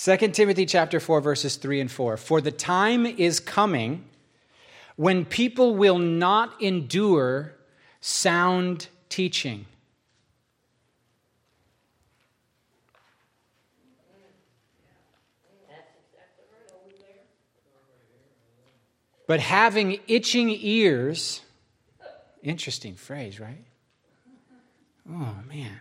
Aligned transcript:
2 0.00 0.16
Timothy 0.28 0.64
chapter 0.64 1.00
4 1.00 1.20
verses 1.20 1.56
3 1.56 1.80
and 1.80 1.90
4. 1.90 2.16
For 2.16 2.40
the 2.40 2.52
time 2.52 3.04
is 3.04 3.40
coming 3.40 4.04
when 4.94 5.24
people 5.24 5.74
will 5.74 5.98
not 5.98 6.62
endure 6.62 7.54
sound 8.00 8.86
teaching. 9.08 9.66
But 19.26 19.40
having 19.40 19.98
itching 20.06 20.48
ears, 20.60 21.40
interesting 22.40 22.94
phrase, 22.94 23.40
right? 23.40 23.64
Oh, 25.10 25.34
man. 25.48 25.80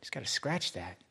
Just 0.00 0.12
got 0.12 0.20
to 0.24 0.30
scratch 0.30 0.72
that. 0.74 1.03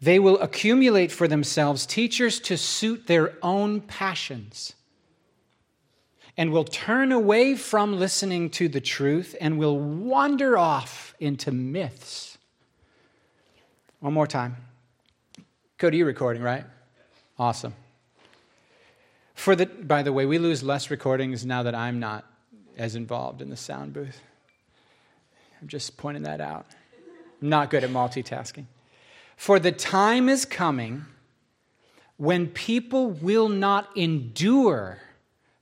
They 0.00 0.18
will 0.18 0.38
accumulate 0.40 1.12
for 1.12 1.28
themselves 1.28 1.84
teachers 1.84 2.40
to 2.40 2.56
suit 2.56 3.06
their 3.06 3.34
own 3.42 3.82
passions 3.82 4.74
and 6.36 6.52
will 6.52 6.64
turn 6.64 7.12
away 7.12 7.54
from 7.54 7.98
listening 7.98 8.48
to 8.50 8.68
the 8.68 8.80
truth 8.80 9.36
and 9.40 9.58
will 9.58 9.78
wander 9.78 10.56
off 10.56 11.14
into 11.20 11.52
myths. 11.52 12.38
One 13.98 14.14
more 14.14 14.26
time. 14.26 14.56
Cody, 15.76 15.98
you 15.98 16.06
recording, 16.06 16.42
right? 16.42 16.64
Awesome. 17.38 17.74
For 19.34 19.54
the, 19.54 19.66
by 19.66 20.02
the 20.02 20.12
way, 20.12 20.24
we 20.24 20.38
lose 20.38 20.62
less 20.62 20.90
recordings 20.90 21.44
now 21.44 21.62
that 21.62 21.74
I'm 21.74 22.00
not 22.00 22.24
as 22.78 22.94
involved 22.94 23.42
in 23.42 23.50
the 23.50 23.56
sound 23.56 23.92
booth. 23.92 24.20
I'm 25.60 25.68
just 25.68 25.98
pointing 25.98 26.22
that 26.22 26.40
out. 26.40 26.66
I'm 27.42 27.50
not 27.50 27.68
good 27.68 27.84
at 27.84 27.90
multitasking. 27.90 28.64
For 29.40 29.58
the 29.58 29.72
time 29.72 30.28
is 30.28 30.44
coming 30.44 31.06
when 32.18 32.48
people 32.48 33.10
will 33.10 33.48
not 33.48 33.88
endure 33.96 34.98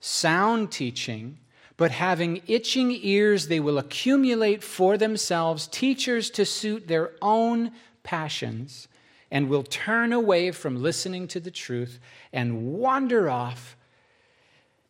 sound 0.00 0.72
teaching, 0.72 1.38
but 1.76 1.92
having 1.92 2.42
itching 2.48 2.90
ears, 2.90 3.46
they 3.46 3.60
will 3.60 3.78
accumulate 3.78 4.64
for 4.64 4.98
themselves 4.98 5.68
teachers 5.68 6.28
to 6.30 6.44
suit 6.44 6.88
their 6.88 7.12
own 7.22 7.70
passions 8.02 8.88
and 9.30 9.48
will 9.48 9.62
turn 9.62 10.12
away 10.12 10.50
from 10.50 10.82
listening 10.82 11.28
to 11.28 11.38
the 11.38 11.52
truth 11.52 12.00
and 12.32 12.80
wander 12.80 13.30
off 13.30 13.76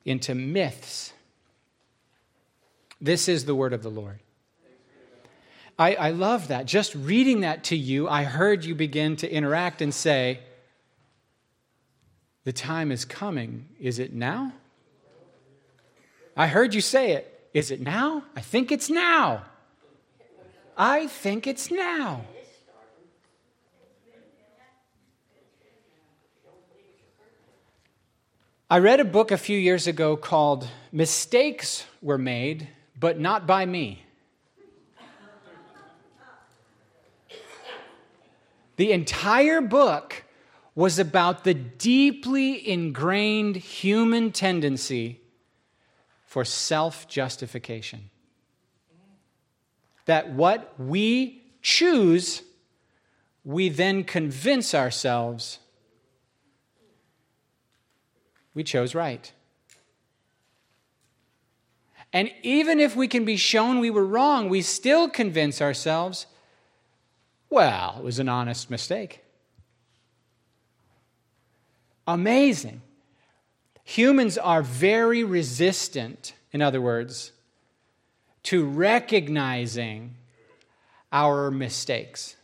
into 0.06 0.34
myths. 0.34 1.12
This 3.02 3.28
is 3.28 3.44
the 3.44 3.54
word 3.54 3.74
of 3.74 3.82
the 3.82 3.90
Lord. 3.90 4.20
I, 5.78 5.94
I 5.94 6.10
love 6.10 6.48
that. 6.48 6.66
Just 6.66 6.94
reading 6.94 7.40
that 7.40 7.64
to 7.64 7.76
you, 7.76 8.08
I 8.08 8.24
heard 8.24 8.64
you 8.64 8.74
begin 8.74 9.14
to 9.16 9.30
interact 9.30 9.80
and 9.80 9.94
say, 9.94 10.40
The 12.44 12.52
time 12.52 12.90
is 12.90 13.04
coming. 13.04 13.68
Is 13.78 13.98
it 14.00 14.12
now? 14.12 14.52
I 16.36 16.48
heard 16.48 16.74
you 16.74 16.80
say 16.80 17.12
it. 17.12 17.48
Is 17.54 17.70
it 17.70 17.80
now? 17.80 18.24
I 18.34 18.40
think 18.40 18.72
it's 18.72 18.90
now. 18.90 19.44
I 20.76 21.06
think 21.06 21.46
it's 21.46 21.70
now. 21.70 22.24
I 28.70 28.78
read 28.80 29.00
a 29.00 29.04
book 29.04 29.30
a 29.30 29.38
few 29.38 29.58
years 29.58 29.86
ago 29.86 30.16
called 30.16 30.68
Mistakes 30.92 31.84
Were 32.02 32.18
Made, 32.18 32.68
but 32.98 33.18
Not 33.18 33.46
by 33.46 33.64
Me. 33.64 34.04
The 38.78 38.92
entire 38.92 39.60
book 39.60 40.24
was 40.74 40.98
about 40.98 41.44
the 41.44 41.52
deeply 41.52 42.66
ingrained 42.66 43.56
human 43.56 44.32
tendency 44.32 45.20
for 46.24 46.44
self 46.44 47.08
justification. 47.08 48.10
That 50.06 50.30
what 50.30 50.78
we 50.78 51.42
choose, 51.60 52.42
we 53.44 53.68
then 53.68 54.04
convince 54.04 54.74
ourselves 54.74 55.58
we 58.58 58.64
chose 58.64 58.92
right. 58.92 59.32
And 62.12 62.32
even 62.42 62.80
if 62.80 62.96
we 62.96 63.06
can 63.06 63.24
be 63.24 63.36
shown 63.36 63.78
we 63.78 63.88
were 63.88 64.04
wrong, 64.04 64.48
we 64.48 64.62
still 64.62 65.08
convince 65.08 65.62
ourselves, 65.62 66.26
well, 67.50 67.96
it 67.98 68.04
was 68.04 68.18
an 68.18 68.28
honest 68.28 68.70
mistake. 68.70 69.24
Amazing. 72.06 72.82
Humans 73.84 74.38
are 74.38 74.62
very 74.62 75.24
resistant, 75.24 76.34
in 76.52 76.62
other 76.62 76.80
words, 76.80 77.32
to 78.44 78.64
recognizing 78.64 80.14
our 81.12 81.50
mistakes. 81.50 82.36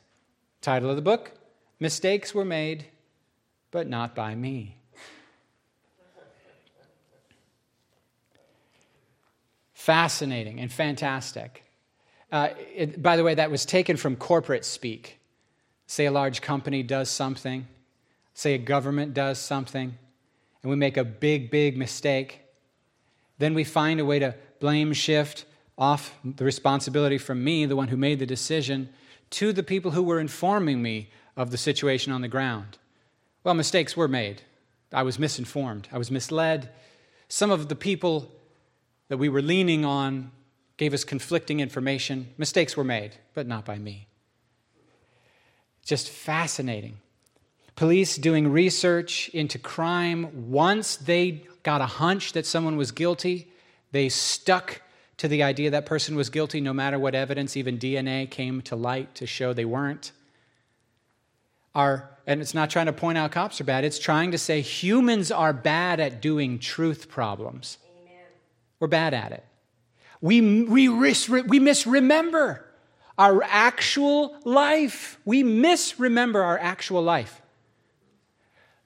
Title 0.60 0.90
of 0.90 0.96
the 0.96 1.02
book 1.02 1.32
Mistakes 1.80 2.34
Were 2.34 2.44
Made, 2.44 2.86
but 3.70 3.86
Not 3.86 4.14
by 4.14 4.34
Me. 4.34 4.76
Fascinating 9.74 10.60
and 10.60 10.72
fantastic. 10.72 11.63
Uh, 12.34 12.48
it, 12.74 13.00
by 13.00 13.16
the 13.16 13.22
way, 13.22 13.32
that 13.32 13.48
was 13.48 13.64
taken 13.64 13.96
from 13.96 14.16
corporate 14.16 14.64
speak. 14.64 15.20
Say 15.86 16.06
a 16.06 16.10
large 16.10 16.42
company 16.42 16.82
does 16.82 17.08
something, 17.08 17.68
say 18.32 18.54
a 18.54 18.58
government 18.58 19.14
does 19.14 19.38
something, 19.38 19.96
and 20.60 20.70
we 20.70 20.74
make 20.74 20.96
a 20.96 21.04
big, 21.04 21.48
big 21.48 21.76
mistake. 21.76 22.40
Then 23.38 23.54
we 23.54 23.62
find 23.62 24.00
a 24.00 24.04
way 24.04 24.18
to 24.18 24.34
blame 24.58 24.92
shift 24.94 25.44
off 25.78 26.18
the 26.24 26.44
responsibility 26.44 27.18
from 27.18 27.44
me, 27.44 27.66
the 27.66 27.76
one 27.76 27.86
who 27.86 27.96
made 27.96 28.18
the 28.18 28.26
decision, 28.26 28.88
to 29.30 29.52
the 29.52 29.62
people 29.62 29.92
who 29.92 30.02
were 30.02 30.18
informing 30.18 30.82
me 30.82 31.10
of 31.36 31.52
the 31.52 31.56
situation 31.56 32.12
on 32.12 32.20
the 32.20 32.26
ground. 32.26 32.78
Well, 33.44 33.54
mistakes 33.54 33.96
were 33.96 34.08
made. 34.08 34.42
I 34.92 35.04
was 35.04 35.20
misinformed, 35.20 35.86
I 35.92 35.98
was 35.98 36.10
misled. 36.10 36.68
Some 37.28 37.52
of 37.52 37.68
the 37.68 37.76
people 37.76 38.32
that 39.06 39.18
we 39.18 39.28
were 39.28 39.40
leaning 39.40 39.84
on 39.84 40.32
gave 40.76 40.92
us 40.92 41.04
conflicting 41.04 41.60
information. 41.60 42.28
Mistakes 42.36 42.76
were 42.76 42.84
made, 42.84 43.16
but 43.34 43.46
not 43.46 43.64
by 43.64 43.78
me. 43.78 44.08
Just 45.84 46.08
fascinating. 46.08 46.98
Police 47.76 48.16
doing 48.16 48.50
research 48.50 49.28
into 49.30 49.58
crime, 49.58 50.50
once 50.50 50.96
they 50.96 51.42
got 51.62 51.80
a 51.80 51.86
hunch 51.86 52.32
that 52.32 52.46
someone 52.46 52.76
was 52.76 52.92
guilty, 52.92 53.48
they 53.92 54.08
stuck 54.08 54.80
to 55.16 55.28
the 55.28 55.42
idea 55.42 55.70
that 55.70 55.86
person 55.86 56.16
was 56.16 56.30
guilty 56.30 56.60
no 56.60 56.72
matter 56.72 56.98
what 56.98 57.14
evidence, 57.14 57.56
even 57.56 57.78
DNA, 57.78 58.30
came 58.30 58.62
to 58.62 58.76
light 58.76 59.14
to 59.16 59.26
show 59.26 59.52
they 59.52 59.64
weren't. 59.64 60.12
Our, 61.74 62.10
and 62.26 62.40
it's 62.40 62.54
not 62.54 62.70
trying 62.70 62.86
to 62.86 62.92
point 62.92 63.18
out 63.18 63.32
cops 63.32 63.60
are 63.60 63.64
bad, 63.64 63.84
it's 63.84 63.98
trying 63.98 64.30
to 64.32 64.38
say 64.38 64.60
humans 64.60 65.30
are 65.30 65.52
bad 65.52 66.00
at 66.00 66.20
doing 66.20 66.58
truth 66.58 67.08
problems. 67.08 67.78
We're 68.80 68.88
bad 68.88 69.14
at 69.14 69.32
it. 69.32 69.44
We, 70.24 70.40
we, 70.64 70.88
we 70.88 71.60
misremember 71.60 72.64
our 73.18 73.42
actual 73.42 74.34
life. 74.46 75.18
We 75.26 75.42
misremember 75.42 76.42
our 76.42 76.58
actual 76.58 77.02
life. 77.02 77.42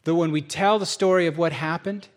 Though 0.03 0.17
when 0.17 0.33
we 0.33 0.43
tell 0.43 0.81
the 0.81 0.85
story 0.85 1.29
of 1.29 1.39
what 1.39 1.53
happened, 1.53 2.09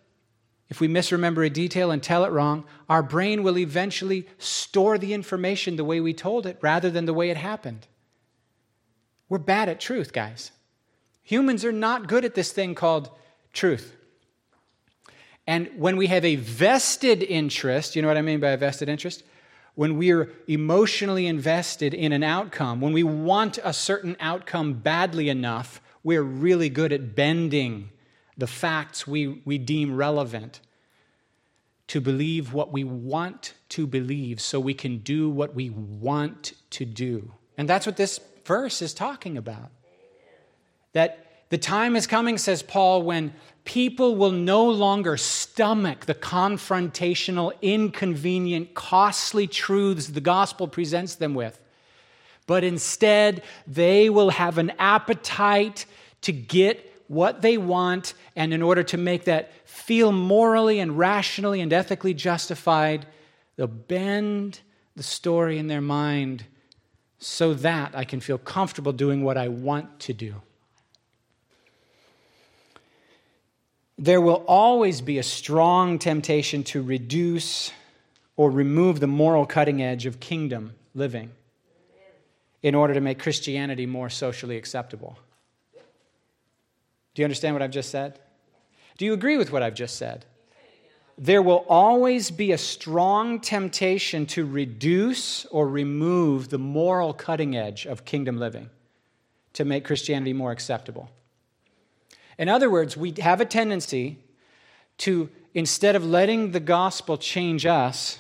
if 0.70 0.82
we 0.82 0.88
misremember 0.88 1.44
a 1.44 1.52
detail 1.52 1.92
and 1.92 2.02
tell 2.02 2.26
it 2.26 2.32
wrong, 2.32 2.64
our 2.90 3.04
brain 3.04 3.44
will 3.44 3.60
eventually 3.60 4.28
store 4.40 4.98
the 4.98 5.14
information 5.14 5.76
the 5.76 5.84
way 5.84 6.00
we 6.00 6.16
told 6.16 6.48
it 6.48 6.58
rather 6.60 6.90
than 6.90 7.06
the 7.06 7.14
way 7.14 7.30
it 7.30 7.38
happened. 7.38 7.86
We're 9.30 9.38
bad 9.38 9.70
at 9.70 9.80
truth, 9.80 10.14
guys. 10.14 10.52
Humans 11.22 11.64
are 11.64 11.72
not 11.72 12.08
good 12.08 12.26
at 12.26 12.34
this 12.34 12.52
thing 12.52 12.74
called 12.74 13.12
truth. 13.54 13.96
And 15.48 15.70
when 15.76 15.98
we 15.98 16.08
have 16.08 16.24
a 16.24 16.36
vested 16.36 17.24
interest, 17.24 17.96
you 17.96 18.02
know 18.02 18.08
what 18.08 18.18
I 18.18 18.22
mean 18.22 18.40
by 18.40 18.50
a 18.50 18.58
vested 18.58 18.90
interest? 18.90 19.24
When 19.76 19.98
we're 19.98 20.32
emotionally 20.48 21.28
invested 21.28 21.94
in 21.94 22.12
an 22.12 22.24
outcome, 22.24 22.82
when 22.82 22.94
we 22.94 23.04
want 23.04 23.58
a 23.64 23.74
certain 23.74 24.16
outcome 24.20 24.74
badly 24.74 25.30
enough, 25.30 25.82
we're 26.04 26.24
really 26.24 26.70
good 26.70 26.92
at 26.92 27.16
bending 27.16 27.90
the 28.38 28.48
facts 28.48 29.08
we, 29.08 29.42
we 29.46 29.58
deem 29.58 29.96
relevant 29.96 30.60
to 31.88 32.02
believe 32.02 32.54
what 32.54 32.72
we 32.72 32.84
want 32.84 33.54
to 33.70 33.86
believe 33.86 34.40
so 34.40 34.60
we 34.60 34.74
can 34.74 35.00
do 35.00 35.30
what 35.30 35.54
we 35.54 35.70
want 35.70 36.54
to 36.70 36.86
do. 36.86 37.34
And 37.58 37.68
that's 37.68 37.86
what 37.86 37.98
this 37.98 38.20
verse 38.46 38.82
is 38.82 38.94
talking 38.94 39.38
about. 39.38 39.72
That 40.94 41.31
the 41.52 41.58
time 41.58 41.98
is 41.98 42.08
coming, 42.08 42.38
says 42.38 42.64
Paul, 42.64 43.04
when 43.04 43.34
people 43.66 44.16
will 44.16 44.32
no 44.32 44.70
longer 44.70 45.18
stomach 45.18 46.06
the 46.06 46.16
confrontational, 46.16 47.52
inconvenient, 47.62 48.74
costly 48.74 49.48
truths 49.48 50.08
the 50.08 50.22
gospel 50.22 50.70
presents 50.70 51.16
them 51.16 51.34
with, 51.34 51.60
but 52.48 52.64
instead 52.64 53.44
they 53.68 54.10
will 54.10 54.30
have 54.30 54.58
an 54.58 54.72
appetite 54.80 55.86
to 56.22 56.32
get 56.32 56.88
what 57.08 57.42
they 57.42 57.58
want, 57.58 58.14
and 58.38 58.54
in 58.54 58.62
order 58.62 58.84
to 58.84 58.98
make 58.98 59.26
that 59.26 59.52
feel 59.68 60.14
morally 60.14 60.80
and 60.80 60.98
rationally 60.98 61.60
and 61.60 61.74
ethically 61.74 62.14
justified, 62.14 63.06
they'll 63.58 63.68
bend 63.68 64.62
the 64.96 65.04
story 65.04 65.58
in 65.58 65.68
their 65.68 65.82
mind 65.82 66.46
so 67.20 67.54
that 67.54 67.94
I 67.94 68.06
can 68.06 68.22
feel 68.22 68.38
comfortable 68.38 68.94
doing 68.94 69.22
what 69.22 69.38
I 69.38 69.50
want 69.50 70.00
to 70.00 70.14
do. 70.14 70.36
There 74.02 74.20
will 74.20 74.44
always 74.48 75.00
be 75.00 75.20
a 75.20 75.24
strong 75.24 76.00
temptation 76.00 76.64
to 76.64 76.82
reduce 76.82 77.72
or 78.36 78.50
remove 78.50 79.00
the 79.00 79.06
moral 79.06 79.46
cutting 79.46 79.80
edge 79.80 80.08
of 80.08 80.20
kingdom 80.20 80.74
living 80.96 81.30
in 82.64 82.74
order 82.74 82.96
to 82.96 83.00
make 83.00 83.20
Christianity 83.20 83.86
more 83.86 84.10
socially 84.10 84.58
acceptable. 84.58 85.20
Do 85.76 87.22
you 87.22 87.26
understand 87.26 87.54
what 87.54 87.62
I've 87.62 87.70
just 87.70 87.92
said? 87.92 88.20
Do 88.98 89.06
you 89.06 89.14
agree 89.14 89.38
with 89.38 89.52
what 89.52 89.62
I've 89.62 89.76
just 89.76 89.98
said? 89.98 90.26
There 91.16 91.44
will 91.44 91.64
always 91.70 92.32
be 92.32 92.54
a 92.54 92.58
strong 92.58 93.40
temptation 93.40 94.26
to 94.28 94.48
reduce 94.48 95.46
or 95.46 95.68
remove 95.70 96.50
the 96.50 96.58
moral 96.58 97.14
cutting 97.14 97.56
edge 97.56 97.86
of 97.86 98.04
kingdom 98.04 98.40
living 98.40 98.72
to 99.54 99.64
make 99.64 99.86
Christianity 99.86 100.34
more 100.34 100.52
acceptable. 100.52 101.12
In 102.38 102.50
other 102.50 102.70
words, 102.70 102.96
we 102.98 103.14
have 103.20 103.42
a 103.42 103.46
tendency 103.46 104.18
to, 105.00 105.30
instead 105.54 105.96
of 105.96 106.06
letting 106.06 106.52
the 106.52 106.60
gospel 106.60 107.18
change 107.18 107.66
us, 107.66 108.20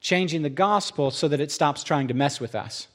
changing 0.00 0.42
the 0.42 0.50
gospel 0.50 1.10
so 1.10 1.28
that 1.28 1.40
it 1.40 1.50
stops 1.50 1.84
trying 1.84 2.08
to 2.08 2.14
mess 2.14 2.40
with 2.40 2.54
us. 2.54 2.88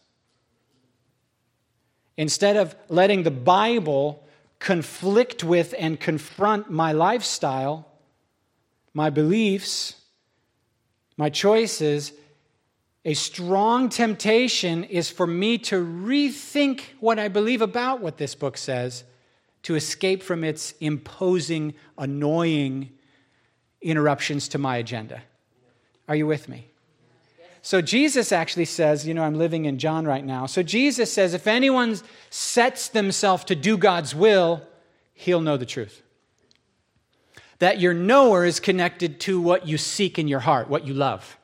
Instead 2.17 2.55
of 2.55 2.75
letting 2.87 3.23
the 3.23 3.31
Bible 3.31 4.23
conflict 4.59 5.43
with 5.43 5.75
and 5.77 5.99
confront 5.99 6.71
my 6.71 6.91
lifestyle, 6.91 7.87
my 8.93 9.09
beliefs, 9.09 9.95
my 11.17 11.29
choices, 11.29 12.13
a 13.03 13.13
strong 13.13 13.89
temptation 13.89 14.83
is 14.85 15.11
for 15.11 15.27
me 15.27 15.57
to 15.59 15.75
rethink 15.75 16.81
what 16.99 17.19
I 17.19 17.27
believe 17.27 17.61
about 17.61 18.01
what 18.01 18.17
this 18.17 18.33
book 18.33 18.57
says 18.57 19.03
to 19.65 19.73
escape 19.73 20.21
from 20.21 20.43
its 20.43 20.75
imposing, 20.79 21.73
annoying 21.97 22.87
interruptions 23.81 24.47
to 24.47 24.59
my 24.59 24.77
agenda. 24.77 25.23
Are 26.07 26.15
you 26.15 26.27
with 26.27 26.47
me? 26.47 26.67
So 27.63 27.81
Jesus 27.81 28.31
actually 28.31 28.65
says, 28.65 29.07
you 29.07 29.15
know, 29.15 29.23
I'm 29.23 29.33
living 29.33 29.65
in 29.65 29.79
John 29.79 30.05
right 30.05 30.23
now. 30.23 30.45
So 30.45 30.61
Jesus 30.61 31.11
says, 31.11 31.33
if 31.33 31.47
anyone 31.47 31.97
sets 32.29 32.89
themselves 32.89 33.43
to 33.45 33.55
do 33.55 33.75
God's 33.75 34.13
will, 34.13 34.61
he'll 35.15 35.41
know 35.41 35.57
the 35.57 35.65
truth. 35.65 36.03
That 37.57 37.79
your 37.79 37.95
knower 37.95 38.45
is 38.45 38.59
connected 38.59 39.19
to 39.21 39.41
what 39.41 39.67
you 39.67 39.79
seek 39.79 40.19
in 40.19 40.27
your 40.27 40.41
heart, 40.41 40.69
what 40.69 40.85
you 40.85 40.93
love. 40.93 41.39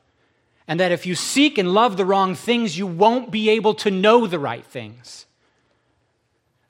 And 0.67 0.79
that 0.79 0.91
if 0.91 1.07
you 1.07 1.15
seek 1.15 1.57
and 1.57 1.73
love 1.73 1.97
the 1.97 2.05
wrong 2.05 2.35
things, 2.35 2.77
you 2.77 2.85
won't 2.85 3.31
be 3.31 3.49
able 3.49 3.73
to 3.73 3.89
know 3.89 4.27
the 4.27 4.37
right 4.37 4.63
things. 4.63 5.25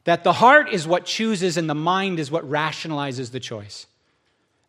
That 0.06 0.24
the 0.24 0.34
heart 0.34 0.70
is 0.70 0.88
what 0.88 1.06
chooses 1.06 1.58
and 1.58 1.70
the 1.70 1.76
mind 1.76 2.20
is 2.20 2.32
what 2.32 2.50
rationalizes 2.50 3.32
the 3.32 3.40
choice. 3.40 3.86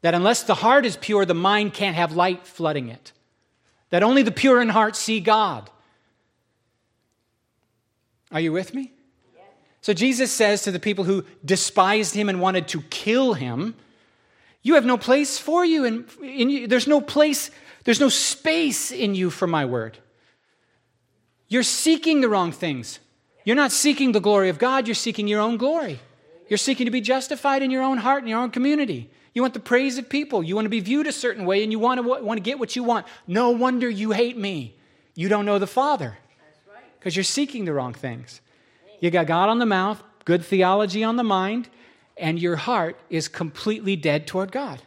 That 0.02 0.14
unless 0.14 0.42
the 0.42 0.56
heart 0.56 0.84
is 0.84 0.96
pure, 0.96 1.24
the 1.24 1.34
mind 1.34 1.74
can't 1.74 1.96
have 1.96 2.14
light 2.14 2.46
flooding 2.46 2.88
it 2.88 3.12
that 3.92 4.02
only 4.02 4.22
the 4.22 4.32
pure 4.32 4.60
in 4.60 4.70
heart 4.70 4.96
see 4.96 5.20
God. 5.20 5.68
Are 8.32 8.40
you 8.40 8.50
with 8.50 8.72
me? 8.72 8.90
So 9.82 9.92
Jesus 9.92 10.32
says 10.32 10.62
to 10.62 10.70
the 10.70 10.80
people 10.80 11.04
who 11.04 11.26
despised 11.44 12.14
him 12.14 12.30
and 12.30 12.40
wanted 12.40 12.68
to 12.68 12.80
kill 12.82 13.34
him, 13.34 13.74
You 14.62 14.76
have 14.76 14.86
no 14.86 14.96
place 14.96 15.36
for 15.38 15.62
you, 15.62 15.84
and 15.84 16.70
there's 16.70 16.86
no 16.86 17.02
place, 17.02 17.50
there's 17.84 18.00
no 18.00 18.08
space 18.08 18.90
in 18.90 19.14
you 19.14 19.28
for 19.28 19.46
my 19.46 19.66
word. 19.66 19.98
You're 21.48 21.62
seeking 21.62 22.22
the 22.22 22.30
wrong 22.30 22.50
things. 22.50 22.98
You're 23.44 23.56
not 23.56 23.72
seeking 23.72 24.12
the 24.12 24.20
glory 24.20 24.48
of 24.48 24.58
God, 24.58 24.86
you're 24.86 24.94
seeking 24.94 25.28
your 25.28 25.40
own 25.40 25.56
glory. 25.56 26.00
You're 26.48 26.58
seeking 26.58 26.86
to 26.86 26.90
be 26.90 27.00
justified 27.00 27.62
in 27.62 27.70
your 27.70 27.82
own 27.82 27.98
heart, 27.98 28.22
in 28.22 28.28
your 28.28 28.40
own 28.40 28.50
community. 28.50 29.10
You 29.34 29.42
want 29.42 29.54
the 29.54 29.60
praise 29.60 29.96
of 29.96 30.08
people. 30.08 30.42
You 30.42 30.54
want 30.54 30.66
to 30.66 30.70
be 30.70 30.80
viewed 30.80 31.06
a 31.06 31.12
certain 31.12 31.46
way 31.46 31.62
and 31.62 31.72
you 31.72 31.78
want 31.78 32.00
to, 32.00 32.06
want 32.06 32.36
to 32.36 32.42
get 32.42 32.58
what 32.58 32.76
you 32.76 32.82
want. 32.82 33.06
No 33.26 33.50
wonder 33.50 33.88
you 33.88 34.10
hate 34.10 34.36
me. 34.36 34.76
You 35.14 35.28
don't 35.28 35.46
know 35.46 35.58
the 35.58 35.66
Father 35.66 36.18
because 36.98 37.16
you're 37.16 37.24
seeking 37.24 37.64
the 37.64 37.72
wrong 37.72 37.94
things. 37.94 38.40
You 39.00 39.10
got 39.10 39.26
God 39.26 39.48
on 39.48 39.58
the 39.58 39.66
mouth, 39.66 40.02
good 40.24 40.44
theology 40.44 41.02
on 41.02 41.16
the 41.16 41.24
mind, 41.24 41.68
and 42.16 42.38
your 42.38 42.56
heart 42.56 42.98
is 43.10 43.28
completely 43.28 43.96
dead 43.96 44.26
toward 44.26 44.52
God. 44.52 44.82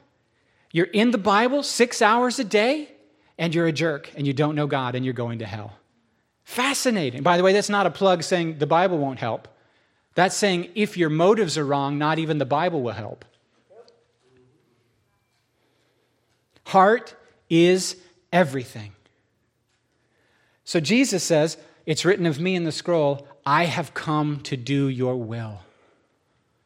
You're 0.72 0.86
in 0.86 1.12
the 1.12 1.18
Bible 1.18 1.64
six 1.64 2.02
hours 2.02 2.40
a 2.40 2.44
day, 2.44 2.90
and 3.38 3.54
you're 3.54 3.68
a 3.68 3.72
jerk, 3.72 4.12
and 4.16 4.26
you 4.26 4.34
don't 4.34 4.56
know 4.56 4.68
God, 4.68 4.96
and 4.96 5.04
you're 5.04 5.14
going 5.14 5.40
to 5.40 5.46
hell. 5.46 5.74
Fascinating. 6.46 7.24
By 7.24 7.38
the 7.38 7.44
way, 7.44 7.52
that's 7.52 7.70
not 7.70 7.88
a 7.88 7.92
plug 7.92 8.24
saying 8.24 8.60
the 8.60 8.68
Bible 8.68 8.98
won't 8.98 9.20
help. 9.20 9.48
That's 10.14 10.38
saying 10.38 10.70
if 10.76 10.96
your 10.96 11.10
motives 11.10 11.58
are 11.58 11.66
wrong, 11.66 11.98
not 11.98 12.20
even 12.20 12.38
the 12.38 12.46
Bible 12.46 12.82
will 12.82 12.94
help. 12.94 13.26
Heart 16.68 17.16
is 17.50 17.98
everything. 18.32 18.94
So 20.64 20.80
Jesus 20.80 21.24
says, 21.24 21.58
It's 21.86 22.06
written 22.06 22.26
of 22.26 22.40
me 22.40 22.56
in 22.56 22.64
the 22.64 22.72
scroll, 22.72 23.28
I 23.46 23.66
have 23.66 23.94
come 23.94 24.40
to 24.42 24.56
do 24.56 24.88
your 24.88 25.18
will. 25.18 25.60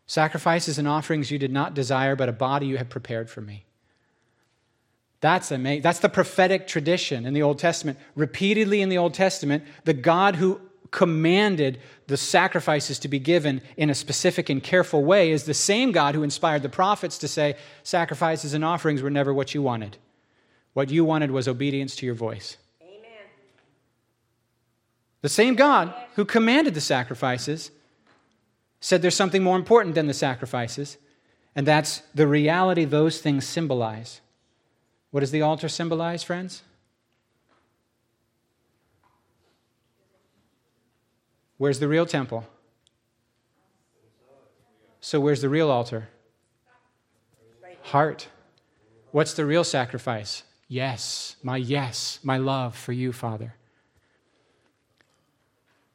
Sacrifices 0.08 0.78
and 0.78 0.88
offerings 0.88 1.32
you 1.32 1.38
did 1.40 1.52
not 1.52 1.74
desire, 1.74 2.16
but 2.16 2.30
a 2.30 2.34
body 2.34 2.66
you 2.66 2.78
have 2.78 2.90
prepared 2.90 3.30
for 3.30 3.42
me. 3.42 3.66
That's 5.22 5.52
amazing. 5.52 5.82
That's 5.82 6.00
the 6.00 6.10
prophetic 6.10 6.68
tradition 6.68 7.26
in 7.26 7.34
the 7.34 7.42
Old 7.42 7.60
Testament. 7.60 7.98
Repeatedly 8.16 8.82
in 8.82 8.90
the 8.90 8.98
Old 8.98 9.14
Testament, 9.14 9.64
the 9.84 9.94
God 9.94 10.38
who 10.38 10.62
commanded 10.92 11.80
the 12.08 12.18
sacrifices 12.18 12.98
to 13.00 13.08
be 13.08 13.20
given 13.20 13.62
in 13.78 13.90
a 13.90 13.96
specific 13.96 14.50
and 14.50 14.64
careful 14.64 15.04
way 15.04 15.32
is 15.32 15.44
the 15.44 15.54
same 15.54 15.92
God 15.92 16.16
who 16.16 16.24
inspired 16.24 16.64
the 16.64 16.70
prophets 16.70 17.18
to 17.20 17.28
say, 17.28 17.56
Sacrifices 17.84 18.54
and 18.54 18.64
offerings 18.66 19.02
were 19.02 19.10
never 19.10 19.34
what 19.34 19.54
you 19.54 19.62
wanted. 19.62 19.98
What 20.74 20.90
you 20.90 21.04
wanted 21.04 21.32
was 21.32 21.48
obedience 21.48 21.96
to 21.98 22.06
your 22.06 22.16
voice. 22.16 22.58
Amen. 22.82 23.28
The 25.22 25.30
same 25.30 25.56
God 25.56 25.94
who 26.16 26.26
commanded 26.26 26.74
the 26.74 26.82
sacrifices 26.82 27.72
said 28.80 29.02
there's 29.02 29.16
something 29.16 29.44
more 29.44 29.58
important 29.58 29.96
than 29.96 30.08
the 30.08 30.14
sacrifices, 30.14 30.98
and 31.56 31.68
that's 31.68 32.02
the 32.16 32.28
reality 32.28 32.86
those 32.86 33.20
things 33.20 33.46
symbolize. 33.46 34.22
What 35.12 35.22
does 35.22 35.32
the 35.32 35.42
altar 35.42 35.68
symbolize, 35.70 36.24
friends? 36.24 36.64
Where's 41.58 41.80
the 41.80 41.88
real 41.88 42.06
temple? 42.06 42.46
So, 45.02 45.20
where's 45.20 45.42
the 45.42 45.50
real 45.50 45.70
altar? 45.70 46.10
Heart. 47.84 48.28
What's 49.12 49.34
the 49.34 49.46
real 49.46 49.64
sacrifice? 49.64 50.44
Yes, 50.68 51.36
my 51.42 51.58
yes, 51.58 52.20
my 52.24 52.38
love 52.38 52.76
for 52.76 52.94
you, 52.94 53.12
Father. 53.12 53.56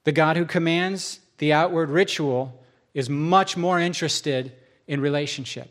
The 0.02 0.12
God 0.12 0.36
who 0.36 0.44
commands 0.44 1.20
the 1.38 1.52
outward 1.52 1.90
ritual 1.90 2.60
is 2.92 3.08
much 3.08 3.56
more 3.56 3.80
interested 3.80 4.52
in 4.86 5.00
relationship. 5.00 5.70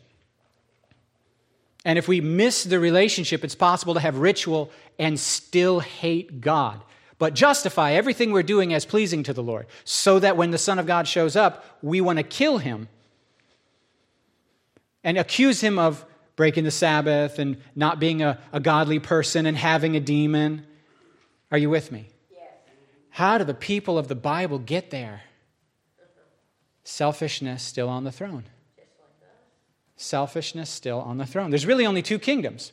And 1.84 1.98
if 1.98 2.08
we 2.08 2.20
miss 2.20 2.64
the 2.64 2.80
relationship, 2.80 3.44
it's 3.44 3.54
possible 3.54 3.94
to 3.94 4.00
have 4.00 4.18
ritual 4.18 4.70
and 4.98 5.18
still 5.20 5.80
hate 5.80 6.40
God 6.40 6.82
but 7.18 7.34
justify 7.34 7.92
everything 7.92 8.32
we're 8.32 8.42
doing 8.42 8.74
as 8.74 8.84
pleasing 8.84 9.22
to 9.24 9.32
the 9.32 9.42
Lord, 9.42 9.66
so 9.84 10.18
that 10.18 10.36
when 10.36 10.50
the 10.50 10.58
Son 10.58 10.78
of 10.78 10.86
God 10.86 11.06
shows 11.06 11.36
up, 11.36 11.78
we 11.82 12.00
want 12.00 12.18
to 12.18 12.22
kill 12.22 12.58
him 12.58 12.88
and 15.02 15.18
accuse 15.18 15.60
him 15.60 15.78
of 15.78 16.04
breaking 16.36 16.64
the 16.64 16.70
Sabbath 16.70 17.38
and 17.38 17.56
not 17.76 18.00
being 18.00 18.22
a, 18.22 18.38
a 18.52 18.60
godly 18.60 18.98
person 18.98 19.46
and 19.46 19.56
having 19.56 19.96
a 19.96 20.00
demon. 20.00 20.66
Are 21.52 21.58
you 21.58 21.70
with 21.70 21.92
me? 21.92 22.08
Yes. 22.32 22.40
How 23.10 23.38
do 23.38 23.44
the 23.44 23.54
people 23.54 23.96
of 23.96 24.08
the 24.08 24.16
Bible 24.16 24.58
get 24.58 24.90
there? 24.90 25.22
Selfishness 26.82 27.62
still 27.62 27.88
on 27.88 28.04
the 28.04 28.12
throne. 28.12 28.44
Selfishness 30.04 30.68
still 30.68 31.00
on 31.00 31.18
the 31.18 31.26
throne. 31.26 31.50
There's 31.50 31.66
really 31.66 31.86
only 31.86 32.02
two 32.02 32.18
kingdoms. 32.18 32.72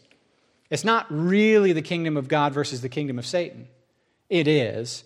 It's 0.70 0.84
not 0.84 1.06
really 1.10 1.74
the 1.74 1.82
kingdom 1.82 2.18
of 2.18 2.28
God 2.28 2.54
versus 2.54 2.82
the 2.82 2.90
kingdom 2.90 3.18
of 3.18 3.26
Satan. 3.26 3.68
It 4.30 4.48
is. 4.48 5.04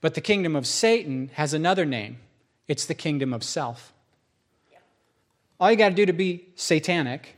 But 0.00 0.14
the 0.14 0.20
kingdom 0.20 0.56
of 0.56 0.66
Satan 0.66 1.30
has 1.34 1.54
another 1.54 1.84
name 1.84 2.18
it's 2.68 2.86
the 2.86 2.94
kingdom 2.94 3.34
of 3.34 3.42
self. 3.42 3.92
All 5.60 5.70
you 5.70 5.76
got 5.76 5.90
to 5.90 5.94
do 5.94 6.06
to 6.06 6.12
be 6.12 6.48
satanic 6.56 7.36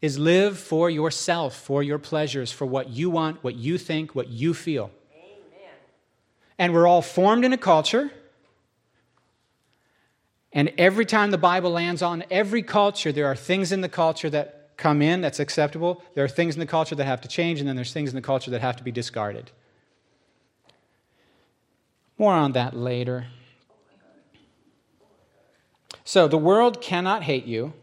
is 0.00 0.18
live 0.18 0.58
for 0.58 0.90
yourself, 0.90 1.54
for 1.54 1.82
your 1.82 1.98
pleasures, 1.98 2.50
for 2.50 2.66
what 2.66 2.90
you 2.90 3.10
want, 3.10 3.42
what 3.44 3.54
you 3.54 3.78
think, 3.78 4.14
what 4.14 4.28
you 4.28 4.52
feel. 4.52 4.90
Amen. 5.14 5.74
And 6.58 6.74
we're 6.74 6.86
all 6.86 7.02
formed 7.02 7.44
in 7.44 7.52
a 7.52 7.58
culture. 7.58 8.10
And 10.56 10.72
every 10.78 11.04
time 11.04 11.32
the 11.32 11.38
Bible 11.38 11.70
lands 11.70 12.00
on 12.00 12.24
every 12.30 12.62
culture, 12.62 13.12
there 13.12 13.26
are 13.26 13.36
things 13.36 13.72
in 13.72 13.82
the 13.82 13.90
culture 13.90 14.30
that 14.30 14.70
come 14.78 15.02
in 15.02 15.20
that's 15.20 15.38
acceptable. 15.38 16.02
There 16.14 16.24
are 16.24 16.28
things 16.28 16.54
in 16.54 16.60
the 16.60 16.66
culture 16.66 16.94
that 16.94 17.04
have 17.04 17.20
to 17.20 17.28
change, 17.28 17.60
and 17.60 17.68
then 17.68 17.76
there's 17.76 17.92
things 17.92 18.08
in 18.08 18.16
the 18.16 18.22
culture 18.22 18.50
that 18.50 18.62
have 18.62 18.74
to 18.76 18.82
be 18.82 18.90
discarded. 18.90 19.50
More 22.16 22.32
on 22.32 22.52
that 22.52 22.74
later. 22.74 23.26
So 26.04 26.26
the 26.26 26.38
world 26.38 26.80
cannot 26.80 27.22
hate 27.24 27.44
you, 27.44 27.74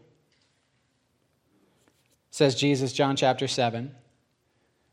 says 2.32 2.56
Jesus, 2.56 2.92
John 2.92 3.14
chapter 3.14 3.46
7. 3.46 3.94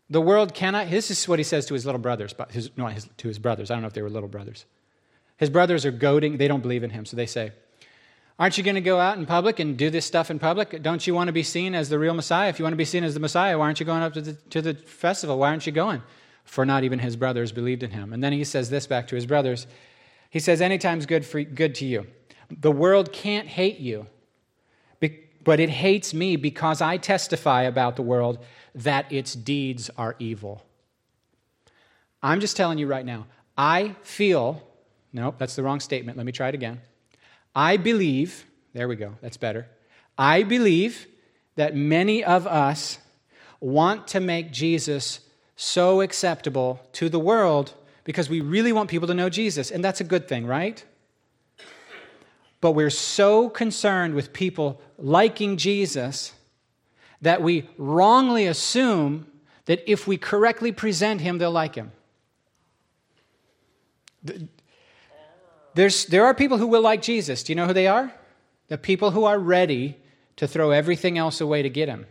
The 0.08 0.22
world 0.22 0.54
cannot, 0.54 0.92
this 0.92 1.10
is 1.10 1.28
what 1.28 1.40
he 1.40 1.44
says 1.44 1.66
to 1.66 1.74
his 1.74 1.88
little 1.88 2.02
brothers, 2.02 2.36
his, 2.52 2.70
no, 2.78 2.86
his, 2.86 3.10
to 3.18 3.28
his 3.28 3.40
brothers. 3.40 3.72
I 3.72 3.74
don't 3.74 3.82
know 3.82 3.88
if 3.88 3.94
they 3.94 4.04
were 4.04 4.10
little 4.12 4.30
brothers. 4.30 4.66
His 5.38 5.50
brothers 5.50 5.84
are 5.84 5.92
goading, 5.92 6.38
they 6.38 6.48
don't 6.48 6.62
believe 6.62 6.84
in 6.84 6.92
him, 6.92 7.04
so 7.06 7.18
they 7.18 7.26
say, 7.26 7.54
Aren't 8.42 8.58
you 8.58 8.64
going 8.64 8.74
to 8.74 8.82
go 8.82 9.00
out 9.00 9.20
in 9.20 9.28
public 9.28 9.60
and 9.60 9.78
do 9.78 9.92
this 9.92 10.04
stuff 10.04 10.32
in 10.32 10.40
public? 10.40 10.82
Don't 10.82 11.06
you 11.06 11.14
want 11.14 11.28
to 11.28 11.32
be 11.32 11.44
seen 11.44 11.76
as 11.76 11.90
the 11.90 12.00
real 12.00 12.16
Messiah? 12.16 12.50
If 12.50 12.58
you 12.58 12.64
want 12.64 12.74
to 12.74 12.78
be 12.78 12.86
seen 12.86 13.04
as 13.04 13.14
the 13.14 13.20
Messiah, 13.20 13.56
why 13.56 13.66
aren't 13.66 13.80
you 13.80 13.86
going 13.86 14.02
up 14.02 14.14
to 14.14 14.22
the, 14.22 14.34
to 14.34 14.64
the 14.64 14.74
festival? 14.74 15.38
Why 15.38 15.50
aren't 15.50 15.68
you 15.68 15.72
going? 15.72 16.02
For 16.44 16.66
not 16.66 16.84
even 16.84 16.98
his 16.98 17.16
brothers 17.16 17.52
believed 17.52 17.84
in 17.84 17.92
him. 17.92 18.14
And 18.14 18.24
then 18.24 18.34
he 18.34 18.44
says 18.44 18.72
this 18.72 18.88
back 18.88 19.08
to 19.10 19.16
his 19.16 19.28
brothers. 19.28 19.68
He 20.32 20.40
says, 20.40 20.60
Anytime's 20.60 21.06
good, 21.06 21.24
for, 21.24 21.44
good 21.44 21.76
to 21.76 21.86
you. 21.86 22.08
The 22.50 22.72
world 22.72 23.14
can't 23.14 23.48
hate 23.48 23.78
you, 23.78 24.08
but 25.44 25.60
it 25.60 25.70
hates 25.70 26.12
me 26.12 26.36
because 26.36 26.82
I 26.82 26.98
testify 26.98 27.62
about 27.62 27.96
the 27.96 28.02
world 28.02 28.40
that 28.74 29.12
its 29.12 29.36
deeds 29.36 29.92
are 30.00 30.16
evil. 30.18 30.66
I'm 32.24 32.40
just 32.40 32.58
telling 32.58 32.80
you 32.80 32.88
right 32.88 33.06
now, 33.06 33.28
I 33.56 33.96
feel, 34.02 34.68
nope, 35.14 35.36
that's 35.38 35.56
the 35.56 35.62
wrong 35.62 35.80
statement. 35.80 36.18
Let 36.18 36.26
me 36.26 36.32
try 36.32 36.50
it 36.50 36.56
again. 36.56 36.82
I 37.55 37.77
believe, 37.77 38.46
there 38.74 38.88
we 38.88 38.96
go, 38.96 39.15
that's 39.22 39.38
better. 39.38 39.67
I 40.17 40.43
believe 40.43 41.08
that 41.55 41.75
many 41.75 42.24
of 42.24 42.48
us 42.48 43.00
want 43.60 44.08
to 44.10 44.20
make 44.20 44.51
Jesus 44.51 45.20
so 45.55 46.01
acceptable 46.01 46.79
to 46.93 47.10
the 47.10 47.20
world 47.20 47.74
because 48.03 48.29
we 48.29 48.41
really 48.41 48.72
want 48.72 48.89
people 48.89 49.08
to 49.08 49.13
know 49.13 49.29
Jesus, 49.29 49.70
and 49.70 49.84
that's 49.84 50.01
a 50.01 50.03
good 50.03 50.27
thing, 50.27 50.46
right? 50.46 50.84
But 52.62 52.72
we're 52.72 52.89
so 52.89 53.50
concerned 53.50 54.15
with 54.15 54.34
people 54.34 54.81
liking 54.98 55.58
Jesus 55.58 56.34
that 57.22 57.41
we 57.41 57.70
wrongly 57.77 58.48
assume 58.48 59.27
that 59.65 59.84
if 59.89 60.08
we 60.08 60.17
correctly 60.17 60.72
present 60.72 61.22
him, 61.22 61.38
they'll 61.38 61.51
like 61.51 61.75
him. 61.75 61.91
There's, 65.74 66.06
there 66.06 66.25
are 66.25 66.34
people 66.34 66.58
who 66.58 66.68
will 66.68 66.82
like 66.82 67.01
Jesus. 67.01 67.44
Do 67.44 67.51
you 67.51 67.56
know 67.56 67.68
who 67.68 67.74
they 67.74 67.88
are? 67.88 68.13
The 68.68 68.78
people 68.78 69.12
who 69.12 69.25
are 69.25 69.40
ready 69.40 69.98
to 70.38 70.48
throw 70.48 70.72
everything 70.72 71.18
else 71.18 71.42
away 71.42 71.62
to 71.62 71.70
get 71.70 71.88
him. 71.88 72.06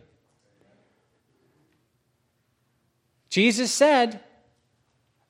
Jesus 3.29 3.73
said, 3.73 4.21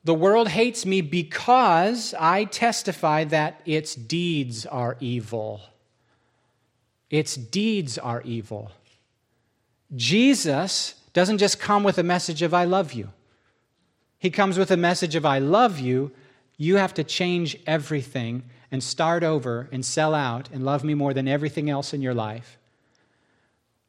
The 0.03 0.13
world 0.13 0.49
hates 0.49 0.85
me 0.85 1.01
because 1.01 2.13
I 2.19 2.45
testify 2.45 3.25
that 3.25 3.61
its 3.65 3.95
deeds 3.95 4.65
are 4.65 4.97
evil. 4.99 5.61
Its 7.09 7.35
deeds 7.35 7.97
are 7.97 8.21
evil. 8.21 8.71
Jesus 9.95 10.95
doesn't 11.13 11.37
just 11.37 11.59
come 11.59 11.83
with 11.83 11.97
a 11.97 12.03
message 12.03 12.41
of 12.41 12.53
I 12.53 12.63
love 12.63 12.93
you. 12.93 13.09
He 14.17 14.29
comes 14.29 14.57
with 14.57 14.71
a 14.71 14.77
message 14.77 15.15
of 15.15 15.25
I 15.25 15.39
love 15.39 15.79
you 15.79 16.11
you 16.61 16.75
have 16.75 16.93
to 16.93 17.03
change 17.03 17.57
everything 17.65 18.43
and 18.69 18.83
start 18.83 19.23
over 19.23 19.67
and 19.71 19.83
sell 19.83 20.13
out 20.13 20.47
and 20.53 20.63
love 20.63 20.83
me 20.83 20.93
more 20.93 21.11
than 21.11 21.27
everything 21.27 21.71
else 21.71 21.91
in 21.91 22.03
your 22.03 22.13
life, 22.13 22.59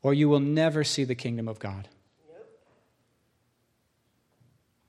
or 0.00 0.14
you 0.14 0.26
will 0.26 0.40
never 0.40 0.82
see 0.82 1.04
the 1.04 1.14
kingdom 1.14 1.48
of 1.48 1.58
God. 1.58 1.86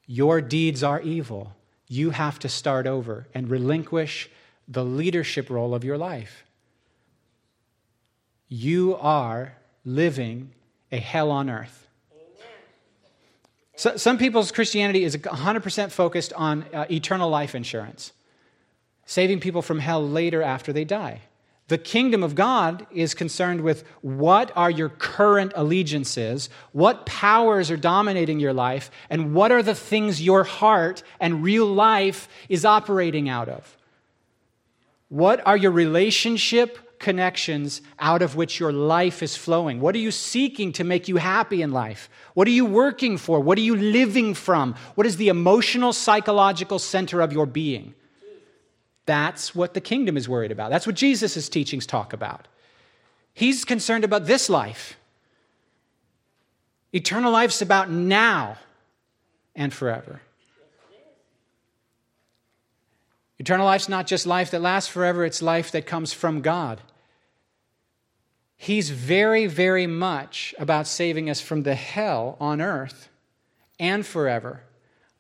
Your 0.06 0.40
deeds 0.40 0.82
are 0.82 1.02
evil. 1.02 1.58
You 1.90 2.12
have 2.12 2.40
to 2.40 2.48
start 2.48 2.88
over 2.88 3.28
and 3.34 3.50
relinquish 3.50 4.30
the 4.66 4.86
leadership 4.86 5.50
role 5.50 5.76
of 5.76 5.84
your 5.84 5.98
life. 5.98 6.46
You 8.48 8.96
are 8.96 9.58
living 9.84 10.54
a 10.90 11.00
hell 11.00 11.32
on 11.32 11.50
earth. 11.50 11.83
So, 13.76 13.98
some 13.98 14.18
people's 14.18 14.52
Christianity 14.52 15.04
is 15.04 15.18
100% 15.18 15.92
focused 15.92 16.32
on 16.34 16.66
uh, 16.74 16.86
eternal 16.92 17.30
life 17.30 17.56
insurance, 17.56 18.14
saving 19.06 19.40
people 19.40 19.62
from 19.62 19.80
hell 19.80 20.08
later 20.08 20.44
after 20.44 20.72
they 20.72 20.86
die. 20.86 21.22
The 21.70 21.78
kingdom 21.78 22.24
of 22.24 22.36
God 22.36 22.86
is 22.92 23.14
concerned 23.14 23.62
with 23.62 23.84
what 24.02 24.52
are 24.56 24.70
your 24.70 24.90
current 24.90 25.54
allegiances, 25.56 26.50
what 26.74 27.06
powers 27.06 27.72
are 27.72 27.78
dominating 27.78 28.40
your 28.40 28.54
life, 28.54 28.92
and 29.10 29.34
what 29.34 29.52
are 29.52 29.64
the 29.64 29.74
things 29.74 30.22
your 30.22 30.44
heart 30.44 31.04
and 31.20 31.42
real 31.42 31.66
life 31.66 32.28
is 32.50 32.66
operating 32.66 33.30
out 33.30 33.48
of. 33.48 33.78
What 35.08 35.46
are 35.48 35.56
your 35.56 35.72
relationship 35.72 36.78
connections 37.04 37.82
out 38.00 38.22
of 38.24 38.36
which 38.36 38.60
your 38.60 38.72
life 38.72 39.22
is 39.22 39.36
flowing? 39.36 39.80
What 39.80 39.94
are 39.94 40.00
you 40.00 40.10
seeking 40.10 40.72
to 40.72 40.84
make 40.84 41.08
you 41.08 41.18
happy 41.18 41.62
in 41.62 41.72
life? 41.72 42.10
What 42.34 42.48
are 42.48 42.52
you 42.52 42.66
working 42.66 43.18
for? 43.18 43.40
What 43.40 43.58
are 43.58 43.62
you 43.62 43.76
living 43.76 44.34
from? 44.34 44.74
What 44.96 45.06
is 45.06 45.18
the 45.18 45.28
emotional, 45.28 45.94
psychological 45.94 46.80
center 46.80 47.22
of 47.22 47.32
your 47.32 47.46
being? 47.46 47.94
That's 49.06 49.54
what 49.54 49.74
the 49.74 49.82
kingdom 49.82 50.16
is 50.16 50.30
worried 50.30 50.52
about. 50.52 50.72
That's 50.72 50.88
what 50.88 50.96
Jesus' 50.96 51.50
teachings 51.50 51.86
talk 51.86 52.14
about. 52.14 52.48
He's 53.34 53.66
concerned 53.66 54.06
about 54.06 54.26
this 54.26 54.50
life. 54.50 54.98
Eternal 56.94 57.32
life's 57.32 57.62
about 57.62 57.92
now 57.92 58.58
and 59.56 59.74
forever. 59.74 60.22
Eternal 63.40 63.66
life's 63.66 63.90
not 63.90 64.08
just 64.08 64.26
life 64.26 64.52
that 64.52 64.62
lasts 64.62 64.90
forever, 64.90 65.26
it's 65.26 65.42
life 65.42 65.72
that 65.72 65.86
comes 65.86 66.14
from 66.14 66.42
God. 66.42 66.80
He's 68.64 68.92
very, 68.92 69.46
very 69.46 69.88
much 69.88 70.56
about 70.58 70.88
saving 70.88 71.30
us 71.30 71.42
from 71.42 71.64
the 71.64 71.76
hell 71.76 72.38
on 72.40 72.62
earth 72.62 73.10
and 73.78 74.06
forever 74.06 74.64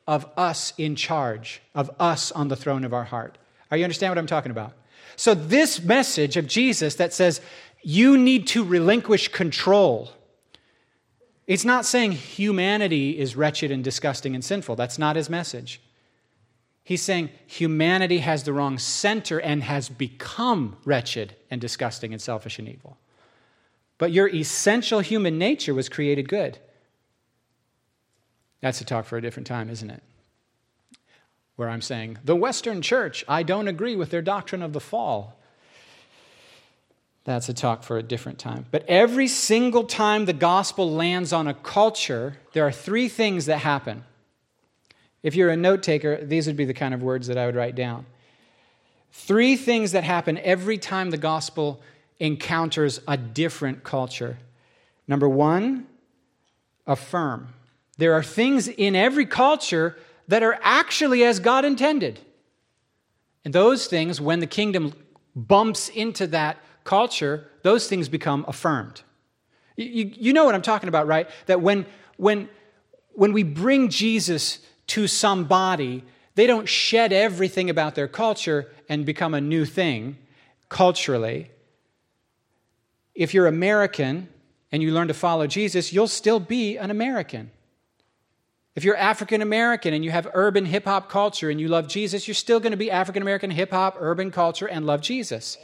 of 0.07 0.25
us 0.37 0.71
in 0.77 0.95
charge, 0.95 1.61
of 1.75 1.91
us 1.99 2.31
on 2.31 2.47
the 2.47 2.55
throne 2.55 2.85
of 2.85 2.93
our 2.93 3.03
heart. 3.03 3.37
Are 3.69 3.75
you 3.75 3.83
understand 3.83 4.11
what 4.11 4.17
I'm 4.17 4.27
talking 4.27 4.51
about? 4.51 4.71
So, 5.17 5.33
this 5.35 5.81
message 5.83 6.37
of 6.37 6.47
Jesus 6.47 6.95
that 6.95 7.11
says 7.11 7.41
you 7.81 8.17
need 8.17 8.47
to 8.47 8.63
relinquish 8.63 9.27
control, 9.27 10.11
it's 11.45 11.65
not 11.65 11.83
saying 11.83 12.13
humanity 12.13 13.19
is 13.19 13.35
wretched 13.35 13.71
and 13.71 13.83
disgusting 13.83 14.35
and 14.35 14.43
sinful. 14.43 14.77
That's 14.77 14.97
not 14.97 15.17
his 15.17 15.29
message. 15.29 15.81
He's 16.85 17.01
saying 17.01 17.29
humanity 17.45 18.19
has 18.19 18.43
the 18.43 18.53
wrong 18.53 18.79
center 18.79 19.41
and 19.41 19.63
has 19.63 19.89
become 19.89 20.77
wretched 20.85 21.35
and 21.51 21.59
disgusting 21.59 22.13
and 22.13 22.21
selfish 22.21 22.57
and 22.57 22.69
evil 22.69 22.97
but 23.97 24.11
your 24.11 24.27
essential 24.29 24.99
human 24.99 25.37
nature 25.37 25.73
was 25.73 25.89
created 25.89 26.27
good. 26.27 26.57
That's 28.61 28.81
a 28.81 28.85
talk 28.85 29.05
for 29.05 29.17
a 29.17 29.21
different 29.21 29.47
time, 29.47 29.69
isn't 29.69 29.89
it? 29.89 30.01
Where 31.55 31.69
I'm 31.69 31.81
saying, 31.81 32.17
the 32.23 32.35
Western 32.35 32.81
church, 32.81 33.23
I 33.27 33.43
don't 33.43 33.67
agree 33.67 33.95
with 33.95 34.09
their 34.09 34.21
doctrine 34.21 34.61
of 34.61 34.73
the 34.73 34.79
fall. 34.79 35.37
That's 37.25 37.47
a 37.47 37.53
talk 37.53 37.83
for 37.83 37.97
a 37.97 38.03
different 38.03 38.39
time. 38.39 38.65
But 38.71 38.85
every 38.87 39.27
single 39.27 39.83
time 39.83 40.25
the 40.25 40.33
gospel 40.33 40.91
lands 40.91 41.31
on 41.31 41.47
a 41.47 41.53
culture, 41.53 42.37
there 42.53 42.65
are 42.65 42.71
three 42.71 43.07
things 43.07 43.45
that 43.45 43.59
happen. 43.59 44.03
If 45.21 45.35
you're 45.35 45.49
a 45.49 45.57
note 45.57 45.83
taker, 45.83 46.17
these 46.23 46.47
would 46.47 46.57
be 46.57 46.65
the 46.65 46.73
kind 46.73 46.93
of 46.93 47.01
words 47.01 47.27
that 47.27 47.37
I 47.37 47.45
would 47.45 47.55
write 47.55 47.75
down. 47.75 48.05
Three 49.11 49.55
things 49.55 49.93
that 49.93 50.03
happen 50.03 50.37
every 50.39 50.77
time 50.77 51.11
the 51.11 51.17
gospel 51.17 51.81
encounters 52.19 52.99
a 53.07 53.17
different 53.17 53.83
culture. 53.83 54.37
Number 55.07 55.27
one, 55.27 55.87
affirm. 56.87 57.49
There 57.97 58.13
are 58.13 58.23
things 58.23 58.67
in 58.67 58.95
every 58.95 59.25
culture 59.25 59.97
that 60.27 60.43
are 60.43 60.57
actually 60.61 61.23
as 61.23 61.39
God 61.39 61.65
intended. 61.65 62.19
And 63.45 63.53
those 63.53 63.87
things, 63.87 64.21
when 64.21 64.39
the 64.39 64.47
kingdom 64.47 64.93
bumps 65.35 65.89
into 65.89 66.27
that 66.27 66.57
culture, 66.83 67.49
those 67.61 67.87
things 67.87 68.09
become 68.09 68.45
affirmed. 68.47 69.01
You, 69.75 70.11
you 70.15 70.33
know 70.33 70.45
what 70.45 70.55
I'm 70.55 70.61
talking 70.61 70.89
about, 70.89 71.07
right? 71.07 71.29
That 71.47 71.61
when, 71.61 71.85
when, 72.17 72.49
when 73.13 73.33
we 73.33 73.43
bring 73.43 73.89
Jesus 73.89 74.59
to 74.87 75.07
somebody, 75.07 76.03
they 76.35 76.47
don't 76.47 76.67
shed 76.67 77.11
everything 77.11 77.69
about 77.69 77.95
their 77.95 78.07
culture 78.07 78.71
and 78.89 79.05
become 79.05 79.33
a 79.33 79.41
new 79.41 79.65
thing 79.65 80.17
culturally 80.69 81.49
if 83.15 83.33
you're 83.33 83.47
American 83.47 84.29
and 84.71 84.81
you 84.81 84.91
learn 84.91 85.07
to 85.07 85.13
follow 85.13 85.47
Jesus, 85.47 85.93
you'll 85.93 86.07
still 86.07 86.39
be 86.39 86.77
an 86.77 86.89
American. 86.89 87.51
If 88.75 88.83
you're 88.83 88.97
African 88.97 89.41
American 89.41 89.93
and 89.93 90.03
you 90.03 90.09
have 90.11 90.27
urban 90.33 90.65
hip 90.65 90.85
hop 90.85 91.09
culture 91.09 91.49
and 91.49 91.61
you 91.61 91.67
love 91.67 91.87
Jesus, 91.87 92.27
you're 92.27 92.33
still 92.33 92.59
going 92.59 92.71
to 92.71 92.77
be 92.77 92.89
African 92.89 93.21
American 93.21 93.51
hip 93.51 93.71
hop, 93.71 93.97
urban 93.99 94.31
culture, 94.31 94.65
and 94.65 94.85
love 94.85 95.01
Jesus. 95.01 95.57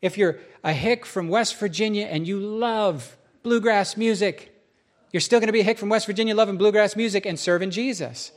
If 0.00 0.16
you're 0.16 0.38
a 0.64 0.72
hick 0.72 1.04
from 1.04 1.28
West 1.28 1.58
Virginia 1.58 2.06
and 2.06 2.26
you 2.26 2.40
love 2.40 3.16
bluegrass 3.42 3.96
music, 3.96 4.54
you're 5.12 5.20
still 5.20 5.40
going 5.40 5.48
to 5.48 5.52
be 5.52 5.60
a 5.60 5.64
hick 5.64 5.78
from 5.78 5.90
West 5.90 6.06
Virginia 6.06 6.34
loving 6.34 6.56
bluegrass 6.56 6.96
music 6.96 7.26
and 7.26 7.38
serving 7.38 7.70
Jesus. 7.70 8.32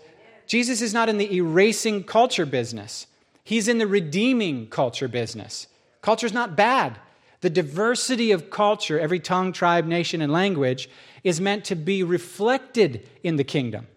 Jesus 0.47 0.81
is 0.81 0.93
not 0.93 1.07
in 1.07 1.17
the 1.17 1.33
erasing 1.33 2.03
culture 2.03 2.45
business, 2.45 3.07
he's 3.43 3.69
in 3.69 3.77
the 3.77 3.87
redeeming 3.87 4.67
culture 4.67 5.07
business. 5.07 5.67
Culture's 6.01 6.33
not 6.33 6.55
bad. 6.55 6.97
The 7.41 7.49
diversity 7.49 8.31
of 8.31 8.49
culture, 8.49 8.99
every 8.99 9.19
tongue, 9.19 9.51
tribe, 9.51 9.85
nation, 9.85 10.21
and 10.21 10.31
language, 10.31 10.89
is 11.23 11.41
meant 11.41 11.65
to 11.65 11.75
be 11.75 12.03
reflected 12.03 13.07
in 13.23 13.35
the 13.35 13.43
kingdom. 13.43 13.87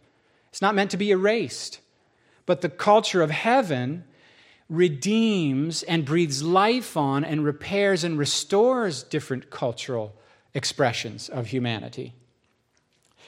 It's 0.51 0.63
not 0.63 0.75
meant 0.75 0.91
to 0.93 0.97
be 0.97 1.11
erased. 1.11 1.81
But 2.47 2.61
the 2.61 2.69
culture 2.69 3.23
of 3.23 3.31
heaven 3.31 4.05
redeems 4.69 5.83
and 5.83 6.05
breathes 6.05 6.43
life 6.43 6.97
on 6.97 7.25
and 7.25 7.45
repairs 7.45 8.03
and 8.03 8.19
restores 8.19 9.03
different 9.03 9.51
cultural 9.51 10.15
expressions 10.55 11.29
of 11.29 11.49
humanity. 11.49 12.15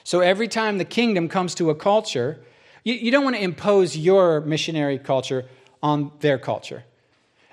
So 0.03 0.21
every 0.21 0.47
time 0.47 0.77
the 0.77 0.85
kingdom 0.85 1.27
comes 1.29 1.53
to 1.55 1.69
a 1.69 1.75
culture, 1.75 2.39
you, 2.83 2.93
you 2.93 3.11
don't 3.11 3.23
want 3.23 3.35
to 3.35 3.41
impose 3.41 3.97
your 3.97 4.41
missionary 4.41 4.97
culture 4.97 5.45
on 5.83 6.11
their 6.21 6.37
culture. 6.37 6.85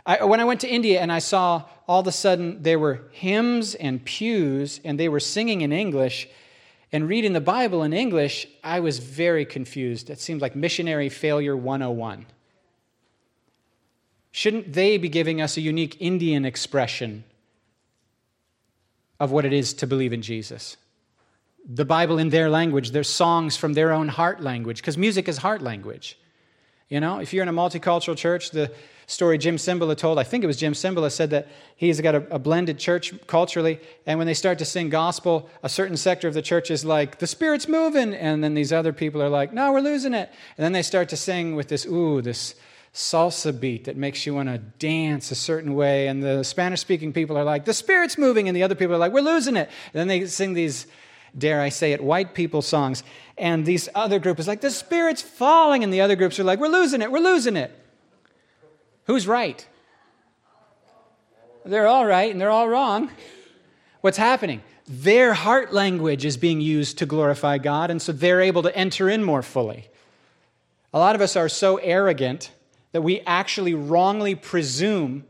I, 0.07 0.25
when 0.25 0.41
I 0.41 0.45
went 0.45 0.61
to 0.61 0.69
India 0.69 1.01
and 1.01 1.11
I 1.11 1.19
saw 1.19 1.65
all 1.89 2.01
of 2.01 2.07
a 2.07 2.13
sudden 2.13 2.63
there 2.63 2.79
were 2.79 3.03
hymns 3.13 3.75
and 3.75 4.05
pews 4.05 4.81
and 4.85 4.99
they 4.99 5.09
were 5.09 5.21
singing 5.21 5.63
in 5.63 5.73
English 5.73 6.29
and 6.95 7.09
reading 7.09 7.33
the 7.33 7.41
Bible 7.41 7.83
in 7.83 7.93
English, 7.93 8.47
I 8.63 8.79
was 8.79 9.01
very 9.01 9.45
confused. 9.45 10.11
It 10.11 10.21
seemed 10.21 10.41
like 10.41 10.55
missionary 10.55 11.09
failure 11.09 11.57
101. 11.57 12.27
Shouldn't 14.31 14.73
they 14.73 14.97
be 14.99 15.09
giving 15.09 15.41
us 15.41 15.57
a 15.57 15.61
unique 15.61 15.97
Indian 15.99 16.45
expression 16.45 17.25
of 19.19 19.33
what 19.33 19.45
it 19.45 19.53
is 19.53 19.75
to 19.75 19.89
believe 19.89 20.13
in 20.13 20.23
Jesus? 20.23 20.77
The 21.67 21.85
Bible 21.85 22.19
in 22.19 22.29
their 22.29 22.49
language, 22.49 22.93
their 22.93 23.03
songs 23.03 23.57
from 23.57 23.73
their 23.73 23.91
own 23.91 24.07
heart 24.07 24.41
language, 24.41 24.77
because 24.77 24.97
music 24.97 25.29
is 25.29 25.39
heart 25.39 25.63
language. 25.63 26.17
You 26.89 27.01
know, 27.01 27.19
if 27.19 27.33
you're 27.33 27.43
in 27.43 27.49
a 27.49 27.53
multicultural 27.53 28.17
church, 28.17 28.51
the 28.51 28.71
story 29.07 29.39
Jim 29.39 29.57
Cymbala 29.57 29.97
told, 29.97 30.19
I 30.19 30.25
think 30.25 30.45
it 30.45 30.47
was 30.47 30.57
Jim 30.57 30.73
Cymbala, 30.73 31.11
said 31.11 31.31
that 31.31 31.49
he's 31.77 32.01
got 32.01 32.15
a, 32.15 32.35
a, 32.35 32.39
blended 32.39 32.79
church 32.79 33.13
culturally, 33.27 33.81
and 34.07 34.19
when 34.19 34.27
they 34.27 34.35
start 34.35 34.59
to 34.59 34.65
sing 34.65 34.89
gospel, 34.89 35.49
a 35.63 35.69
certain 35.69 35.97
sector 35.97 36.29
of 36.29 36.35
the 36.35 36.43
church 36.43 36.71
is 36.71 36.85
like, 36.85 37.19
the 37.19 37.27
Spirit's 37.27 37.69
moving, 37.69 38.15
and 38.15 38.43
then 38.43 38.55
these 38.55 38.73
other 38.73 38.93
people 38.93 39.23
are 39.23 39.29
like, 39.29 39.53
no, 39.53 39.73
we're 39.73 39.81
losing 39.81 40.15
it. 40.15 40.31
And 40.57 40.65
then 40.65 40.73
they 40.73 40.83
start 40.83 41.09
to 41.11 41.17
sing 41.17 41.55
with 41.55 41.69
this, 41.69 41.87
ooh, 41.87 42.23
this 42.23 42.55
salsa 42.95 43.59
beat 43.59 43.85
that 43.85 43.97
makes 43.97 44.25
you 44.25 44.35
want 44.35 44.49
to 44.49 44.59
dance 44.59 45.31
a 45.31 45.35
certain 45.35 45.75
way, 45.75 46.09
and 46.09 46.23
the 46.23 46.43
Spanish 46.43 46.81
speaking 46.81 47.13
people 47.13 47.37
are 47.37 47.45
like, 47.45 47.65
the 47.65 47.75
Spirit's 47.75 48.17
moving, 48.17 48.49
and 48.49 48.57
the 48.57 48.63
other 48.63 48.75
people 48.75 48.95
are 48.95 48.99
like, 48.99 49.13
we're 49.13 49.21
losing 49.21 49.57
it. 49.57 49.69
And 49.93 50.01
then 50.01 50.09
they 50.09 50.27
sing 50.27 50.55
these, 50.55 50.87
dare 51.37 51.61
I 51.61 51.69
say 51.69 51.93
it, 51.93 52.03
white 52.03 52.35
people 52.35 52.63
songs. 52.63 53.03
And 53.37 53.67
these 53.67 53.89
other 53.95 54.19
group 54.19 54.39
is 54.39 54.47
like, 54.47 54.61
the 54.61 54.71
Spirit's 54.71 55.23
falling, 55.23 55.83
and 55.83 55.93
the 55.93 56.01
other 56.01 56.17
groups 56.17 56.39
are 56.39 56.45
like, 56.45 56.61
we're 56.61 56.69
losing 56.69 57.03
it, 57.03 57.11
we're 57.11 57.19
losing 57.19 57.57
it. 57.57 57.84
Who's 59.05 59.27
right? 59.27 59.67
They're 61.65 61.87
all 61.87 62.05
right 62.05 62.31
and 62.31 62.41
they're 62.41 62.51
all 62.51 62.69
wrong. 62.69 63.11
What's 64.01 64.19
happening? 64.19 64.63
Their 64.87 65.33
heart 65.33 65.73
language 65.73 66.25
is 66.25 66.37
being 66.37 66.61
used 66.61 66.99
to 66.99 67.07
glorify 67.07 67.57
God, 67.57 67.91
and 67.91 68.03
so 68.03 68.13
they're 68.13 68.43
able 68.43 68.63
to 68.65 68.77
enter 68.77 69.09
in 69.09 69.25
more 69.25 69.43
fully. 69.43 69.89
A 70.93 70.99
lot 70.99 71.15
of 71.15 71.23
us 71.23 71.37
are 71.37 71.49
so 71.49 71.77
arrogant 71.79 72.51
that 72.93 73.01
we 73.01 73.21
actually 73.21 73.73
wrongly 73.73 74.35
presume 74.35 75.25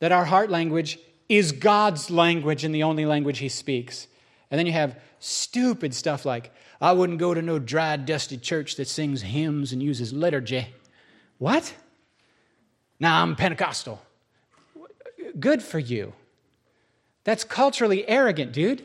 that 0.00 0.10
our 0.10 0.24
heart 0.24 0.50
language 0.50 0.98
is 1.28 1.52
God's 1.52 2.10
language 2.10 2.64
and 2.64 2.74
the 2.74 2.82
only 2.82 3.06
language 3.06 3.38
He 3.38 3.48
speaks. 3.48 4.08
And 4.50 4.58
then 4.58 4.66
you 4.66 4.72
have 4.72 5.00
stupid 5.20 5.94
stuff 5.94 6.24
like, 6.24 6.52
I 6.80 6.92
wouldn't 6.92 7.18
go 7.18 7.34
to 7.34 7.40
no 7.40 7.58
dry, 7.58 7.96
dusty 7.96 8.36
church 8.36 8.76
that 8.76 8.88
sings 8.88 9.22
hymns 9.22 9.72
and 9.72 9.82
uses 9.82 10.12
liturgy. 10.12 10.66
What? 11.38 11.72
Now 12.98 13.22
I'm 13.22 13.36
Pentecostal. 13.36 14.00
Good 15.38 15.62
for 15.62 15.78
you. 15.78 16.14
That's 17.24 17.44
culturally 17.44 18.08
arrogant, 18.08 18.52
dude. 18.52 18.84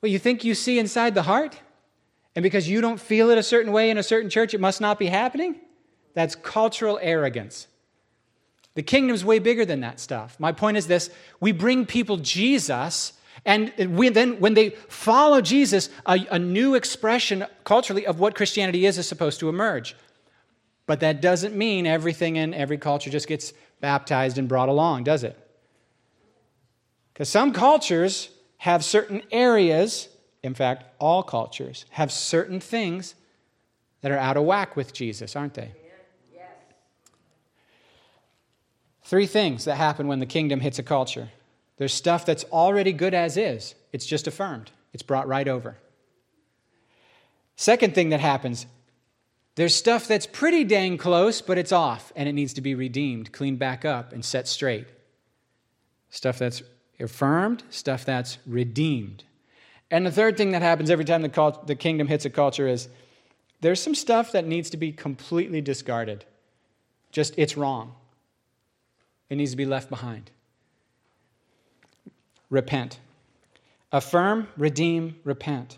Well, 0.00 0.10
you 0.10 0.18
think 0.18 0.44
you 0.44 0.54
see 0.54 0.78
inside 0.78 1.14
the 1.14 1.22
heart? 1.22 1.58
And 2.36 2.42
because 2.42 2.68
you 2.68 2.80
don't 2.80 3.00
feel 3.00 3.30
it 3.30 3.38
a 3.38 3.42
certain 3.42 3.72
way 3.72 3.90
in 3.90 3.98
a 3.98 4.02
certain 4.02 4.30
church, 4.30 4.54
it 4.54 4.60
must 4.60 4.80
not 4.80 4.98
be 4.98 5.06
happening? 5.06 5.56
That's 6.14 6.34
cultural 6.34 6.98
arrogance. 7.02 7.66
The 8.74 8.82
kingdom's 8.82 9.24
way 9.24 9.40
bigger 9.40 9.64
than 9.64 9.80
that 9.80 9.98
stuff. 9.98 10.38
My 10.38 10.52
point 10.52 10.76
is 10.76 10.86
this 10.86 11.10
we 11.40 11.52
bring 11.52 11.86
people 11.86 12.18
Jesus, 12.18 13.12
and 13.44 13.72
we, 13.96 14.08
then 14.10 14.38
when 14.38 14.54
they 14.54 14.70
follow 14.88 15.40
Jesus, 15.40 15.90
a, 16.06 16.26
a 16.30 16.38
new 16.38 16.74
expression 16.74 17.44
culturally 17.64 18.06
of 18.06 18.20
what 18.20 18.34
Christianity 18.34 18.86
is 18.86 18.96
is 18.96 19.08
supposed 19.08 19.40
to 19.40 19.48
emerge. 19.48 19.96
But 20.86 21.00
that 21.00 21.20
doesn't 21.20 21.54
mean 21.54 21.86
everything 21.86 22.36
in 22.36 22.52
every 22.54 22.78
culture 22.78 23.10
just 23.10 23.28
gets 23.28 23.52
baptized 23.80 24.38
and 24.38 24.48
brought 24.48 24.68
along, 24.68 25.04
does 25.04 25.24
it? 25.24 25.38
Because 27.12 27.28
some 27.28 27.52
cultures 27.52 28.30
have 28.58 28.84
certain 28.84 29.22
areas, 29.30 30.08
in 30.42 30.54
fact, 30.54 30.84
all 30.98 31.22
cultures 31.22 31.84
have 31.90 32.10
certain 32.10 32.60
things 32.60 33.14
that 34.00 34.10
are 34.10 34.18
out 34.18 34.36
of 34.36 34.44
whack 34.44 34.76
with 34.76 34.92
Jesus, 34.92 35.36
aren't 35.36 35.54
they? 35.54 35.72
Three 39.02 39.26
things 39.26 39.64
that 39.64 39.76
happen 39.76 40.06
when 40.06 40.20
the 40.20 40.26
kingdom 40.26 40.60
hits 40.60 40.78
a 40.78 40.82
culture 40.82 41.30
there's 41.80 41.94
stuff 41.94 42.26
that's 42.26 42.44
already 42.52 42.92
good 42.92 43.14
as 43.14 43.38
is, 43.38 43.74
it's 43.90 44.04
just 44.04 44.26
affirmed, 44.26 44.70
it's 44.92 45.02
brought 45.02 45.26
right 45.26 45.48
over. 45.48 45.78
Second 47.56 47.94
thing 47.94 48.10
that 48.10 48.20
happens 48.20 48.66
there's 49.60 49.74
stuff 49.74 50.08
that's 50.08 50.24
pretty 50.24 50.64
dang 50.64 50.96
close, 50.96 51.42
but 51.42 51.58
it's 51.58 51.70
off 51.70 52.14
and 52.16 52.26
it 52.26 52.32
needs 52.32 52.54
to 52.54 52.62
be 52.62 52.74
redeemed, 52.74 53.30
cleaned 53.30 53.58
back 53.58 53.84
up, 53.84 54.10
and 54.10 54.24
set 54.24 54.48
straight. 54.48 54.86
Stuff 56.08 56.38
that's 56.38 56.62
affirmed, 56.98 57.62
stuff 57.68 58.06
that's 58.06 58.38
redeemed. 58.46 59.24
And 59.90 60.06
the 60.06 60.10
third 60.10 60.38
thing 60.38 60.52
that 60.52 60.62
happens 60.62 60.88
every 60.88 61.04
time 61.04 61.20
the, 61.20 61.28
cult- 61.28 61.66
the 61.66 61.74
kingdom 61.74 62.06
hits 62.06 62.24
a 62.24 62.30
culture 62.30 62.66
is 62.66 62.88
there's 63.60 63.82
some 63.82 63.94
stuff 63.94 64.32
that 64.32 64.46
needs 64.46 64.70
to 64.70 64.78
be 64.78 64.92
completely 64.92 65.60
discarded. 65.60 66.24
Just, 67.12 67.34
it's 67.36 67.54
wrong. 67.54 67.92
It 69.28 69.36
needs 69.36 69.50
to 69.50 69.58
be 69.58 69.66
left 69.66 69.90
behind. 69.90 70.30
Repent. 72.48 72.98
Affirm, 73.92 74.48
redeem, 74.56 75.16
repent. 75.22 75.76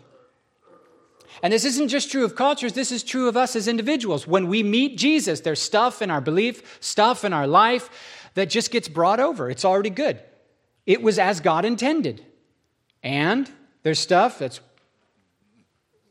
And 1.41 1.51
this 1.51 1.65
isn't 1.65 1.87
just 1.87 2.11
true 2.11 2.23
of 2.23 2.35
cultures, 2.35 2.73
this 2.73 2.91
is 2.91 3.03
true 3.03 3.27
of 3.27 3.35
us 3.35 3.55
as 3.55 3.67
individuals. 3.67 4.27
When 4.27 4.47
we 4.47 4.63
meet 4.63 4.97
Jesus, 4.97 5.39
there's 5.39 5.61
stuff 5.61 6.01
in 6.01 6.11
our 6.11 6.21
belief, 6.21 6.77
stuff 6.79 7.25
in 7.25 7.33
our 7.33 7.47
life 7.47 7.89
that 8.35 8.49
just 8.49 8.71
gets 8.71 8.87
brought 8.87 9.19
over. 9.19 9.49
It's 9.49 9.65
already 9.65 9.89
good. 9.89 10.19
It 10.85 11.01
was 11.01 11.17
as 11.17 11.39
God 11.39 11.65
intended. 11.65 12.25
And 13.01 13.49
there's 13.83 13.99
stuff 13.99 14.39
that's 14.39 14.59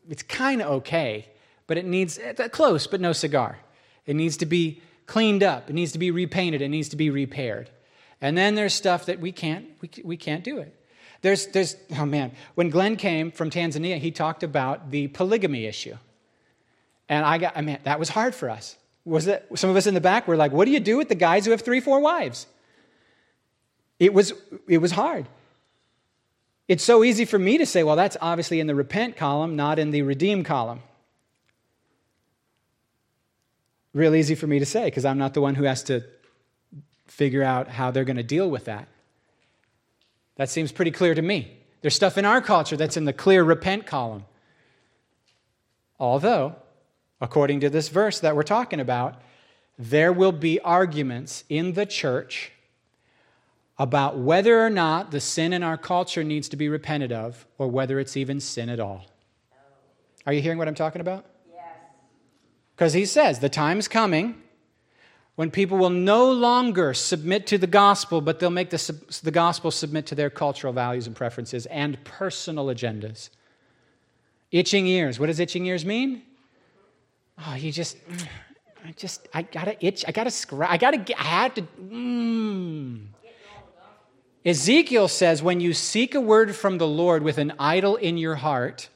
it's 0.09 0.23
kind 0.23 0.61
of 0.61 0.69
okay, 0.79 1.29
but 1.67 1.79
it 1.79 1.87
needs 1.87 2.19
uh, 2.19 2.49
close, 2.51 2.87
but 2.87 3.01
no 3.01 3.13
cigar. 3.13 3.59
It 4.05 4.17
needs 4.17 4.37
to 4.39 4.47
be 4.47 4.83
cleaned 5.07 5.43
up. 5.43 5.71
It 5.71 5.75
needs 5.75 5.93
to 5.93 5.99
be 5.99 6.11
repainted. 6.11 6.61
It 6.61 6.69
needs 6.69 6.89
to 6.91 6.97
be 6.97 7.09
repaired. 7.09 7.71
And 8.21 8.37
then 8.37 8.55
there's 8.55 8.75
stuff 8.75 9.07
that 9.07 9.21
we 9.21 9.33
can't 9.33 9.67
we, 9.81 9.91
we 10.05 10.17
can't 10.17 10.45
do 10.45 10.59
it. 10.59 10.77
There's, 11.23 11.47
there's, 11.47 11.77
oh 11.97 12.05
man, 12.05 12.33
when 12.57 12.69
Glenn 12.69 12.97
came 12.97 13.31
from 13.31 13.49
Tanzania, 13.49 13.99
he 13.99 14.11
talked 14.11 14.43
about 14.43 14.91
the 14.91 15.09
polygamy 15.09 15.67
issue. 15.67 15.97
And 17.09 17.25
I 17.25 17.39
got, 17.39 17.57
I 17.57 17.63
mean, 17.63 17.79
that 17.85 17.99
was 17.99 18.09
hard 18.09 18.35
for 18.35 18.51
us. 18.51 18.77
Was 19.05 19.27
it, 19.27 19.47
some 19.55 19.71
of 19.71 19.77
us 19.77 19.87
in 19.87 19.95
the 19.95 20.01
back 20.01 20.29
were 20.29 20.37
like, 20.37 20.53
what 20.53 20.65
do 20.65 20.73
you 20.73 20.81
do 20.81 20.97
with 20.97 21.09
the 21.09 21.15
guys 21.15 21.45
who 21.45 21.53
have 21.53 21.61
three, 21.61 21.81
four 21.81 22.01
wives? 22.01 22.47
It 23.99 24.13
was, 24.13 24.33
it 24.69 24.79
was 24.79 24.93
hard. 24.93 25.27
It's 26.67 26.83
so 26.83 27.05
easy 27.05 27.25
for 27.25 27.39
me 27.39 27.59
to 27.59 27.67
say, 27.67 27.83
well, 27.83 27.97
that's 27.97 28.17
obviously 28.21 28.59
in 28.59 28.67
the 28.67 28.75
repent 28.75 29.17
column, 29.17 29.55
not 29.57 29.79
in 29.79 29.91
the 29.91 30.03
redeem 30.03 30.43
column. 30.43 30.81
Real 33.93 34.15
easy 34.15 34.35
for 34.35 34.47
me 34.47 34.59
to 34.59 34.67
say 34.67 34.87
because 34.87 35.05
I'm 35.05 35.19
not 35.19 35.35
the 35.35 35.41
one 35.41 35.55
who 35.55 35.65
has 35.65 35.83
to 35.85 36.03
figure 37.07 37.43
out 37.43 37.69
how 37.69 37.91
they're 37.91 38.05
going 38.05 38.17
to 38.17 38.23
deal 38.23 38.51
with 38.51 38.65
that. 38.65 38.89
That 40.37 40.49
seems 40.49 40.73
pretty 40.73 40.91
clear 40.91 41.15
to 41.15 41.23
me. 41.23 41.59
There's 41.81 41.95
stuff 41.95 42.17
in 42.17 42.25
our 42.25 42.41
culture 42.41 42.77
that's 42.77 42.97
in 42.97 43.05
the 43.05 43.13
clear 43.13 43.43
repent 43.45 43.87
column. 43.87 44.25
Although, 45.99 46.57
according 47.21 47.61
to 47.61 47.71
this 47.71 47.89
verse 47.89 48.21
that 48.21 48.35
we're 48.35 48.43
talking 48.43 48.81
about, 48.81 49.21
there 49.79 50.13
will 50.13 50.33
be 50.33 50.61
arguments 50.61 51.45
in 51.49 51.73
the 51.73 51.87
church 51.87 52.53
about 53.79 54.19
whether 54.19 54.65
or 54.65 54.71
not 54.71 55.11
the 55.11 55.21
sin 55.21 55.53
in 55.53 55.63
our 55.63 55.77
culture 55.77 56.23
needs 56.23 56.49
to 56.49 56.57
be 56.57 56.69
repented 56.69 57.11
of 57.11 57.47
or 57.59 57.69
whether 57.69 57.99
it's 57.99 58.17
even 58.17 58.39
sin 58.39 58.69
at 58.69 58.79
all. 58.79 59.07
Are 60.25 60.33
you 60.33 60.41
hearing 60.41 60.59
what 60.59 60.69
I'm 60.69 60.75
talking 60.75 61.01
about? 61.01 61.27
Yes. 61.53 61.65
Because 62.77 62.93
he 62.93 63.05
says, 63.05 63.41
the 63.41 63.49
time's 63.49 63.89
coming 63.89 64.41
when 65.37 65.51
people 65.51 65.79
will 65.79 65.91
no 65.91 66.31
longer 66.31 66.93
submit 66.93 67.47
to 67.49 67.59
the 67.59 67.67
gospel, 67.67 68.21
but 68.21 68.39
they'll 68.39 68.51
make 68.51 68.71
the, 68.71 68.97
the 69.23 69.31
gospel 69.31 69.71
submit 69.71 70.07
to 70.07 70.15
their 70.15 70.31
cultural 70.31 70.73
values 70.73 71.07
and 71.07 71.17
preferences 71.17 71.67
and 71.67 72.03
personal 72.05 72.67
agendas. 72.67 73.31
Itching 74.51 74.87
ears. 74.87 75.19
What 75.19 75.27
does 75.27 75.41
itching 75.41 75.65
ears 75.65 75.85
mean? 75.87 76.23
Oh, 77.47 77.55
you 77.55 77.73
just, 77.73 77.97
I 78.85 78.93
just, 78.93 79.27
I 79.33 79.43
gotta 79.43 79.75
itch, 79.85 80.05
I 80.07 80.13
gotta 80.13 80.31
scratch, 80.31 80.71
I 80.71 80.77
gotta 80.77 81.19
I 81.19 81.25
had 81.25 81.55
to, 81.57 81.63
mm. 81.63 83.07
Ezekiel 84.45 85.09
says, 85.09 85.43
when 85.43 85.61
you 85.61 85.73
seek 85.73 86.15
a 86.15 86.21
word 86.21 86.55
from 86.55 86.79
the 86.79 86.87
Lord 86.87 87.23
with 87.23 87.39
an 87.39 87.53
idol 87.59 87.97
in 87.97 88.19
your 88.19 88.35
heart, 88.35 88.89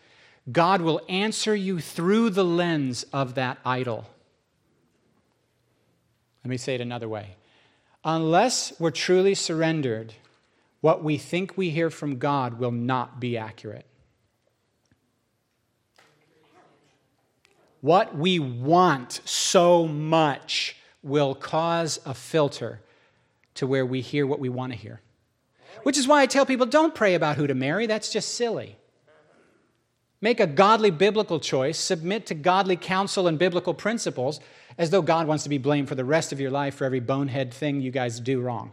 God 0.51 0.81
will 0.83 1.01
answer 1.09 1.55
you 1.55 1.81
through 1.81 2.31
the 2.31 2.45
lens 2.45 3.05
of 3.13 3.37
that 3.37 3.59
idol. 3.65 4.07
Let 6.47 6.51
me 6.51 6.59
say 6.59 6.77
it 6.77 6.81
another 6.81 7.09
way. 7.09 7.35
Unless 8.05 8.79
we're 8.79 8.93
truly 8.93 9.35
surrendered, 9.35 10.15
what 10.81 11.03
we 11.03 11.19
think 11.19 11.57
we 11.57 11.71
hear 11.71 11.91
from 11.91 12.19
God 12.19 12.61
will 12.61 12.71
not 12.71 13.19
be 13.19 13.37
accurate. 13.37 13.85
What 17.81 18.17
we 18.17 18.39
want 18.39 19.23
so 19.25 19.89
much 19.89 20.77
will 21.03 21.35
cause 21.35 21.99
a 22.07 22.15
filter 22.15 22.81
to 23.55 23.67
where 23.67 23.85
we 23.85 24.01
hear 24.01 24.25
what 24.25 24.39
we 24.39 24.49
want 24.49 24.73
to 24.73 24.79
hear. 24.79 25.01
Which 25.83 25.99
is 25.99 26.07
why 26.07 26.23
I 26.23 26.27
tell 26.27 26.47
people 26.47 26.67
don't 26.67 26.95
pray 26.95 27.17
about 27.17 27.35
who 27.35 27.49
to 27.49 27.57
marry, 27.57 27.89
that's 27.89 28.13
just 28.13 28.35
silly. 28.35 28.77
Make 30.21 30.41
a 30.41 30.47
godly 30.47 30.91
biblical 30.91 31.39
choice, 31.39 31.79
submit 31.79 32.27
to 32.27 32.35
godly 32.35 32.77
counsel 32.77 33.29
and 33.29 33.39
biblical 33.39 33.75
principles, 33.75 34.41
as 34.79 34.91
though 34.91 35.03
God 35.03 35.27
wants 35.27 35.43
to 35.45 35.49
be 35.49 35.59
blamed 35.59 35.89
for 35.89 35.95
the 35.95 36.05
rest 36.05 36.33
of 36.33 36.41
your 36.41 36.51
life 36.51 36.75
for 36.75 36.85
every 36.85 37.01
bonehead 37.01 37.53
thing 37.53 37.81
you 37.81 37.91
guys 37.91 38.21
do 38.21 38.41
wrong. 38.41 38.73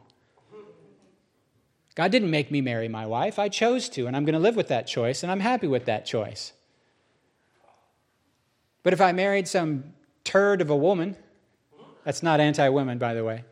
God 1.95 2.11
didn't 2.11 2.31
make 2.31 2.49
me 2.49 2.61
marry 2.61 2.87
my 2.87 3.05
wife. 3.05 3.37
I 3.37 3.49
chose 3.49 3.87
to, 3.89 4.07
and 4.07 4.15
I'm 4.15 4.25
going 4.25 4.33
to 4.33 4.39
live 4.39 4.55
with 4.55 4.67
that 4.69 4.87
choice, 4.87 5.21
and 5.21 5.31
I'm 5.31 5.41
happy 5.41 5.67
with 5.67 5.85
that 5.85 6.05
choice. 6.05 6.53
But 8.81 8.93
if 8.93 9.01
I 9.01 9.11
married 9.11 9.47
some 9.47 9.93
turd 10.23 10.59
of 10.59 10.69
a 10.69 10.75
woman, 10.75 11.15
that's 12.03 12.23
not 12.23 12.39
anti 12.39 12.67
women, 12.69 12.97
by 12.97 13.13
the 13.13 13.23
way, 13.23 13.43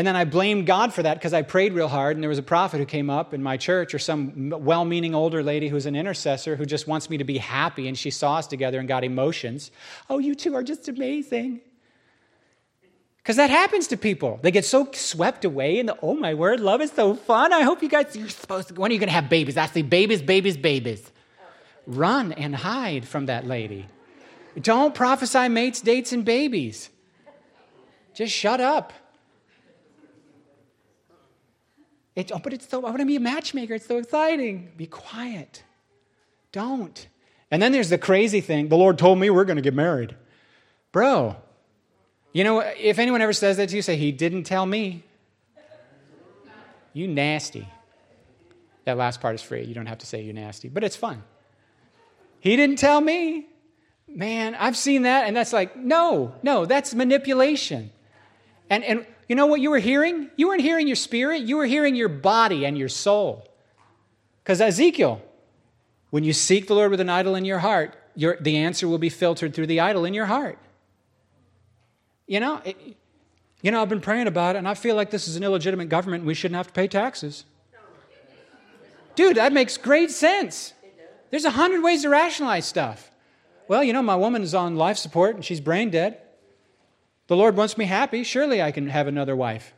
and 0.00 0.06
then 0.06 0.16
I 0.16 0.24
blamed 0.24 0.64
God 0.64 0.94
for 0.94 1.02
that 1.02 1.18
because 1.18 1.34
I 1.34 1.42
prayed 1.42 1.74
real 1.74 1.86
hard, 1.86 2.16
and 2.16 2.22
there 2.24 2.30
was 2.30 2.38
a 2.38 2.42
prophet 2.42 2.78
who 2.78 2.86
came 2.86 3.10
up 3.10 3.34
in 3.34 3.42
my 3.42 3.58
church, 3.58 3.92
or 3.92 3.98
some 3.98 4.48
well 4.48 4.86
meaning 4.86 5.14
older 5.14 5.42
lady 5.42 5.68
who's 5.68 5.84
an 5.84 5.94
intercessor 5.94 6.56
who 6.56 6.64
just 6.64 6.88
wants 6.88 7.10
me 7.10 7.18
to 7.18 7.24
be 7.24 7.36
happy, 7.36 7.86
and 7.86 7.98
she 7.98 8.10
saw 8.10 8.36
us 8.36 8.46
together 8.46 8.78
and 8.78 8.88
got 8.88 9.04
emotions. 9.04 9.70
Oh, 10.08 10.16
you 10.16 10.34
two 10.34 10.54
are 10.54 10.62
just 10.62 10.88
amazing. 10.88 11.60
Because 13.18 13.36
that 13.36 13.50
happens 13.50 13.88
to 13.88 13.98
people. 13.98 14.40
They 14.40 14.50
get 14.50 14.64
so 14.64 14.88
swept 14.94 15.44
away 15.44 15.78
in 15.78 15.84
the, 15.84 15.98
oh 16.00 16.14
my 16.14 16.32
word, 16.32 16.60
love 16.60 16.80
is 16.80 16.92
so 16.92 17.14
fun. 17.14 17.52
I 17.52 17.60
hope 17.60 17.82
you 17.82 17.90
guys, 17.90 18.16
you're 18.16 18.30
supposed 18.30 18.68
to, 18.68 18.74
when 18.80 18.90
are 18.90 18.94
you 18.94 19.00
going 19.00 19.10
to 19.10 19.14
have 19.14 19.28
babies? 19.28 19.58
Actually, 19.58 19.82
babies, 19.82 20.22
babies, 20.22 20.56
babies. 20.56 21.12
Run 21.86 22.32
and 22.32 22.56
hide 22.56 23.06
from 23.06 23.26
that 23.26 23.46
lady. 23.46 23.84
Don't 24.58 24.94
prophesy 24.94 25.50
mates, 25.50 25.82
dates, 25.82 26.10
and 26.14 26.24
babies. 26.24 26.88
Just 28.14 28.32
shut 28.32 28.62
up. 28.62 28.94
Oh, 32.32 32.38
but 32.38 32.52
it's 32.52 32.68
so, 32.68 32.78
I 32.84 32.90
want 32.90 33.00
to 33.00 33.06
be 33.06 33.16
a 33.16 33.20
matchmaker. 33.20 33.74
It's 33.74 33.86
so 33.86 33.98
exciting. 33.98 34.72
Be 34.76 34.86
quiet. 34.86 35.62
Don't. 36.52 37.08
And 37.50 37.62
then 37.62 37.72
there's 37.72 37.90
the 37.90 37.98
crazy 37.98 38.40
thing. 38.40 38.68
The 38.68 38.76
Lord 38.76 38.98
told 38.98 39.18
me 39.18 39.30
we're 39.30 39.44
going 39.44 39.56
to 39.56 39.62
get 39.62 39.74
married. 39.74 40.14
Bro, 40.92 41.36
you 42.32 42.44
know, 42.44 42.60
if 42.60 42.98
anyone 42.98 43.20
ever 43.20 43.32
says 43.32 43.56
that 43.56 43.68
to 43.70 43.76
you, 43.76 43.82
say, 43.82 43.96
He 43.96 44.12
didn't 44.12 44.44
tell 44.44 44.66
me. 44.66 45.04
You 46.92 47.06
nasty. 47.06 47.68
That 48.84 48.96
last 48.96 49.20
part 49.20 49.34
is 49.34 49.42
free. 49.42 49.62
You 49.62 49.74
don't 49.74 49.86
have 49.86 49.98
to 49.98 50.06
say 50.06 50.22
you 50.22 50.32
nasty, 50.32 50.68
but 50.68 50.82
it's 50.82 50.96
fun. 50.96 51.22
He 52.40 52.56
didn't 52.56 52.76
tell 52.76 53.00
me. 53.00 53.46
Man, 54.08 54.56
I've 54.56 54.76
seen 54.76 55.02
that, 55.02 55.28
and 55.28 55.36
that's 55.36 55.52
like, 55.52 55.76
no, 55.76 56.34
no, 56.42 56.66
that's 56.66 56.94
manipulation. 56.94 57.92
And, 58.70 58.84
and 58.84 59.06
you 59.28 59.36
know 59.36 59.46
what 59.46 59.60
you 59.60 59.70
were 59.70 59.78
hearing? 59.78 60.30
You 60.36 60.48
weren't 60.48 60.62
hearing 60.62 60.86
your 60.86 60.96
spirit, 60.96 61.42
you 61.42 61.56
were 61.56 61.66
hearing 61.66 61.94
your 61.96 62.08
body 62.08 62.64
and 62.64 62.78
your 62.78 62.88
soul. 62.88 63.46
Because 64.42 64.60
Ezekiel, 64.60 65.20
when 66.10 66.24
you 66.24 66.32
seek 66.32 66.66
the 66.66 66.74
Lord 66.74 66.90
with 66.90 67.00
an 67.00 67.10
idol 67.10 67.34
in 67.34 67.44
your 67.44 67.58
heart, 67.58 67.94
your, 68.14 68.36
the 68.40 68.56
answer 68.56 68.88
will 68.88 68.98
be 68.98 69.08
filtered 69.08 69.54
through 69.54 69.66
the 69.66 69.80
idol 69.80 70.04
in 70.04 70.14
your 70.14 70.26
heart. 70.26 70.58
You 72.26 72.40
know, 72.40 72.60
it, 72.64 72.76
you 73.62 73.70
know, 73.70 73.82
I've 73.82 73.88
been 73.88 74.00
praying 74.00 74.26
about 74.26 74.56
it, 74.56 74.58
and 74.58 74.68
I 74.68 74.74
feel 74.74 74.96
like 74.96 75.10
this 75.10 75.28
is 75.28 75.36
an 75.36 75.44
illegitimate 75.44 75.88
government, 75.88 76.22
and 76.22 76.26
we 76.26 76.34
shouldn't 76.34 76.56
have 76.56 76.68
to 76.68 76.72
pay 76.72 76.88
taxes. 76.88 77.44
Dude, 79.14 79.36
that 79.36 79.52
makes 79.52 79.76
great 79.76 80.10
sense. 80.10 80.72
There's 81.30 81.44
a 81.44 81.50
hundred 81.50 81.82
ways 81.82 82.02
to 82.02 82.08
rationalize 82.08 82.66
stuff. 82.66 83.10
Well, 83.68 83.84
you 83.84 83.92
know, 83.92 84.02
my 84.02 84.16
woman 84.16 84.42
is 84.42 84.54
on 84.54 84.76
life 84.76 84.96
support 84.96 85.36
and 85.36 85.44
she's 85.44 85.60
brain 85.60 85.90
dead. 85.90 86.18
The 87.30 87.36
Lord 87.36 87.56
wants 87.56 87.78
me 87.78 87.84
happy. 87.84 88.24
Surely 88.24 88.60
I 88.60 88.72
can 88.72 88.88
have 88.88 89.06
another 89.06 89.36
wife. 89.36 89.72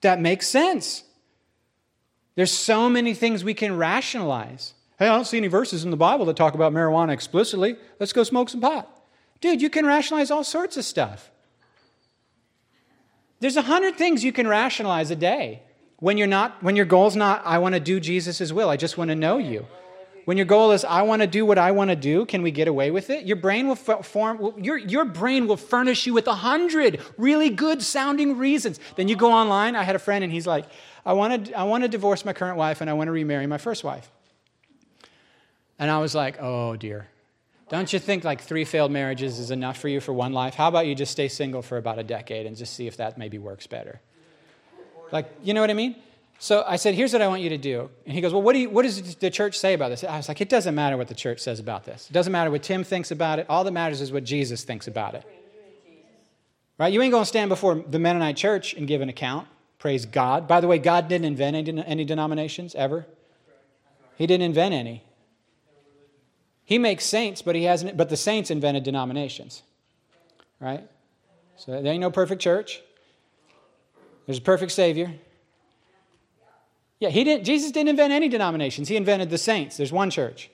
That 0.00 0.20
makes 0.20 0.48
sense. 0.48 1.04
There's 2.34 2.50
so 2.50 2.90
many 2.90 3.14
things 3.14 3.44
we 3.44 3.54
can 3.54 3.76
rationalize. 3.76 4.74
Hey, 4.98 5.06
I 5.06 5.14
don't 5.14 5.24
see 5.24 5.36
any 5.36 5.46
verses 5.46 5.84
in 5.84 5.92
the 5.92 5.96
Bible 5.96 6.24
that 6.24 6.34
talk 6.34 6.54
about 6.54 6.72
marijuana 6.72 7.12
explicitly. 7.12 7.76
Let's 8.00 8.12
go 8.12 8.24
smoke 8.24 8.48
some 8.48 8.60
pot. 8.60 8.88
Dude, 9.40 9.62
you 9.62 9.70
can 9.70 9.86
rationalize 9.86 10.32
all 10.32 10.42
sorts 10.42 10.76
of 10.76 10.84
stuff. 10.84 11.30
There's 13.38 13.56
a 13.56 13.62
hundred 13.62 13.94
things 13.94 14.24
you 14.24 14.32
can 14.32 14.48
rationalize 14.48 15.12
a 15.12 15.16
day 15.16 15.62
when 16.00 16.18
you're 16.18 16.26
not 16.26 16.60
when 16.60 16.74
your 16.74 16.86
goal's 16.86 17.14
not 17.14 17.40
I 17.46 17.58
want 17.58 17.76
to 17.76 17.80
do 17.80 18.00
Jesus' 18.00 18.50
will. 18.50 18.68
I 18.68 18.76
just 18.76 18.98
want 18.98 19.10
to 19.10 19.14
know 19.14 19.38
you. 19.38 19.64
When 20.30 20.36
your 20.36 20.46
goal 20.46 20.70
is, 20.70 20.84
I 20.84 21.02
want 21.02 21.22
to 21.22 21.26
do 21.26 21.44
what 21.44 21.58
I 21.58 21.72
want 21.72 21.90
to 21.90 21.96
do, 21.96 22.24
can 22.24 22.42
we 22.42 22.52
get 22.52 22.68
away 22.68 22.92
with 22.92 23.10
it? 23.10 23.26
Your 23.26 23.34
brain 23.34 23.66
will 23.66 23.74
form, 23.74 24.54
your, 24.62 24.78
your 24.78 25.04
brain 25.04 25.48
will 25.48 25.56
furnish 25.56 26.06
you 26.06 26.14
with 26.14 26.28
a 26.28 26.36
hundred 26.36 27.00
really 27.18 27.50
good 27.50 27.82
sounding 27.82 28.38
reasons. 28.38 28.78
Then 28.94 29.08
you 29.08 29.16
go 29.16 29.32
online. 29.32 29.74
I 29.74 29.82
had 29.82 29.96
a 29.96 29.98
friend 29.98 30.22
and 30.22 30.32
he's 30.32 30.46
like, 30.46 30.66
I 31.04 31.14
want 31.14 31.46
to, 31.46 31.54
I 31.54 31.64
want 31.64 31.82
to 31.82 31.88
divorce 31.88 32.24
my 32.24 32.32
current 32.32 32.56
wife 32.56 32.80
and 32.80 32.88
I 32.88 32.92
want 32.92 33.08
to 33.08 33.12
remarry 33.12 33.48
my 33.48 33.58
first 33.58 33.82
wife. 33.82 34.08
And 35.80 35.90
I 35.90 35.98
was 35.98 36.14
like, 36.14 36.40
oh 36.40 36.76
dear. 36.76 37.08
Don't 37.68 37.92
you 37.92 37.98
think 37.98 38.22
like 38.22 38.40
three 38.40 38.64
failed 38.64 38.92
marriages 38.92 39.40
is 39.40 39.50
enough 39.50 39.78
for 39.78 39.88
you 39.88 39.98
for 39.98 40.12
one 40.12 40.32
life? 40.32 40.54
How 40.54 40.68
about 40.68 40.86
you 40.86 40.94
just 40.94 41.10
stay 41.10 41.26
single 41.26 41.60
for 41.60 41.76
about 41.76 41.98
a 41.98 42.04
decade 42.04 42.46
and 42.46 42.56
just 42.56 42.74
see 42.74 42.86
if 42.86 42.98
that 42.98 43.18
maybe 43.18 43.38
works 43.38 43.66
better? 43.66 44.00
Like, 45.10 45.28
you 45.42 45.54
know 45.54 45.60
what 45.60 45.70
I 45.70 45.74
mean? 45.74 45.96
So 46.42 46.64
I 46.66 46.76
said, 46.76 46.94
Here's 46.94 47.12
what 47.12 47.20
I 47.20 47.28
want 47.28 47.42
you 47.42 47.50
to 47.50 47.58
do. 47.58 47.90
And 48.06 48.14
he 48.14 48.22
goes, 48.22 48.32
Well, 48.32 48.40
what, 48.40 48.54
do 48.54 48.60
you, 48.60 48.70
what 48.70 48.82
does 48.82 49.14
the 49.16 49.30
church 49.30 49.58
say 49.58 49.74
about 49.74 49.90
this? 49.90 50.02
I 50.02 50.16
was 50.16 50.26
like, 50.26 50.40
It 50.40 50.48
doesn't 50.48 50.74
matter 50.74 50.96
what 50.96 51.06
the 51.06 51.14
church 51.14 51.38
says 51.40 51.60
about 51.60 51.84
this. 51.84 52.08
It 52.08 52.14
doesn't 52.14 52.32
matter 52.32 52.50
what 52.50 52.62
Tim 52.62 52.82
thinks 52.82 53.10
about 53.10 53.38
it. 53.38 53.46
All 53.50 53.62
that 53.62 53.72
matters 53.72 54.00
is 54.00 54.10
what 54.10 54.24
Jesus 54.24 54.64
thinks 54.64 54.88
about 54.88 55.14
it. 55.14 55.24
Right? 56.78 56.90
You 56.90 57.02
ain't 57.02 57.12
going 57.12 57.24
to 57.24 57.28
stand 57.28 57.50
before 57.50 57.74
the 57.74 57.98
Mennonite 57.98 58.38
church 58.38 58.72
and 58.72 58.88
give 58.88 59.02
an 59.02 59.10
account. 59.10 59.48
Praise 59.78 60.06
God. 60.06 60.48
By 60.48 60.62
the 60.62 60.66
way, 60.66 60.78
God 60.78 61.08
didn't 61.08 61.26
invent 61.26 61.56
any, 61.56 61.84
any 61.84 62.04
denominations 62.06 62.74
ever, 62.74 63.06
He 64.16 64.26
didn't 64.26 64.44
invent 64.44 64.74
any. 64.74 65.04
He 66.64 66.78
makes 66.78 67.04
saints, 67.04 67.42
but 67.42 67.54
he 67.54 67.64
hasn't. 67.64 67.96
But 67.98 68.08
the 68.08 68.16
saints 68.16 68.50
invented 68.50 68.84
denominations, 68.84 69.62
right? 70.60 70.88
So 71.56 71.82
there 71.82 71.92
ain't 71.92 72.00
no 72.00 72.12
perfect 72.12 72.40
church. 72.40 72.80
There's 74.24 74.38
a 74.38 74.42
perfect 74.42 74.70
Savior. 74.72 75.12
Yeah, 77.00 77.08
he 77.08 77.24
didn't, 77.24 77.44
Jesus 77.44 77.72
didn't 77.72 77.88
invent 77.88 78.12
any 78.12 78.28
denominations. 78.28 78.88
He 78.88 78.96
invented 78.96 79.30
the 79.30 79.38
saints. 79.38 79.78
There's 79.78 79.90
one 79.90 80.10
church. 80.10 80.50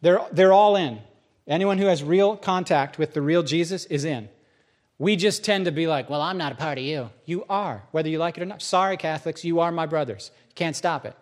They're, 0.00 0.20
they're 0.32 0.54
all 0.54 0.74
in. 0.74 1.00
Anyone 1.46 1.76
who 1.76 1.86
has 1.86 2.02
real 2.02 2.36
contact 2.36 2.98
with 2.98 3.12
the 3.12 3.20
real 3.20 3.42
Jesus 3.42 3.84
is 3.86 4.06
in. 4.06 4.30
We 4.98 5.16
just 5.16 5.44
tend 5.44 5.66
to 5.66 5.70
be 5.70 5.86
like, 5.86 6.08
well, 6.08 6.22
I'm 6.22 6.38
not 6.38 6.52
a 6.52 6.54
part 6.54 6.78
of 6.78 6.84
you. 6.84 7.10
You 7.26 7.44
are, 7.50 7.82
whether 7.90 8.08
you 8.08 8.18
like 8.18 8.38
it 8.38 8.42
or 8.42 8.46
not. 8.46 8.62
Sorry, 8.62 8.96
Catholics, 8.96 9.44
you 9.44 9.60
are 9.60 9.70
my 9.70 9.84
brothers. 9.84 10.30
You 10.48 10.54
can't 10.54 10.74
stop 10.74 11.04
it. 11.04 11.14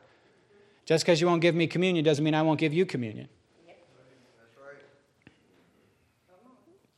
Just 0.84 1.04
because 1.04 1.20
you 1.20 1.26
won't 1.26 1.42
give 1.42 1.54
me 1.54 1.66
communion 1.66 2.04
doesn't 2.04 2.24
mean 2.24 2.34
I 2.34 2.42
won't 2.42 2.60
give 2.60 2.72
you 2.72 2.86
communion. 2.86 3.28
That's 3.66 3.78
right. 4.64 4.76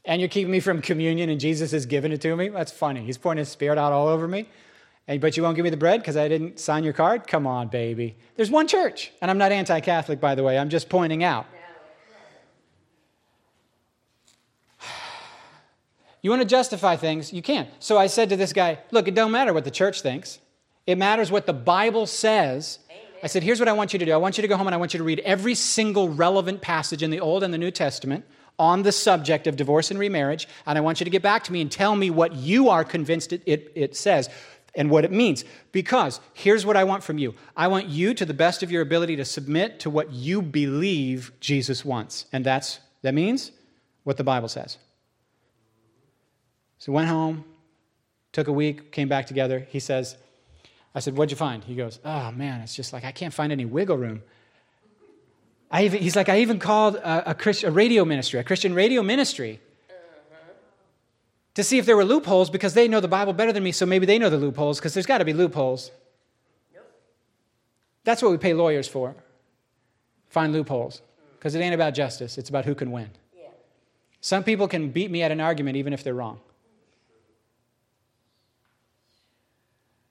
And 0.05 0.21
you're 0.21 0.29
keeping 0.29 0.51
me 0.51 0.61
from 0.61 0.83
communion 0.83 1.31
and 1.31 1.41
Jesus 1.41 1.71
has 1.71 1.87
given 1.87 2.13
it 2.13 2.21
to 2.23 2.37
me? 2.37 2.49
That's 2.49 2.73
funny. 2.73 3.05
He's 3.05 3.17
pouring 3.17 3.39
his 3.39 3.49
spirit 3.49 3.79
out 3.79 3.93
all 3.93 4.09
over 4.09 4.29
me. 4.29 4.47
And, 5.07 5.21
but 5.21 5.37
you 5.37 5.43
won't 5.43 5.57
give 5.57 5.65
me 5.65 5.71
the 5.71 5.77
bread 5.77 6.01
because 6.01 6.17
I 6.17 6.29
didn't 6.29 6.59
sign 6.59 6.83
your 6.83 6.95
card? 6.95 7.27
Come 7.27 7.47
on, 7.47 7.69
baby. 7.69 8.17
There's 8.37 8.51
one 8.51 8.67
church. 8.67 9.13
And 9.21 9.31
I'm 9.31 9.39
not 9.39 9.53
anti 9.53 9.81
Catholic, 9.81 10.21
by 10.21 10.35
the 10.35 10.43
way. 10.43 10.59
I'm 10.59 10.71
just 10.71 10.89
pointing 10.89 11.23
out. 11.25 11.47
You 16.23 16.31
want 16.31 16.41
to 16.41 16.49
justify 16.49 16.97
things? 16.97 17.35
You 17.35 17.43
can. 17.43 17.69
So 17.81 17.99
I 17.99 18.07
said 18.07 18.31
to 18.31 18.37
this 18.37 18.55
guy, 18.55 18.79
look, 18.91 19.09
it 19.09 19.15
don't 19.15 19.31
matter 19.31 19.53
what 19.53 19.65
the 19.65 19.71
church 19.71 20.01
thinks. 20.01 20.39
It 20.87 20.97
matters 20.97 21.31
what 21.31 21.45
the 21.45 21.53
Bible 21.53 22.07
says. 22.07 22.79
I 23.23 23.27
said, 23.27 23.43
here's 23.43 23.59
what 23.59 23.69
I 23.69 23.75
want 23.75 23.93
you 23.93 23.99
to 23.99 24.07
do. 24.07 24.13
I 24.13 24.17
want 24.17 24.39
you 24.39 24.43
to 24.43 24.49
go 24.49 24.57
home 24.57 24.67
and 24.67 24.75
I 24.75 24.79
want 24.79 24.95
you 24.95 24.99
to 24.99 25.05
read 25.05 25.21
every 25.21 25.55
single 25.55 26.09
relevant 26.09 26.63
passage 26.63 27.03
in 27.03 27.11
the 27.11 27.21
Old 27.21 27.43
and 27.43 27.53
the 27.53 27.59
New 27.59 27.71
Testament, 27.71 28.25
on 28.59 28.83
the 28.83 28.93
subject 28.93 29.47
of 29.47 29.57
divorce 29.57 29.91
and 29.91 29.99
remarriage, 29.99 30.49
and 30.67 30.79
I 30.79 30.81
want 30.81 31.01
you 31.01 31.05
to 31.05 31.11
get 31.11 31.23
back 31.23 31.45
to 31.45 31.53
me 31.53 31.61
and 31.61 31.71
tell 31.71 31.97
me 31.97 32.11
what 32.11 32.35
you 32.35 32.69
are 32.69 32.85
convinced 32.85 33.33
it, 33.33 33.43
it, 33.47 33.73
it 33.75 33.97
says 33.97 34.29
and 34.75 34.91
what 34.91 35.05
it 35.05 35.13
means. 35.13 35.45
Because 35.73 36.21
here's 36.33 36.67
what 36.67 36.77
I 36.77 36.85
want 36.85 37.03
from 37.03 37.19
you 37.19 37.35
I 37.57 37.69
want 37.69 37.89
you, 37.89 38.15
to 38.15 38.25
the 38.25 38.35
best 38.35 38.63
of 38.63 38.71
your 38.71 38.83
ability, 38.83 39.17
to 39.17 39.25
submit 39.25 39.81
to 39.81 39.91
what 39.91 40.13
you 40.13 40.43
believe 40.43 41.33
Jesus 41.41 41.85
wants. 41.85 42.27
And 42.33 42.45
that's, 42.45 42.81
that 43.03 43.15
means 43.15 43.53
what 44.05 44.17
the 44.17 44.25
Bible 44.25 44.49
says. 44.49 44.79
So 46.79 46.93
went 46.93 47.09
home, 47.09 47.45
took 48.33 48.49
a 48.49 48.53
week, 48.53 48.93
came 48.93 49.09
back 49.09 49.27
together. 49.27 49.67
He 49.71 49.81
says, 49.81 50.17
I 50.95 51.01
said, 51.01 51.17
What'd 51.17 51.31
you 51.31 51.37
find? 51.37 51.65
He 51.65 51.75
goes, 51.75 51.99
Oh 52.05 52.31
man, 52.33 52.61
it's 52.61 52.75
just 52.75 52.93
like 52.93 53.05
I 53.05 53.13
can't 53.13 53.35
find 53.35 53.53
any 53.53 53.65
wiggle 53.65 53.97
room. 53.97 54.23
I 55.71 55.87
even, 55.87 56.01
he's 56.01 56.15
like, 56.15 56.29
I 56.29 56.39
even 56.41 56.61
called 56.61 56.97
a, 56.97 57.31
a, 57.31 57.35
Christ, 57.35 57.65
a 57.65 57.71
radio 57.71 58.05
ministry, 58.05 58.39
a 58.39 58.45
Christian 58.45 58.75
radio 58.75 59.03
ministry, 59.03 59.61
to 61.55 61.63
see 61.65 61.79
if 61.79 61.87
there 61.87 61.97
were 61.97 62.05
loopholes 62.05 62.51
because 62.51 62.75
they 62.75 62.89
know 62.89 63.01
the 63.01 63.09
Bible 63.09 63.33
better 63.33 63.53
than 63.53 63.63
me, 63.63 63.73
so 63.73 63.87
maybe 63.87 64.07
they 64.07 64.19
know 64.19 64.31
the 64.31 64.37
loopholes 64.37 64.79
because 64.79 64.95
there's 64.95 65.07
got 65.07 65.19
to 65.19 65.25
be 65.25 65.33
loopholes. 65.33 65.91
That's 68.05 68.23
what 68.23 68.31
we 68.31 68.39
pay 68.39 68.53
lawyers 68.53 68.87
for 68.87 69.15
find 70.29 70.53
loopholes 70.53 71.01
because 71.39 71.55
it 71.55 71.61
ain't 71.61 71.75
about 71.75 71.95
justice, 71.95 72.39
it's 72.39 72.49
about 72.49 72.65
who 72.65 72.75
can 72.75 72.91
win. 72.91 73.09
Yeah. 73.37 73.49
Some 74.21 74.43
people 74.43 74.67
can 74.67 74.91
beat 74.91 75.11
me 75.11 75.23
at 75.23 75.31
an 75.31 75.41
argument 75.41 75.77
even 75.77 75.93
if 75.93 76.03
they're 76.03 76.15
wrong. 76.15 76.41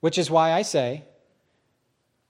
Which 0.00 0.18
is 0.18 0.30
why 0.30 0.52
I 0.52 0.62
say 0.62 1.04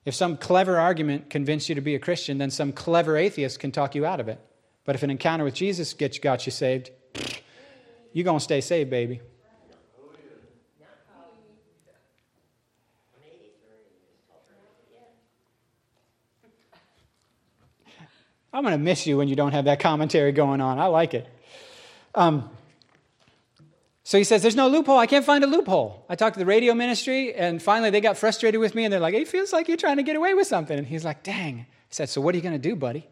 if 0.05 0.15
some 0.15 0.37
clever 0.37 0.79
argument 0.79 1.31
convinced 1.31 1.69
you 1.69 1.75
to 1.77 1.81
be 1.81 1.95
a 1.95 1.99
Christian, 1.99 2.39
then 2.39 2.51
some 2.51 2.73
clever 2.73 3.17
atheist 3.17 3.59
can 3.59 3.73
talk 3.73 3.95
you 3.95 4.05
out 4.05 4.21
of 4.21 4.29
it. 4.29 4.39
But 4.85 4.97
if 4.97 5.03
an 5.03 5.11
encounter 5.11 5.45
with 5.45 5.55
Jesus 5.55 5.95
gets, 5.95 6.19
got 6.19 6.47
you 6.47 6.53
saved, 6.53 6.91
you're 8.15 8.25
going 8.25 8.39
to 8.39 8.45
stay 8.45 8.63
saved, 8.63 8.89
baby. 8.89 9.21
I'm 18.53 18.63
going 18.63 18.73
to 18.73 18.79
miss 18.79 19.05
you 19.05 19.19
when 19.19 19.27
you 19.27 19.35
don't 19.35 19.51
have 19.51 19.65
that 19.65 19.81
commentary 19.81 20.31
going 20.31 20.61
on. 20.61 20.79
I 20.79 20.87
like 20.87 21.13
it. 21.13 21.27
Um, 22.15 22.49
so 24.05 24.17
he 24.17 24.23
says, 24.23 24.43
There's 24.43 24.55
no 24.55 24.69
loophole. 24.69 24.97
I 24.97 25.07
can't 25.07 25.25
find 25.25 25.43
a 25.43 25.49
loophole. 25.49 26.07
I 26.09 26.15
talked 26.15 26.35
to 26.35 26.39
the 26.39 26.47
radio 26.47 26.73
ministry, 26.73 27.35
and 27.35 27.61
finally 27.61 27.91
they 27.91 28.01
got 28.01 28.17
frustrated 28.17 28.61
with 28.61 28.77
me, 28.77 28.85
and 28.85 28.93
they're 28.93 29.01
like, 29.01 29.15
It 29.15 29.27
feels 29.27 29.53
like 29.53 29.67
you're 29.67 29.77
trying 29.77 29.97
to 29.97 30.05
get 30.05 30.15
away 30.15 30.35
with 30.35 30.47
something. 30.47 30.79
And 30.79 30.87
he's 30.87 31.05
like, 31.05 31.25
Dang. 31.25 31.61
I 31.61 31.67
said, 31.91 32.09
So 32.09 32.21
what 32.21 32.33
are 32.33 32.39
you 32.39 32.43
going 32.43 32.55
to 32.55 32.69
do, 32.69 32.77
buddy? 32.77 33.09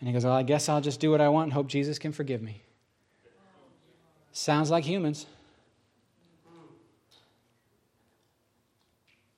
And 0.00 0.08
he 0.08 0.12
goes, 0.12 0.24
Well, 0.24 0.34
I 0.34 0.42
guess 0.42 0.68
I'll 0.68 0.80
just 0.80 0.98
do 0.98 1.12
what 1.12 1.20
I 1.20 1.28
want 1.28 1.44
and 1.44 1.52
hope 1.52 1.68
Jesus 1.68 2.00
can 2.00 2.10
forgive 2.10 2.42
me. 2.42 2.62
Sounds 4.38 4.70
like 4.70 4.84
humans. 4.84 5.26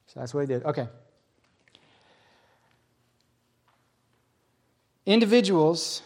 So 0.09 0.21
that's 0.21 0.35
what 0.35 0.43
he 0.43 0.47
did. 0.47 0.63
Okay. 0.63 0.87
Individuals, 5.07 6.03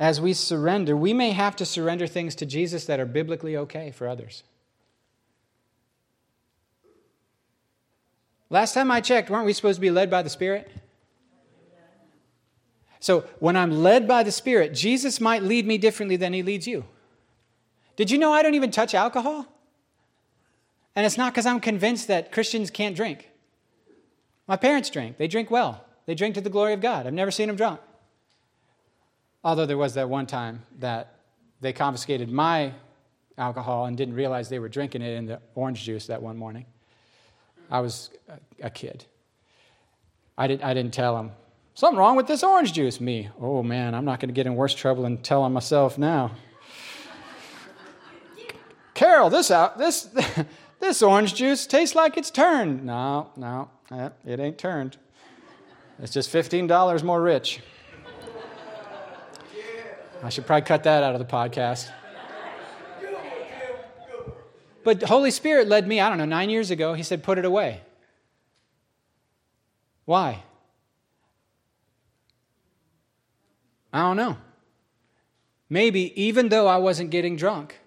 as 0.00 0.18
we 0.18 0.32
surrender, 0.32 0.96
we 0.96 1.12
may 1.12 1.32
have 1.32 1.56
to 1.56 1.66
surrender 1.66 2.06
things 2.06 2.34
to 2.36 2.46
Jesus 2.46 2.86
that 2.86 2.98
are 2.98 3.04
biblically 3.04 3.58
okay 3.58 3.90
for 3.90 4.08
others. 4.08 4.44
Last 8.48 8.72
time 8.72 8.90
I 8.90 9.02
checked, 9.02 9.28
weren't 9.28 9.44
we 9.44 9.52
supposed 9.52 9.76
to 9.76 9.82
be 9.82 9.90
led 9.90 10.10
by 10.10 10.22
the 10.22 10.30
Spirit? 10.30 10.70
So 13.04 13.26
when 13.38 13.54
I'm 13.54 13.70
led 13.82 14.08
by 14.08 14.22
the 14.22 14.32
Spirit, 14.32 14.72
Jesus 14.72 15.20
might 15.20 15.42
lead 15.42 15.66
me 15.66 15.76
differently 15.76 16.16
than 16.16 16.32
he 16.32 16.42
leads 16.42 16.66
you. 16.66 16.86
Did 17.96 18.10
you 18.10 18.16
know 18.16 18.32
I 18.32 18.42
don't 18.42 18.54
even 18.54 18.70
touch 18.70 18.94
alcohol? 18.94 19.44
And 20.96 21.04
it's 21.04 21.18
not 21.18 21.34
because 21.34 21.44
I'm 21.44 21.60
convinced 21.60 22.08
that 22.08 22.32
Christians 22.32 22.70
can't 22.70 22.96
drink. 22.96 23.28
My 24.48 24.56
parents 24.56 24.88
drink, 24.88 25.18
they 25.18 25.28
drink 25.28 25.50
well, 25.50 25.84
they 26.06 26.14
drink 26.14 26.34
to 26.36 26.40
the 26.40 26.48
glory 26.48 26.72
of 26.72 26.80
God. 26.80 27.06
I've 27.06 27.12
never 27.12 27.30
seen 27.30 27.48
them 27.48 27.56
drunk. 27.56 27.78
Although 29.44 29.66
there 29.66 29.76
was 29.76 29.92
that 29.94 30.08
one 30.08 30.24
time 30.24 30.62
that 30.78 31.16
they 31.60 31.74
confiscated 31.74 32.30
my 32.30 32.72
alcohol 33.36 33.84
and 33.84 33.98
didn't 33.98 34.14
realize 34.14 34.48
they 34.48 34.60
were 34.60 34.70
drinking 34.70 35.02
it 35.02 35.14
in 35.14 35.26
the 35.26 35.42
orange 35.54 35.84
juice 35.84 36.06
that 36.06 36.22
one 36.22 36.38
morning. 36.38 36.64
I 37.70 37.80
was 37.80 38.08
a, 38.62 38.70
kid. 38.70 39.04
I, 40.38 40.46
did, 40.46 40.62
I 40.62 40.72
didn't 40.72 40.94
tell 40.94 41.14
them 41.16 41.32
Something 41.74 41.98
wrong 41.98 42.14
with 42.14 42.28
this 42.28 42.44
orange 42.44 42.72
juice. 42.72 43.00
Me, 43.00 43.28
oh 43.40 43.62
man, 43.62 43.94
I'm 43.94 44.04
not 44.04 44.20
going 44.20 44.28
to 44.28 44.32
get 44.34 44.46
in 44.46 44.54
worse 44.54 44.74
trouble 44.74 45.02
than 45.02 45.18
telling 45.18 45.52
myself 45.52 45.98
now. 45.98 46.30
Carol, 48.94 49.28
this 49.28 49.50
out 49.50 49.76
this 49.76 50.08
this 50.80 51.02
orange 51.02 51.34
juice 51.34 51.66
tastes 51.66 51.96
like 51.96 52.16
it's 52.16 52.30
turned. 52.30 52.84
No, 52.84 53.30
no, 53.36 53.70
it 54.24 54.38
ain't 54.38 54.56
turned. 54.56 54.96
It's 55.98 56.12
just 56.12 56.32
$15 56.32 57.02
more 57.02 57.20
rich. 57.20 57.60
I 60.22 60.28
should 60.28 60.46
probably 60.46 60.66
cut 60.66 60.84
that 60.84 61.02
out 61.02 61.14
of 61.14 61.18
the 61.18 61.24
podcast. 61.24 61.90
But 64.82 65.02
Holy 65.02 65.30
Spirit 65.30 65.68
led 65.68 65.86
me, 65.88 66.00
I 66.00 66.08
don't 66.08 66.18
know, 66.18 66.24
nine 66.24 66.50
years 66.50 66.70
ago. 66.70 66.94
He 66.94 67.02
said, 67.02 67.22
put 67.22 67.38
it 67.38 67.44
away. 67.44 67.80
Why? 70.04 70.42
I 73.94 74.00
don't 74.00 74.16
know. 74.16 74.36
Maybe 75.70 76.20
even 76.20 76.48
though 76.48 76.66
I 76.66 76.76
wasn't 76.76 77.10
getting 77.10 77.36
drunk, 77.36 77.78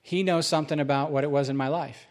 he 0.00 0.22
knows 0.22 0.46
something 0.46 0.80
about 0.80 1.10
what 1.10 1.24
it 1.24 1.30
was 1.30 1.48
in 1.48 1.56
my 1.56 1.68
life. 1.68 2.06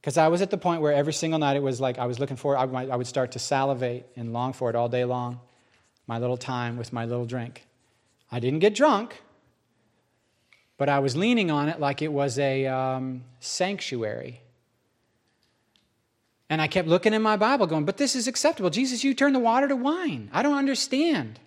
Because 0.00 0.18
I 0.18 0.28
was 0.28 0.42
at 0.42 0.50
the 0.50 0.58
point 0.58 0.80
where 0.80 0.92
every 0.92 1.12
single 1.12 1.38
night 1.38 1.56
it 1.56 1.62
was 1.62 1.80
like 1.80 1.98
I 1.98 2.06
was 2.06 2.18
looking 2.18 2.36
for 2.36 2.56
I 2.56 2.64
would 2.64 3.06
start 3.06 3.32
to 3.32 3.38
salivate 3.38 4.06
and 4.16 4.32
long 4.32 4.52
for 4.52 4.68
it 4.68 4.74
all 4.74 4.88
day 4.88 5.04
long, 5.04 5.38
my 6.08 6.18
little 6.18 6.36
time 6.36 6.76
with 6.76 6.92
my 6.92 7.04
little 7.04 7.26
drink. 7.26 7.66
I 8.30 8.40
didn't 8.40 8.58
get 8.58 8.74
drunk, 8.74 9.22
but 10.78 10.88
I 10.88 10.98
was 10.98 11.16
leaning 11.16 11.50
on 11.50 11.68
it 11.68 11.78
like 11.78 12.02
it 12.02 12.12
was 12.12 12.38
a 12.38 12.66
um, 12.66 13.22
sanctuary. 13.38 14.41
And 16.52 16.60
I 16.60 16.66
kept 16.66 16.86
looking 16.86 17.14
in 17.14 17.22
my 17.22 17.38
Bible 17.38 17.66
going, 17.66 17.86
but 17.86 17.96
this 17.96 18.14
is 18.14 18.28
acceptable. 18.28 18.68
Jesus, 18.68 19.02
you 19.02 19.14
turned 19.14 19.34
the 19.34 19.38
water 19.38 19.66
to 19.68 19.74
wine. 19.74 20.28
I 20.34 20.42
don't 20.42 20.58
understand. 20.58 21.40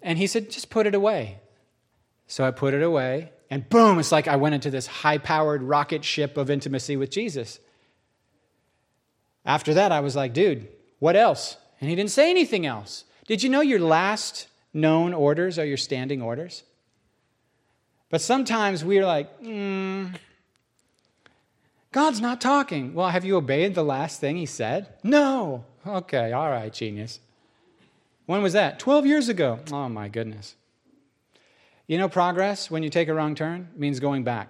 And 0.00 0.16
he 0.16 0.26
said, 0.26 0.50
just 0.50 0.70
put 0.70 0.86
it 0.86 0.94
away. 0.94 1.40
So 2.28 2.42
I 2.42 2.50
put 2.50 2.72
it 2.72 2.82
away, 2.82 3.32
and 3.50 3.68
boom, 3.68 3.98
it's 3.98 4.10
like 4.10 4.28
I 4.28 4.36
went 4.36 4.54
into 4.54 4.70
this 4.70 4.86
high 4.86 5.18
powered 5.18 5.62
rocket 5.62 6.06
ship 6.06 6.38
of 6.38 6.48
intimacy 6.48 6.96
with 6.96 7.10
Jesus. 7.10 7.60
After 9.44 9.74
that, 9.74 9.92
I 9.92 10.00
was 10.00 10.16
like, 10.16 10.32
dude, 10.32 10.68
what 11.00 11.16
else? 11.16 11.58
And 11.82 11.90
he 11.90 11.96
didn't 11.96 12.12
say 12.12 12.30
anything 12.30 12.64
else. 12.64 13.04
Did 13.26 13.42
you 13.42 13.50
know 13.50 13.60
your 13.60 13.78
last 13.78 14.46
known 14.72 15.12
orders 15.12 15.58
are 15.58 15.66
your 15.66 15.76
standing 15.76 16.22
orders? 16.22 16.62
But 18.08 18.22
sometimes 18.22 18.82
we're 18.82 19.04
like, 19.04 19.38
hmm. 19.38 20.06
God's 21.92 22.22
not 22.22 22.40
talking. 22.40 22.94
Well, 22.94 23.10
have 23.10 23.24
you 23.24 23.36
obeyed 23.36 23.74
the 23.74 23.84
last 23.84 24.18
thing 24.18 24.38
he 24.38 24.46
said? 24.46 24.88
No. 25.04 25.64
Okay, 25.86 26.32
all 26.32 26.50
right, 26.50 26.72
genius. 26.72 27.20
When 28.24 28.42
was 28.42 28.54
that? 28.54 28.78
12 28.78 29.04
years 29.04 29.28
ago. 29.28 29.60
Oh, 29.70 29.88
my 29.90 30.08
goodness. 30.08 30.56
You 31.86 31.98
know, 31.98 32.08
progress, 32.08 32.70
when 32.70 32.82
you 32.82 32.88
take 32.88 33.08
a 33.08 33.14
wrong 33.14 33.34
turn, 33.34 33.68
means 33.76 34.00
going 34.00 34.24
back. 34.24 34.48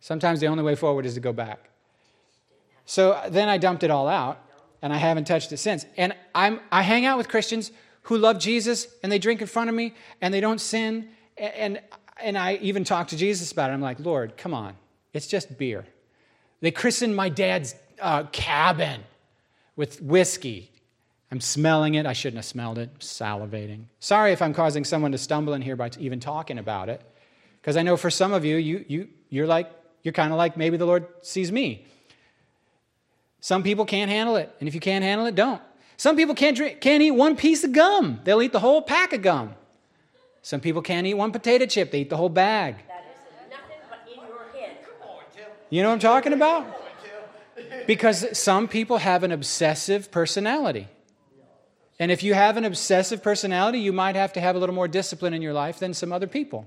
Sometimes 0.00 0.40
the 0.40 0.46
only 0.46 0.62
way 0.62 0.74
forward 0.74 1.04
is 1.04 1.14
to 1.14 1.20
go 1.20 1.32
back. 1.32 1.68
So 2.86 3.20
then 3.28 3.48
I 3.48 3.58
dumped 3.58 3.82
it 3.82 3.90
all 3.90 4.08
out, 4.08 4.40
and 4.80 4.92
I 4.92 4.96
haven't 4.96 5.26
touched 5.26 5.52
it 5.52 5.58
since. 5.58 5.84
And 5.98 6.14
I'm, 6.34 6.60
I 6.72 6.80
hang 6.82 7.04
out 7.04 7.18
with 7.18 7.28
Christians 7.28 7.72
who 8.02 8.16
love 8.16 8.38
Jesus, 8.38 8.86
and 9.02 9.12
they 9.12 9.18
drink 9.18 9.42
in 9.42 9.48
front 9.48 9.68
of 9.68 9.74
me, 9.74 9.92
and 10.22 10.32
they 10.32 10.40
don't 10.40 10.60
sin. 10.60 11.08
And, 11.36 11.80
and 12.22 12.38
I 12.38 12.54
even 12.62 12.84
talk 12.84 13.08
to 13.08 13.16
Jesus 13.16 13.52
about 13.52 13.68
it. 13.68 13.74
I'm 13.74 13.82
like, 13.82 14.00
Lord, 14.00 14.36
come 14.38 14.54
on. 14.54 14.76
It's 15.16 15.26
just 15.26 15.56
beer. 15.56 15.86
They 16.60 16.70
christened 16.70 17.16
my 17.16 17.28
dad's 17.28 17.74
uh, 18.00 18.24
cabin 18.24 19.02
with 19.74 20.00
whiskey. 20.02 20.70
I'm 21.30 21.40
smelling 21.40 21.94
it. 21.94 22.06
I 22.06 22.12
shouldn't 22.12 22.38
have 22.38 22.44
smelled 22.44 22.78
it. 22.78 22.98
salivating. 22.98 23.84
Sorry 23.98 24.32
if 24.32 24.42
I'm 24.42 24.54
causing 24.54 24.84
someone 24.84 25.12
to 25.12 25.18
stumble 25.18 25.54
in 25.54 25.62
here 25.62 25.76
by 25.76 25.90
even 25.98 26.20
talking 26.20 26.58
about 26.58 26.88
it. 26.88 27.00
Because 27.60 27.76
I 27.76 27.82
know 27.82 27.96
for 27.96 28.10
some 28.10 28.32
of 28.32 28.44
you, 28.44 28.56
you, 28.56 28.84
you 28.86 29.08
you're 29.28 29.46
like, 29.46 29.70
you're 30.02 30.12
kind 30.12 30.32
of 30.32 30.38
like 30.38 30.56
maybe 30.56 30.76
the 30.76 30.86
Lord 30.86 31.06
sees 31.22 31.50
me. 31.50 31.84
Some 33.40 33.62
people 33.62 33.84
can't 33.84 34.10
handle 34.10 34.36
it. 34.36 34.54
And 34.60 34.68
if 34.68 34.74
you 34.74 34.80
can't 34.80 35.02
handle 35.02 35.26
it, 35.26 35.34
don't. 35.34 35.60
Some 35.96 36.16
people 36.16 36.34
can't, 36.34 36.56
drink, 36.56 36.80
can't 36.80 37.02
eat 37.02 37.12
one 37.12 37.36
piece 37.36 37.64
of 37.64 37.72
gum. 37.72 38.20
They'll 38.24 38.42
eat 38.42 38.52
the 38.52 38.60
whole 38.60 38.82
pack 38.82 39.12
of 39.12 39.22
gum. 39.22 39.54
Some 40.42 40.60
people 40.60 40.82
can't 40.82 41.06
eat 41.06 41.14
one 41.14 41.32
potato 41.32 41.66
chip. 41.66 41.90
They 41.90 42.02
eat 42.02 42.10
the 42.10 42.16
whole 42.16 42.28
bag. 42.28 42.76
You 45.70 45.82
know 45.82 45.88
what 45.88 45.94
I'm 45.94 46.00
talking 46.00 46.32
about? 46.32 46.66
Because 47.86 48.38
some 48.38 48.68
people 48.68 48.98
have 48.98 49.22
an 49.22 49.32
obsessive 49.32 50.10
personality. 50.10 50.88
And 51.98 52.12
if 52.12 52.22
you 52.22 52.34
have 52.34 52.56
an 52.56 52.64
obsessive 52.64 53.22
personality, 53.22 53.80
you 53.80 53.92
might 53.92 54.16
have 54.16 54.32
to 54.34 54.40
have 54.40 54.54
a 54.54 54.58
little 54.58 54.74
more 54.74 54.88
discipline 54.88 55.32
in 55.32 55.42
your 55.42 55.54
life 55.54 55.78
than 55.78 55.94
some 55.94 56.12
other 56.12 56.26
people. 56.26 56.66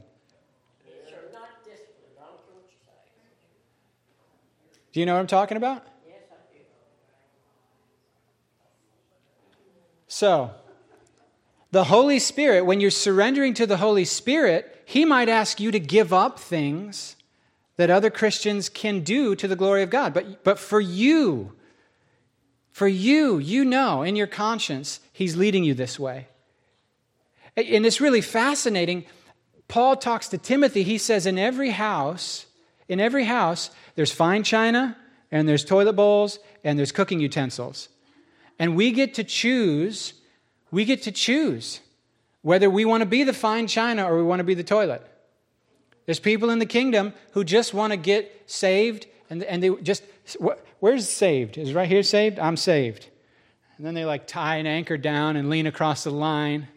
Do 4.92 5.00
you 5.00 5.06
know 5.06 5.14
what 5.14 5.20
I'm 5.20 5.28
talking 5.28 5.56
about? 5.56 5.86
So, 10.08 10.50
the 11.72 11.84
Holy 11.84 12.18
Spirit, 12.18 12.66
when 12.66 12.82
you're 12.82 12.90
surrendering 12.90 13.54
to 13.54 13.68
the 13.68 13.78
Holy 13.78 14.06
Spirit, 14.06 14.82
He 14.86 15.06
might 15.06 15.30
ask 15.30 15.60
you 15.60 15.70
to 15.70 15.80
give 15.80 16.12
up 16.12 16.40
things 16.40 17.16
that 17.80 17.90
other 17.90 18.10
Christians 18.10 18.68
can 18.68 19.00
do 19.06 19.36
to 19.36 19.48
the 19.48 19.56
glory 19.56 19.84
of 19.84 19.90
God. 19.90 20.14
But, 20.14 20.44
but 20.44 20.60
for 20.60 20.82
you, 20.82 21.54
for 22.74 22.90
you, 22.90 23.38
you 23.38 23.64
know 23.64 24.04
in 24.04 24.18
your 24.18 24.28
conscience, 24.28 25.00
He's 25.14 25.38
leading 25.38 25.64
you 25.64 25.74
this 25.74 25.98
way. 25.98 26.28
And 27.56 27.86
it's 27.86 28.02
really 28.02 28.20
fascinating. 28.20 29.06
Paul 29.70 29.96
talks 29.96 30.28
to 30.28 30.38
Timothy. 30.38 30.84
He 30.84 30.98
says, 30.98 31.26
In 31.26 31.40
every 31.40 31.70
house, 31.70 32.48
in 32.90 33.00
every 33.00 33.24
house, 33.24 33.72
there's 33.96 34.12
fine 34.12 34.44
china, 34.44 34.98
and 35.32 35.48
there's 35.48 35.64
toilet 35.64 35.94
bowls, 35.94 36.40
and 36.66 36.78
there's 36.78 36.92
cooking 36.92 37.22
utensils. 37.22 37.88
And 38.60 38.76
we 38.76 38.92
get 38.92 39.14
to 39.14 39.24
choose, 39.24 40.16
we 40.70 40.84
get 40.84 41.04
to 41.04 41.14
choose 41.14 41.80
whether 42.42 42.70
we 42.70 42.84
want 42.84 43.04
to 43.04 43.10
be 43.10 43.24
the 43.24 43.32
fine 43.32 43.68
china 43.68 44.04
or 44.04 44.18
we 44.18 44.24
want 44.24 44.42
to 44.42 44.44
be 44.44 44.54
the 44.54 44.66
toilet. 44.66 45.09
There's 46.10 46.20
people 46.20 46.50
in 46.50 46.58
the 46.58 46.66
kingdom 46.66 47.14
who 47.34 47.44
just 47.44 47.72
want 47.72 47.94
to 47.94 47.98
get 47.98 48.50
saved 48.50 49.06
and, 49.30 49.44
and 49.44 49.62
they 49.62 49.70
just, 49.84 50.02
where's 50.80 51.08
saved? 51.08 51.56
Is 51.56 51.72
right 51.76 51.88
here 51.88 52.02
saved? 52.02 52.40
I'm 52.40 52.58
saved. 52.58 53.10
And 53.78 53.86
then 53.86 53.94
they 53.94 54.06
like 54.06 54.26
tie 54.26 54.56
an 54.56 54.66
anchor 54.66 54.98
down 54.98 55.36
and 55.36 55.52
lean 55.52 55.68
across 55.68 56.06
the 56.06 56.10
line. 56.10 56.68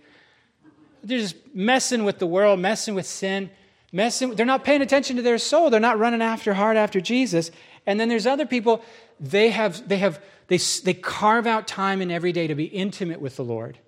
They're 1.02 1.20
just 1.20 1.36
messing 1.54 2.04
with 2.04 2.18
the 2.18 2.26
world, 2.26 2.60
messing 2.60 2.94
with 2.94 3.06
sin, 3.06 3.48
messing. 3.90 4.34
They're 4.34 4.44
not 4.44 4.64
paying 4.64 4.82
attention 4.82 5.16
to 5.16 5.22
their 5.22 5.38
soul. 5.38 5.70
They're 5.70 5.80
not 5.80 5.98
running 5.98 6.20
after 6.20 6.52
hard 6.52 6.76
after 6.76 7.00
Jesus. 7.00 7.50
And 7.86 7.98
then 7.98 8.10
there's 8.10 8.26
other 8.26 8.44
people. 8.44 8.84
They 9.18 9.48
have 9.48 9.88
they 9.88 9.96
have 9.96 10.22
they 10.48 10.58
they 10.58 10.92
carve 10.92 11.46
out 11.46 11.66
time 11.66 12.02
in 12.02 12.10
every 12.10 12.32
day 12.32 12.48
to 12.48 12.54
be 12.54 12.64
intimate 12.64 13.22
with 13.22 13.36
the 13.36 13.44
Lord, 13.44 13.78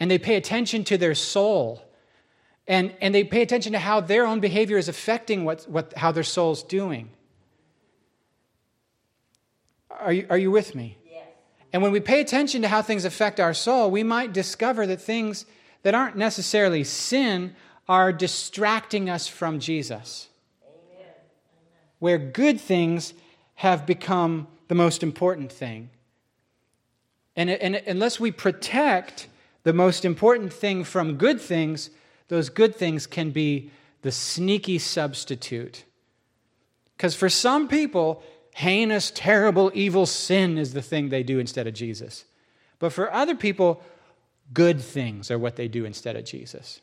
and 0.00 0.10
they 0.10 0.18
pay 0.18 0.34
attention 0.34 0.82
to 0.82 0.98
their 0.98 1.14
soul 1.14 1.87
and, 2.68 2.94
and 3.00 3.14
they 3.14 3.24
pay 3.24 3.40
attention 3.40 3.72
to 3.72 3.78
how 3.78 4.00
their 4.00 4.26
own 4.26 4.40
behavior 4.40 4.76
is 4.76 4.88
affecting 4.88 5.44
what, 5.44 5.64
what, 5.68 5.94
how 5.96 6.12
their 6.12 6.22
soul's 6.22 6.62
doing. 6.62 7.08
Are 9.90 10.12
you, 10.12 10.26
are 10.28 10.38
you 10.38 10.50
with 10.50 10.74
me? 10.74 10.98
Yes. 11.10 11.24
And 11.72 11.82
when 11.82 11.92
we 11.92 12.00
pay 12.00 12.20
attention 12.20 12.60
to 12.62 12.68
how 12.68 12.82
things 12.82 13.06
affect 13.06 13.40
our 13.40 13.54
soul, 13.54 13.90
we 13.90 14.02
might 14.02 14.34
discover 14.34 14.86
that 14.86 15.00
things 15.00 15.46
that 15.82 15.94
aren't 15.94 16.16
necessarily 16.16 16.84
sin 16.84 17.56
are 17.88 18.12
distracting 18.12 19.08
us 19.08 19.26
from 19.26 19.60
Jesus. 19.60 20.28
Amen. 20.62 21.12
Where 22.00 22.18
good 22.18 22.60
things 22.60 23.14
have 23.54 23.86
become 23.86 24.46
the 24.68 24.74
most 24.74 25.02
important 25.02 25.50
thing. 25.50 25.88
And, 27.34 27.48
and 27.48 27.76
unless 27.86 28.20
we 28.20 28.30
protect 28.30 29.28
the 29.62 29.72
most 29.72 30.04
important 30.04 30.52
thing 30.52 30.84
from 30.84 31.14
good 31.14 31.40
things, 31.40 31.88
those 32.28 32.48
good 32.48 32.74
things 32.74 33.06
can 33.06 33.30
be 33.30 33.70
the 34.02 34.12
sneaky 34.12 34.78
substitute. 34.78 35.84
Because 36.96 37.14
for 37.14 37.28
some 37.28 37.68
people, 37.68 38.22
heinous, 38.54 39.10
terrible, 39.14 39.70
evil 39.74 40.06
sin 40.06 40.58
is 40.58 40.72
the 40.72 40.82
thing 40.82 41.08
they 41.08 41.22
do 41.22 41.38
instead 41.38 41.66
of 41.66 41.74
Jesus. 41.74 42.24
But 42.78 42.92
for 42.92 43.12
other 43.12 43.34
people, 43.34 43.82
good 44.52 44.80
things 44.80 45.30
are 45.30 45.38
what 45.38 45.56
they 45.56 45.68
do 45.68 45.84
instead 45.84 46.16
of 46.16 46.24
Jesus. 46.24 46.80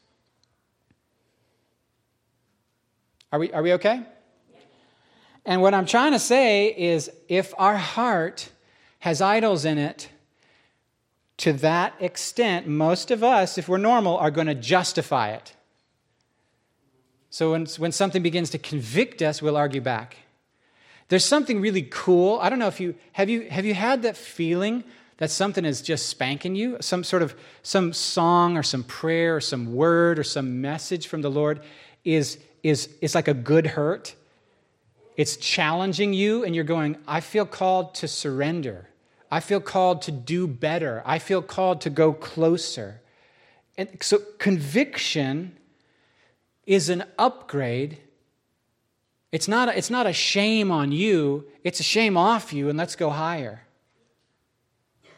Are 3.32 3.40
we, 3.40 3.52
are 3.52 3.62
we 3.62 3.74
okay? 3.74 4.02
And 5.46 5.62
what 5.62 5.74
I'm 5.74 5.86
trying 5.86 6.14
to 6.14 6.20
say 6.20 6.68
is 6.68 7.12
if 7.28 7.54
our 7.58 7.78
heart 7.78 8.50
has 9.00 9.22
idols 9.22 9.66
in 9.66 9.78
it, 9.78 10.10
to 11.38 11.54
that 11.54 11.94
extent, 12.00 12.68
most 12.68 13.12
of 13.12 13.24
us, 13.24 13.58
if 13.58 13.68
we're 13.68 13.78
normal, 13.78 14.18
are 14.18 14.32
going 14.32 14.48
to 14.48 14.56
justify 14.56 15.32
it. 15.32 15.54
So 17.30 17.52
when, 17.52 17.66
when 17.78 17.92
something 17.92 18.24
begins 18.24 18.50
to 18.52 18.58
convict 18.58 19.22
us, 19.22 19.42
we'll 19.42 19.58
argue 19.58 19.82
back. 19.82 20.18
There's 21.10 21.26
something 21.26 21.60
really 21.60 21.84
cool. 21.84 22.40
I 22.40 22.50
don't 22.50 22.60
know 22.60 22.68
if 22.68 22.80
you 22.80 22.96
have 23.12 23.30
you 23.30 23.50
have 23.50 23.66
you 23.66 23.74
had 23.74 24.04
that 24.04 24.18
feeling 24.18 24.84
that 25.18 25.30
something 25.30 25.64
is 25.64 25.82
just 25.82 26.08
spanking 26.08 26.56
you, 26.56 26.78
some 26.82 27.04
sort 27.04 27.22
of 27.22 27.36
some 27.62 27.94
song 27.94 28.58
or 28.58 28.64
some 28.64 28.84
prayer 28.84 29.36
or 29.36 29.42
some 29.42 29.76
word 29.76 30.18
or 30.18 30.24
some 30.24 30.62
message 30.62 31.08
from 31.08 31.22
the 31.22 31.30
Lord 31.30 31.62
is 32.04 32.38
is 32.64 32.90
is 33.02 33.14
like 33.14 33.28
a 33.28 33.34
good 33.34 33.68
hurt. 33.68 34.16
It's 35.16 35.38
challenging 35.38 36.14
you 36.14 36.44
and 36.44 36.56
you're 36.56 36.64
going, 36.64 36.98
I 37.08 37.20
feel 37.20 37.46
called 37.46 37.96
to 37.96 38.08
surrender. 38.08 38.90
I 39.36 39.42
feel 39.42 39.60
called 39.60 40.02
to 40.04 40.14
do 40.14 40.48
better. 40.48 41.04
I 41.06 41.20
feel 41.20 41.42
called 41.42 41.82
to 41.82 41.90
go 41.90 42.14
closer. 42.14 43.02
And 43.78 43.90
so 44.00 44.20
conviction 44.38 45.58
is 46.66 46.88
an 46.88 47.04
upgrade. 47.20 47.98
It's 49.34 49.50
not, 49.50 49.68
a, 49.68 49.78
it's 49.78 49.90
not 49.90 50.08
a 50.08 50.14
shame 50.14 50.72
on 50.72 50.94
you, 50.94 51.44
it's 51.66 51.82
a 51.82 51.84
shame 51.84 52.16
off 52.16 52.54
you, 52.54 52.70
and 52.70 52.78
let's 52.78 52.96
go 52.96 53.10
higher. 53.10 53.64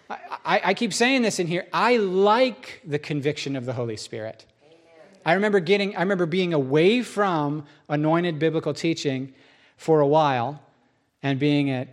I, 0.09 0.17
I, 0.43 0.61
I 0.63 0.73
keep 0.73 0.93
saying 0.93 1.21
this 1.21 1.37
in 1.37 1.45
here. 1.45 1.67
I 1.71 1.97
like 1.97 2.81
the 2.83 2.97
conviction 2.97 3.55
of 3.55 3.65
the 3.65 3.73
Holy 3.73 3.97
Spirit. 3.97 4.47
I 5.27 5.33
remember 5.33 5.59
getting, 5.59 5.95
I 5.95 5.99
remember 5.99 6.25
being 6.25 6.55
away 6.55 7.03
from 7.03 7.67
anointed 7.87 8.39
biblical 8.39 8.73
teaching 8.73 9.35
for 9.75 9.99
a 9.99 10.07
while 10.07 10.59
and 11.21 11.37
being 11.37 11.69
at, 11.69 11.89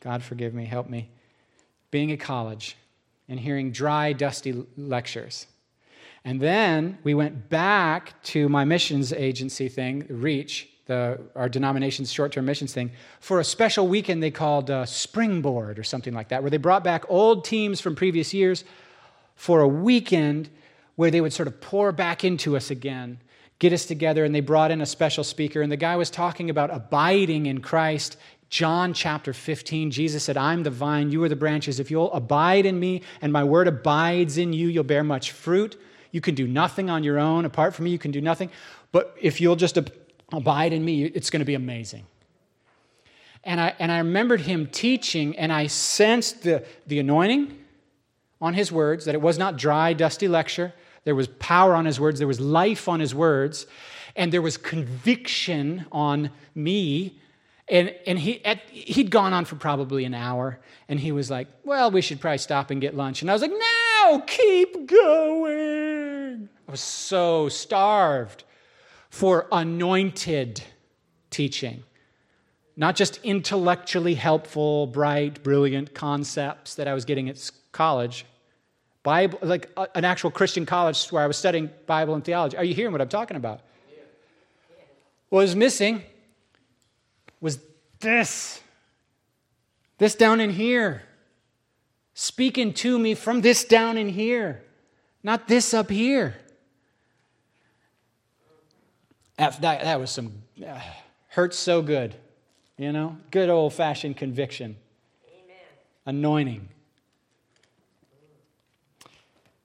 God 0.00 0.22
forgive 0.22 0.54
me, 0.54 0.64
help 0.64 0.88
me, 0.88 1.10
being 1.92 2.10
at 2.10 2.18
college 2.18 2.76
and 3.28 3.38
hearing 3.38 3.70
dry, 3.70 4.12
dusty 4.12 4.66
lectures. 4.76 5.46
And 6.24 6.40
then 6.40 6.98
we 7.04 7.14
went 7.14 7.48
back 7.48 8.20
to 8.24 8.48
my 8.48 8.64
missions 8.64 9.12
agency 9.12 9.68
thing, 9.68 10.06
Reach, 10.08 10.68
the, 10.86 11.20
our 11.36 11.48
denomination's 11.48 12.12
short 12.12 12.32
term 12.32 12.46
missions 12.46 12.72
thing, 12.72 12.90
for 13.20 13.38
a 13.38 13.44
special 13.44 13.86
weekend 13.86 14.22
they 14.22 14.30
called 14.32 14.70
uh, 14.70 14.84
Springboard 14.84 15.78
or 15.78 15.84
something 15.84 16.14
like 16.14 16.28
that, 16.28 16.42
where 16.42 16.50
they 16.50 16.56
brought 16.56 16.82
back 16.82 17.04
old 17.08 17.44
teams 17.44 17.80
from 17.80 17.94
previous 17.94 18.34
years 18.34 18.64
for 19.36 19.60
a 19.60 19.68
weekend 19.68 20.48
where 20.96 21.10
they 21.10 21.20
would 21.20 21.32
sort 21.32 21.48
of 21.48 21.60
pour 21.60 21.92
back 21.92 22.24
into 22.24 22.56
us 22.56 22.70
again, 22.70 23.18
get 23.58 23.72
us 23.72 23.86
together, 23.86 24.24
and 24.24 24.34
they 24.34 24.40
brought 24.40 24.70
in 24.70 24.80
a 24.80 24.86
special 24.86 25.24
speaker. 25.24 25.62
And 25.62 25.70
the 25.70 25.76
guy 25.76 25.96
was 25.96 26.10
talking 26.10 26.50
about 26.50 26.70
abiding 26.72 27.46
in 27.46 27.60
Christ 27.60 28.16
John 28.52 28.92
chapter 28.92 29.32
15, 29.32 29.90
Jesus 29.90 30.24
said, 30.24 30.36
I'm 30.36 30.62
the 30.62 30.68
vine, 30.68 31.10
you 31.10 31.24
are 31.24 31.28
the 31.30 31.34
branches. 31.34 31.80
If 31.80 31.90
you'll 31.90 32.12
abide 32.12 32.66
in 32.66 32.78
me 32.78 33.00
and 33.22 33.32
my 33.32 33.42
word 33.42 33.66
abides 33.66 34.36
in 34.36 34.52
you, 34.52 34.68
you'll 34.68 34.84
bear 34.84 35.02
much 35.02 35.30
fruit. 35.30 35.80
You 36.10 36.20
can 36.20 36.34
do 36.34 36.46
nothing 36.46 36.90
on 36.90 37.02
your 37.02 37.18
own. 37.18 37.46
Apart 37.46 37.74
from 37.74 37.86
me, 37.86 37.92
you 37.92 37.98
can 37.98 38.10
do 38.10 38.20
nothing. 38.20 38.50
But 38.92 39.16
if 39.18 39.40
you'll 39.40 39.56
just 39.56 39.78
abide 40.30 40.74
in 40.74 40.84
me, 40.84 41.04
it's 41.04 41.30
going 41.30 41.40
to 41.40 41.46
be 41.46 41.54
amazing. 41.54 42.04
And 43.42 43.58
I, 43.58 43.74
and 43.78 43.90
I 43.90 43.96
remembered 43.96 44.42
him 44.42 44.66
teaching, 44.66 45.34
and 45.38 45.50
I 45.50 45.66
sensed 45.66 46.42
the, 46.42 46.62
the 46.86 46.98
anointing 46.98 47.58
on 48.38 48.52
his 48.52 48.70
words, 48.70 49.06
that 49.06 49.14
it 49.14 49.22
was 49.22 49.38
not 49.38 49.56
dry, 49.56 49.94
dusty 49.94 50.28
lecture. 50.28 50.74
There 51.04 51.14
was 51.14 51.26
power 51.26 51.74
on 51.74 51.86
his 51.86 51.98
words, 51.98 52.18
there 52.18 52.28
was 52.28 52.38
life 52.38 52.86
on 52.86 53.00
his 53.00 53.14
words, 53.14 53.66
and 54.14 54.30
there 54.30 54.42
was 54.42 54.58
conviction 54.58 55.86
on 55.90 56.28
me 56.54 57.18
and, 57.68 57.94
and 58.06 58.18
he, 58.18 58.44
at, 58.44 58.60
he'd 58.70 59.10
gone 59.10 59.32
on 59.32 59.44
for 59.44 59.56
probably 59.56 60.04
an 60.04 60.14
hour, 60.14 60.58
and 60.88 60.98
he 60.98 61.12
was 61.12 61.30
like, 61.30 61.48
Well, 61.64 61.90
we 61.90 62.00
should 62.00 62.20
probably 62.20 62.38
stop 62.38 62.70
and 62.70 62.80
get 62.80 62.96
lunch. 62.96 63.22
And 63.22 63.30
I 63.30 63.34
was 63.34 63.42
like, 63.42 63.52
No, 63.52 64.20
keep 64.26 64.86
going. 64.86 66.48
I 66.68 66.70
was 66.70 66.80
so 66.80 67.48
starved 67.48 68.44
for 69.10 69.46
anointed 69.52 70.62
teaching, 71.30 71.84
not 72.76 72.96
just 72.96 73.20
intellectually 73.22 74.14
helpful, 74.14 74.86
bright, 74.86 75.42
brilliant 75.42 75.94
concepts 75.94 76.74
that 76.74 76.88
I 76.88 76.94
was 76.94 77.04
getting 77.04 77.28
at 77.28 77.50
college. 77.72 78.26
Bible, 79.02 79.38
like 79.42 79.68
an 79.94 80.04
actual 80.04 80.30
Christian 80.30 80.64
college 80.64 81.08
where 81.08 81.24
I 81.24 81.26
was 81.26 81.36
studying 81.36 81.70
Bible 81.86 82.14
and 82.14 82.24
theology. 82.24 82.56
Are 82.56 82.64
you 82.64 82.74
hearing 82.74 82.92
what 82.92 83.00
I'm 83.00 83.08
talking 83.08 83.36
about? 83.36 83.60
What 85.28 85.40
was 85.40 85.56
missing 85.56 86.04
was 87.42 87.58
this. 88.00 88.62
This 89.98 90.14
down 90.14 90.40
in 90.40 90.48
here. 90.48 91.02
Speaking 92.14 92.72
to 92.74 92.98
me 92.98 93.14
from 93.14 93.42
this 93.42 93.64
down 93.64 93.98
in 93.98 94.08
here, 94.08 94.62
not 95.22 95.48
this 95.48 95.74
up 95.74 95.90
here. 95.90 96.36
That, 99.36 99.60
that 99.60 100.00
was 100.00 100.10
some, 100.10 100.32
uh, 100.64 100.78
hurts 101.28 101.58
so 101.58 101.82
good, 101.82 102.14
you 102.76 102.92
know? 102.92 103.16
Good 103.30 103.48
old 103.48 103.72
fashioned 103.72 104.16
conviction. 104.16 104.76
Amen. 105.26 105.56
anointing. 106.06 106.68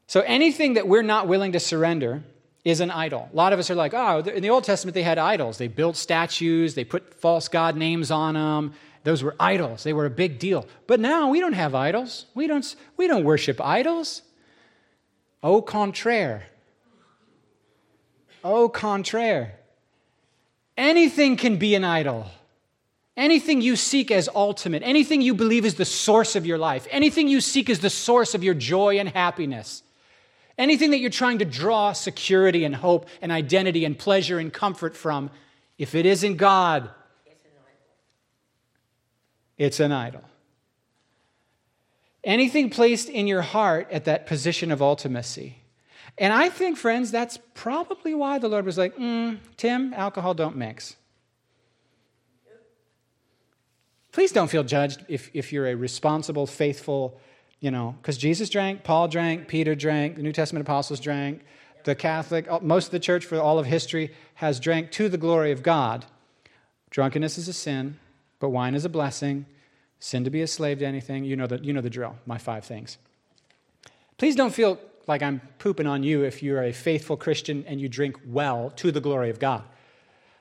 So 0.07 0.21
anything 0.21 0.75
that 0.75 0.87
we're 0.87 1.03
not 1.03 1.27
willing 1.27 1.51
to 1.51 1.59
surrender 1.59 2.23
is 2.67 2.81
an 2.81 2.91
idol. 2.91 3.29
A 3.31 3.35
lot 3.35 3.53
of 3.53 3.59
us 3.59 3.71
are 3.71 3.75
like, 3.75 3.93
oh, 3.93 4.19
in 4.19 4.43
the 4.43 4.49
Old 4.49 4.65
Testament 4.65 4.93
they 4.93 5.03
had 5.03 5.17
idols. 5.17 5.57
They 5.57 5.69
built 5.69 5.95
statues, 5.95 6.75
they 6.75 6.83
put 6.83 7.13
false 7.13 7.47
god 7.47 7.77
names 7.77 8.11
on 8.11 8.33
them. 8.33 8.73
Those 9.03 9.23
were 9.23 9.35
idols. 9.39 9.83
They 9.83 9.93
were 9.93 10.05
a 10.05 10.09
big 10.09 10.37
deal. 10.37 10.67
But 10.85 10.99
now 10.99 11.29
we 11.29 11.39
don't 11.39 11.53
have 11.53 11.73
idols. 11.73 12.25
We 12.35 12.45
don't, 12.45 12.75
we 12.97 13.07
don't 13.07 13.23
worship 13.23 13.61
idols. 13.61 14.21
Au 15.41 15.61
contraire. 15.61 16.47
Au 18.43 18.67
contraire. 18.67 19.59
Anything 20.75 21.37
can 21.37 21.55
be 21.55 21.73
an 21.73 21.85
idol. 21.85 22.27
Anything 23.15 23.61
you 23.61 23.77
seek 23.77 24.11
as 24.11 24.27
ultimate, 24.35 24.83
anything 24.83 25.21
you 25.21 25.33
believe 25.33 25.65
is 25.65 25.75
the 25.75 25.85
source 25.85 26.35
of 26.35 26.45
your 26.45 26.57
life, 26.57 26.85
anything 26.91 27.29
you 27.29 27.39
seek 27.39 27.69
is 27.69 27.79
the 27.79 27.89
source 27.89 28.35
of 28.35 28.43
your 28.43 28.53
joy 28.53 28.99
and 28.99 29.09
happiness, 29.09 29.83
anything 30.57 30.91
that 30.91 30.99
you're 30.99 31.09
trying 31.09 31.39
to 31.39 31.45
draw 31.45 31.93
security 31.93 32.63
and 32.63 32.75
hope 32.75 33.07
and 33.21 33.31
identity 33.31 33.85
and 33.85 33.97
pleasure 33.97 34.39
and 34.39 34.51
comfort 34.51 34.95
from, 34.95 35.29
if 35.77 35.95
it 35.95 36.05
isn't 36.05 36.37
God, 36.37 36.89
it's 39.57 39.79
an 39.79 39.91
idol. 39.91 40.23
Anything 42.23 42.69
placed 42.69 43.09
in 43.09 43.27
your 43.27 43.41
heart 43.41 43.87
at 43.91 44.05
that 44.05 44.27
position 44.27 44.71
of 44.71 44.79
ultimacy. 44.79 45.53
And 46.17 46.33
I 46.33 46.49
think, 46.49 46.77
friends, 46.77 47.11
that's 47.11 47.37
probably 47.53 48.13
why 48.13 48.39
the 48.39 48.47
Lord 48.47 48.65
was 48.65 48.77
like, 48.77 48.95
mm, 48.97 49.37
Tim, 49.55 49.93
alcohol 49.93 50.33
don't 50.33 50.55
mix. 50.55 50.95
Please 54.11 54.31
don't 54.31 54.49
feel 54.49 54.63
judged 54.63 55.05
if, 55.07 55.29
if 55.33 55.53
you're 55.53 55.67
a 55.67 55.75
responsible, 55.75 56.47
faithful, 56.47 57.19
you 57.59 57.71
know, 57.71 57.95
because 58.01 58.17
Jesus 58.17 58.49
drank, 58.49 58.83
Paul 58.83 59.07
drank, 59.07 59.47
Peter 59.47 59.75
drank, 59.75 60.15
the 60.15 60.23
New 60.23 60.31
Testament 60.31 60.65
apostles 60.67 60.99
drank, 60.99 61.41
the 61.83 61.95
Catholic, 61.95 62.49
uh, 62.49 62.59
most 62.61 62.85
of 62.87 62.91
the 62.91 62.99
church 62.99 63.25
for 63.25 63.39
all 63.39 63.59
of 63.59 63.65
history 63.65 64.11
has 64.35 64.59
drank 64.59 64.91
to 64.91 65.09
the 65.09 65.17
glory 65.17 65.51
of 65.51 65.63
God. 65.63 66.05
Drunkenness 66.89 67.37
is 67.37 67.47
a 67.47 67.53
sin, 67.53 67.97
but 68.39 68.49
wine 68.49 68.75
is 68.75 68.85
a 68.85 68.89
blessing. 68.89 69.45
Sin 69.99 70.23
to 70.23 70.29
be 70.29 70.41
a 70.41 70.47
slave 70.47 70.79
to 70.79 70.85
anything. 70.85 71.23
You 71.23 71.35
know 71.35 71.47
the, 71.47 71.59
you 71.63 71.73
know 71.73 71.81
the 71.81 71.89
drill, 71.89 72.15
my 72.25 72.37
five 72.37 72.65
things. 72.65 72.97
Please 74.17 74.35
don't 74.35 74.53
feel 74.53 74.79
like 75.07 75.23
I'm 75.23 75.41
pooping 75.59 75.87
on 75.87 76.03
you 76.03 76.23
if 76.23 76.43
you're 76.43 76.63
a 76.63 76.73
faithful 76.73 77.17
Christian 77.17 77.63
and 77.67 77.79
you 77.79 77.87
drink 77.87 78.19
well 78.25 78.71
to 78.75 78.91
the 78.91 79.01
glory 79.01 79.29
of 79.29 79.39
God. 79.39 79.63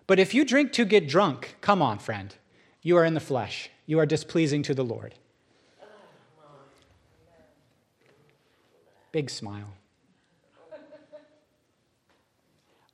But 0.07 0.19
if 0.19 0.35
you 0.35 0.45
drink 0.45 0.73
to 0.73 0.85
get 0.85 1.09
drunk, 1.09 1.57
come 1.61 1.81
on, 1.81 1.99
friend 1.99 2.35
you 2.83 2.97
are 2.97 3.05
in 3.05 3.14
the 3.14 3.21
flesh. 3.21 3.69
You 3.85 3.99
are 3.99 4.07
displeasing 4.07 4.62
to 4.62 4.73
the 4.73 4.85
Lord. 4.85 5.17
Big 9.17 9.31
smile. 9.31 9.73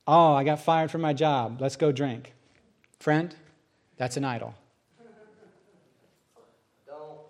Oh, 0.07 0.33
I 0.33 0.45
got 0.45 0.61
fired 0.61 0.89
from 0.89 1.01
my 1.01 1.11
job. 1.11 1.57
Let's 1.59 1.75
go 1.75 1.91
drink. 1.91 2.31
Friend, 3.01 3.35
that's 3.97 4.15
an 4.15 4.23
idol. 4.23 4.55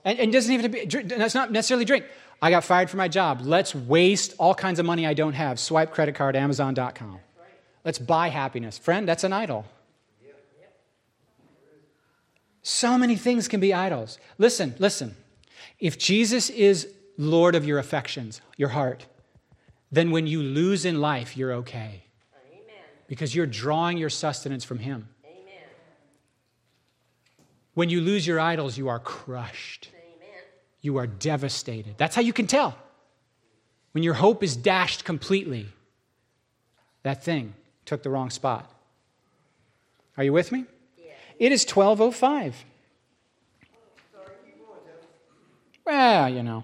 And, 0.06 0.20
and 0.20 0.32
doesn't 0.32 0.54
even 0.54 0.72
have 0.72 0.90
to 0.92 1.02
be, 1.02 1.16
that's 1.16 1.34
not 1.34 1.52
necessarily 1.52 1.86
drink. 1.86 2.06
I 2.40 2.52
got 2.52 2.66
fired 2.66 2.88
from 2.88 3.00
my 3.00 3.08
job. 3.08 3.42
Let's 3.42 3.74
waste 3.74 4.36
all 4.38 4.54
kinds 4.54 4.78
of 4.78 4.86
money 4.86 5.08
I 5.08 5.16
don't 5.16 5.34
have. 5.34 5.60
Swipe 5.60 5.90
credit 5.92 6.14
card, 6.14 6.36
Amazon.com. 6.36 7.18
Let's 7.84 7.98
buy 7.98 8.28
happiness. 8.28 8.78
Friend, 8.78 9.08
that's 9.08 9.24
an 9.24 9.34
idol. 9.34 9.66
So 12.62 13.00
many 13.00 13.16
things 13.16 13.48
can 13.48 13.60
be 13.60 13.74
idols. 13.74 14.20
Listen, 14.38 14.76
listen. 14.78 15.16
If 15.80 15.98
Jesus 15.98 16.52
is 16.52 16.94
Lord 17.18 17.56
of 17.56 17.66
your 17.66 17.80
affections, 17.80 18.42
your 18.58 18.70
heart, 18.70 19.06
then 19.92 20.12
when 20.12 20.26
you 20.26 20.42
lose 20.42 20.86
in 20.86 21.00
life, 21.02 21.38
you're 21.38 21.54
okay. 21.54 22.04
Amen. 22.52 22.84
Because 23.08 23.36
you're 23.36 23.46
drawing 23.46 23.98
your 23.98 24.10
sustenance 24.10 24.64
from 24.64 24.80
Him. 24.80 25.08
Amen. 25.24 25.64
When 27.76 27.90
you 27.90 28.02
lose 28.02 28.26
your 28.26 28.40
idols, 28.40 28.78
you 28.78 28.88
are 28.88 29.00
crushed. 29.00 29.90
Amen. 29.94 30.42
You 30.82 30.98
are 30.98 31.08
devastated. 31.08 31.96
That's 31.98 32.16
how 32.16 32.22
you 32.22 32.34
can 32.34 32.48
tell. 32.48 32.76
When 33.92 34.04
your 34.04 34.16
hope 34.16 34.42
is 34.44 34.56
dashed 34.56 35.06
completely, 35.06 35.68
that 37.04 37.24
thing 37.24 37.54
took 37.86 38.02
the 38.02 38.10
wrong 38.10 38.32
spot. 38.32 38.72
Are 40.18 40.24
you 40.24 40.34
with 40.34 40.52
me? 40.52 40.66
It 41.40 41.52
is 41.52 41.66
1205. 41.66 42.66
Well, 45.86 46.30
you 46.30 46.44
know. 46.44 46.64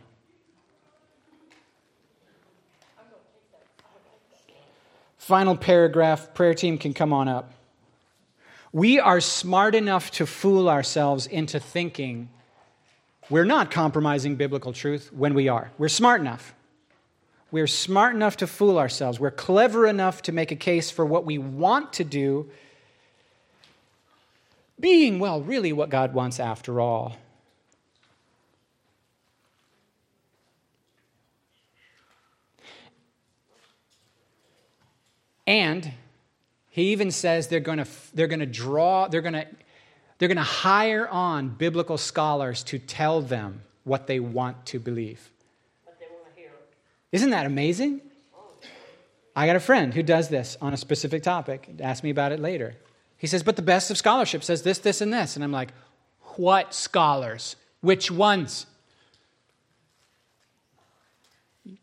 Final 5.30 5.56
paragraph, 5.56 6.34
prayer 6.34 6.56
team 6.56 6.80
can 6.80 6.92
come 6.92 7.14
on 7.14 7.28
up. 7.28 7.54
We 8.72 9.00
are 9.00 9.22
smart 9.22 9.76
enough 9.76 10.10
to 10.14 10.26
fool 10.26 10.68
ourselves 10.68 11.28
into 11.28 11.60
thinking 11.60 12.30
we're 13.30 13.46
not 13.46 13.70
compromising 13.70 14.38
biblical 14.38 14.74
truth 14.74 15.14
when 15.14 15.36
we 15.36 15.48
are. 15.48 15.70
We're 15.78 15.88
smart 15.88 16.20
enough. 16.20 16.56
We're 17.52 17.68
smart 17.68 18.16
enough 18.16 18.38
to 18.38 18.48
fool 18.48 18.80
ourselves. 18.80 19.20
We're 19.20 19.30
clever 19.30 19.86
enough 19.86 20.24
to 20.24 20.32
make 20.32 20.52
a 20.52 20.56
case 20.56 20.90
for 20.90 21.06
what 21.06 21.26
we 21.26 21.38
want 21.38 21.94
to 21.94 22.04
do 22.04 22.50
being, 24.80 25.20
well, 25.20 25.44
really 25.44 25.72
what 25.72 25.92
God 25.92 26.16
wants 26.16 26.40
after 26.40 26.82
all. 26.82 27.18
And 35.50 35.92
he 36.70 36.92
even 36.92 37.10
says 37.10 37.48
they're 37.48 37.60
going 37.60 37.80
to 37.80 37.88
they're 38.14 38.28
going 38.28 38.40
to 38.40 38.46
draw 38.46 39.08
they're 39.08 39.22
going 39.22 39.34
to 39.34 39.48
they're 40.20 40.28
going 40.28 40.38
to 40.38 40.44
hire 40.44 41.08
on 41.08 41.50
biblical 41.50 41.98
scholars 41.98 42.64
to 42.66 42.78
tell 42.78 43.22
them 43.22 43.62
what 43.84 44.06
they 44.06 44.20
want 44.20 44.66
to 44.68 44.80
believe. 44.80 45.32
Isn't 47.12 47.32
that 47.32 47.48
amazing? 47.48 48.02
I 49.36 49.48
got 49.48 49.56
a 49.56 49.60
friend 49.60 49.92
who 49.94 50.04
does 50.04 50.30
this 50.30 50.56
on 50.62 50.74
a 50.74 50.78
specific 50.78 51.24
topic. 51.24 51.68
Ask 51.80 52.04
me 52.04 52.12
about 52.12 52.32
it 52.32 52.40
later. 52.40 52.76
He 53.18 53.26
says, 53.26 53.42
but 53.42 53.56
the 53.56 53.64
best 53.64 53.90
of 53.90 53.98
scholarship 53.98 54.44
says 54.44 54.62
this, 54.62 54.78
this, 54.78 55.02
and 55.02 55.12
this. 55.12 55.36
And 55.36 55.44
I'm 55.44 55.52
like, 55.52 55.72
what 56.36 56.74
scholars? 56.74 57.56
Which 57.82 58.12
ones? 58.12 58.68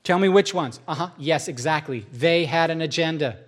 Tell 0.04 0.18
me 0.18 0.28
which 0.28 0.54
ones. 0.54 0.80
Uh 0.86 0.94
huh. 0.94 1.10
Yes, 1.18 1.48
exactly. 1.48 2.06
They 2.12 2.44
had 2.44 2.70
an 2.70 2.80
agenda. 2.80 3.38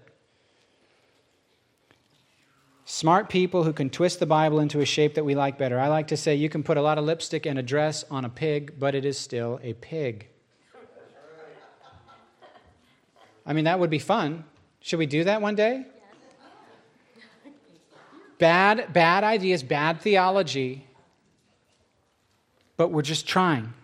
Smart 2.91 3.28
people 3.28 3.64
who 3.64 3.74
can 3.74 3.91
twist 3.91 4.18
the 4.18 4.24
Bible 4.24 4.61
into 4.61 4.80
a 4.80 4.84
shape 4.86 5.12
that 5.16 5.22
we 5.22 5.34
like 5.34 5.59
better. 5.59 5.78
I 5.78 5.89
like 5.89 6.09
to 6.09 6.16
say 6.16 6.34
you 6.34 6.49
can 6.49 6.62
put 6.62 6.78
a 6.78 6.80
lot 6.80 6.97
of 6.97 7.05
lipstick 7.05 7.45
and 7.45 7.59
a 7.59 7.62
dress 7.62 8.03
on 8.11 8.24
a 8.24 8.30
pig, 8.30 8.76
but 8.78 8.95
it 8.95 9.05
is 9.05 9.18
still 9.18 9.61
a 9.62 9.74
pig. 9.74 10.26
I 13.45 13.53
mean, 13.53 13.66
that 13.66 13.78
would 13.78 13.91
be 13.91 13.99
fun. 13.99 14.43
Should 14.80 14.99
we 14.99 15.05
do 15.05 15.22
that 15.24 15.43
one 15.43 15.55
day? 15.55 15.84
Bad, 18.39 18.91
bad 18.91 19.22
ideas, 19.22 19.62
bad 19.62 20.01
theology, 20.01 20.86
but 22.78 22.89
we're 22.89 23.03
just 23.03 23.28
trying. 23.28 23.74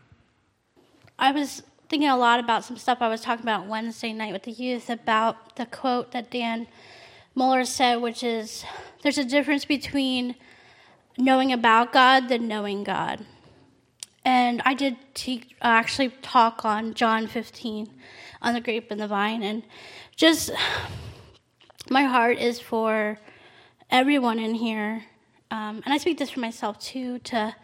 I 1.18 1.30
was 1.30 1.62
thinking 1.90 2.08
a 2.08 2.16
lot 2.16 2.40
about 2.40 2.64
some 2.64 2.78
stuff 2.78 2.98
I 3.02 3.08
was 3.08 3.20
talking 3.20 3.44
about 3.44 3.66
Wednesday 3.66 4.14
night 4.14 4.32
with 4.32 4.44
the 4.44 4.52
youth 4.52 4.88
about 4.88 5.56
the 5.56 5.66
quote 5.66 6.12
that 6.12 6.30
Dan 6.30 6.68
Mohler 7.36 7.66
said, 7.66 7.96
which 7.96 8.22
is 8.22 8.64
there's 9.04 9.18
a 9.18 9.24
difference 9.24 9.66
between 9.66 10.34
knowing 11.18 11.52
about 11.52 11.92
God 11.92 12.30
than 12.30 12.48
knowing 12.48 12.84
God. 12.84 13.24
And 14.24 14.62
I 14.64 14.72
did 14.72 14.96
te- 15.12 15.54
actually 15.60 16.08
talk 16.22 16.64
on 16.64 16.94
John 16.94 17.26
15 17.26 17.90
on 18.40 18.54
the 18.54 18.62
grape 18.62 18.90
and 18.90 18.98
the 18.98 19.06
vine, 19.06 19.42
and 19.42 19.62
just 20.16 20.50
my 21.90 22.04
heart 22.04 22.38
is 22.38 22.60
for 22.60 23.18
everyone 23.90 24.38
in 24.38 24.54
here, 24.54 25.04
um, 25.50 25.82
and 25.84 25.92
I 25.92 25.98
speak 25.98 26.16
this 26.16 26.30
for 26.30 26.40
myself 26.40 26.78
too, 26.78 27.18
to 27.20 27.54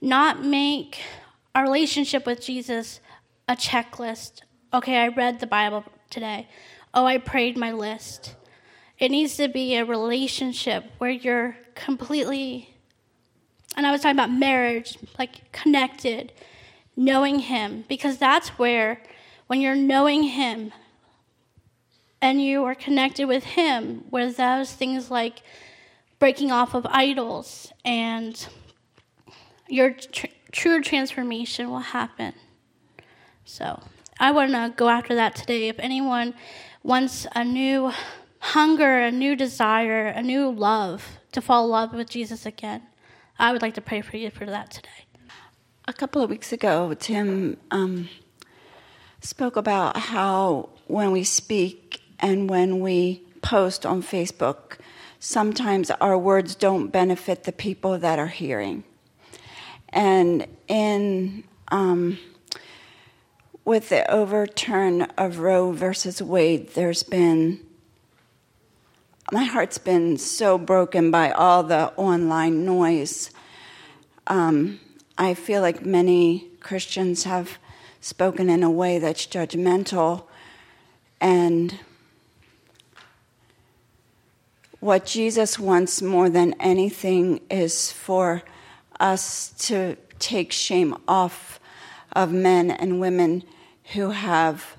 not 0.00 0.44
make 0.44 1.00
our 1.54 1.62
relationship 1.62 2.26
with 2.26 2.44
Jesus 2.44 2.98
a 3.48 3.54
checklist. 3.54 4.40
Okay, 4.72 4.96
I 4.96 5.06
read 5.06 5.38
the 5.38 5.46
Bible 5.46 5.84
today. 6.10 6.48
Oh, 6.92 7.06
I 7.06 7.18
prayed 7.18 7.56
my 7.56 7.70
list. 7.70 8.34
It 8.98 9.10
needs 9.10 9.36
to 9.36 9.48
be 9.48 9.76
a 9.76 9.84
relationship 9.84 10.84
where 10.98 11.10
you're 11.10 11.56
completely, 11.74 12.74
and 13.76 13.86
I 13.86 13.92
was 13.92 14.02
talking 14.02 14.16
about 14.16 14.30
marriage, 14.30 14.98
like 15.18 15.50
connected, 15.52 16.32
knowing 16.96 17.40
Him, 17.40 17.84
because 17.88 18.18
that's 18.18 18.50
where, 18.50 19.02
when 19.48 19.60
you're 19.60 19.74
knowing 19.74 20.22
Him, 20.22 20.72
and 22.22 22.40
you 22.40 22.64
are 22.64 22.74
connected 22.74 23.26
with 23.26 23.44
Him, 23.44 24.04
where 24.10 24.32
those 24.32 24.72
things 24.72 25.10
like 25.10 25.42
breaking 26.18 26.50
off 26.50 26.72
of 26.74 26.86
idols 26.86 27.70
and 27.84 28.46
you're 29.68 29.90
tr- 29.90 30.26
true 30.52 30.80
transformation 30.80 31.68
will 31.68 31.80
happen. 31.80 32.32
So 33.44 33.82
I 34.18 34.30
want 34.30 34.52
to 34.52 34.72
go 34.74 34.88
after 34.88 35.14
that 35.16 35.34
today. 35.34 35.68
If 35.68 35.78
anyone 35.78 36.32
wants 36.82 37.26
a 37.34 37.44
new 37.44 37.92
hunger, 38.44 38.98
a 38.98 39.10
new 39.10 39.34
desire, 39.34 40.06
a 40.06 40.22
new 40.22 40.50
love 40.50 41.18
to 41.32 41.40
fall 41.40 41.64
in 41.64 41.70
love 41.70 41.94
with 41.94 42.10
Jesus 42.10 42.44
again, 42.44 42.82
I 43.38 43.52
would 43.52 43.62
like 43.62 43.72
to 43.74 43.80
pray 43.80 44.02
for 44.02 44.18
you 44.18 44.30
for 44.30 44.44
that 44.44 44.70
today. 44.70 45.06
A 45.88 45.94
couple 45.94 46.20
of 46.20 46.28
weeks 46.28 46.52
ago, 46.52 46.92
Tim 46.92 47.56
um, 47.70 48.10
spoke 49.20 49.56
about 49.56 49.96
how 49.96 50.68
when 50.86 51.10
we 51.10 51.24
speak 51.24 52.02
and 52.20 52.48
when 52.50 52.80
we 52.80 53.22
post 53.40 53.86
on 53.86 54.02
Facebook, 54.02 54.76
sometimes 55.18 55.90
our 55.92 56.18
words 56.18 56.54
don't 56.54 56.88
benefit 56.88 57.44
the 57.44 57.52
people 57.52 57.98
that 57.98 58.18
are 58.18 58.28
hearing. 58.28 58.84
And 59.88 60.46
in 60.68 61.44
um, 61.68 62.18
with 63.64 63.88
the 63.88 64.08
overturn 64.10 65.02
of 65.16 65.38
Roe 65.38 65.72
versus 65.72 66.20
Wade, 66.20 66.74
there's 66.74 67.02
been 67.02 67.60
my 69.34 69.42
heart's 69.42 69.78
been 69.78 70.16
so 70.16 70.56
broken 70.56 71.10
by 71.10 71.28
all 71.32 71.64
the 71.64 71.92
online 71.96 72.64
noise. 72.64 73.32
Um, 74.28 74.78
I 75.18 75.34
feel 75.34 75.60
like 75.60 75.84
many 75.84 76.46
Christians 76.60 77.24
have 77.24 77.58
spoken 78.00 78.48
in 78.48 78.62
a 78.62 78.70
way 78.70 79.00
that's 79.00 79.26
judgmental 79.26 80.22
and 81.20 81.80
what 84.78 85.04
Jesus 85.04 85.58
wants 85.58 86.00
more 86.00 86.30
than 86.30 86.54
anything 86.60 87.40
is 87.50 87.90
for 87.90 88.44
us 89.00 89.52
to 89.66 89.96
take 90.20 90.52
shame 90.52 90.96
off 91.08 91.58
of 92.12 92.32
men 92.32 92.70
and 92.70 93.00
women 93.00 93.42
who 93.94 94.10
have 94.10 94.76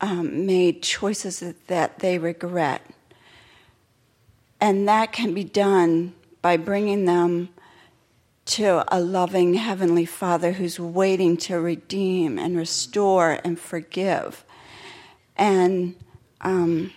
um, 0.00 0.44
made 0.44 0.82
choices 0.82 1.54
that 1.68 2.00
they 2.00 2.18
regret. 2.18 2.82
And 4.60 4.88
that 4.88 5.12
can 5.12 5.34
be 5.34 5.44
done 5.44 6.14
by 6.42 6.56
bringing 6.56 7.04
them 7.04 7.50
to 8.46 8.84
a 8.94 9.00
loving 9.00 9.54
Heavenly 9.54 10.04
Father 10.04 10.52
who's 10.52 10.78
waiting 10.78 11.36
to 11.38 11.60
redeem 11.60 12.38
and 12.38 12.56
restore 12.56 13.40
and 13.44 13.58
forgive. 13.58 14.44
And 15.36 15.96
um, 16.40 16.92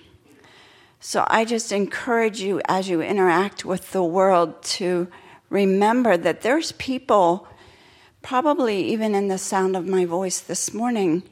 so 0.99 1.25
I 1.27 1.45
just 1.45 1.71
encourage 1.71 2.39
you 2.39 2.61
as 2.65 2.87
you 2.87 3.01
interact 3.01 3.65
with 3.65 3.91
the 3.91 4.03
world 4.03 4.61
to 4.63 5.07
remember 5.49 6.17
that 6.17 6.41
there's 6.41 6.71
people, 6.73 7.47
probably 8.21 8.83
even 8.91 9.15
in 9.15 9.27
the 9.27 9.37
sound 9.37 9.75
of 9.75 9.87
my 9.87 10.05
voice 10.05 10.39
this 10.39 10.73
morning, 10.73 11.23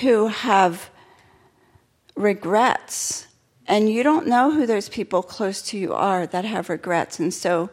who 0.00 0.26
have 0.26 0.90
regrets. 2.16 3.28
And 3.70 3.88
you 3.88 4.02
don't 4.02 4.26
know 4.26 4.50
who 4.50 4.66
those 4.66 4.88
people 4.88 5.22
close 5.22 5.62
to 5.62 5.78
you 5.78 5.94
are 5.94 6.26
that 6.26 6.44
have 6.44 6.68
regrets. 6.68 7.20
And 7.20 7.32
so 7.32 7.70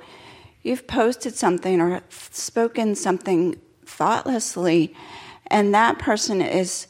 you've 0.62 0.86
posted 0.86 1.34
something 1.34 1.82
or 1.82 2.04
spoken 2.10 2.94
something 2.94 3.60
thoughtlessly, 3.84 4.94
and 5.48 5.74
that 5.74 5.98
person 5.98 6.40
is, 6.40 6.86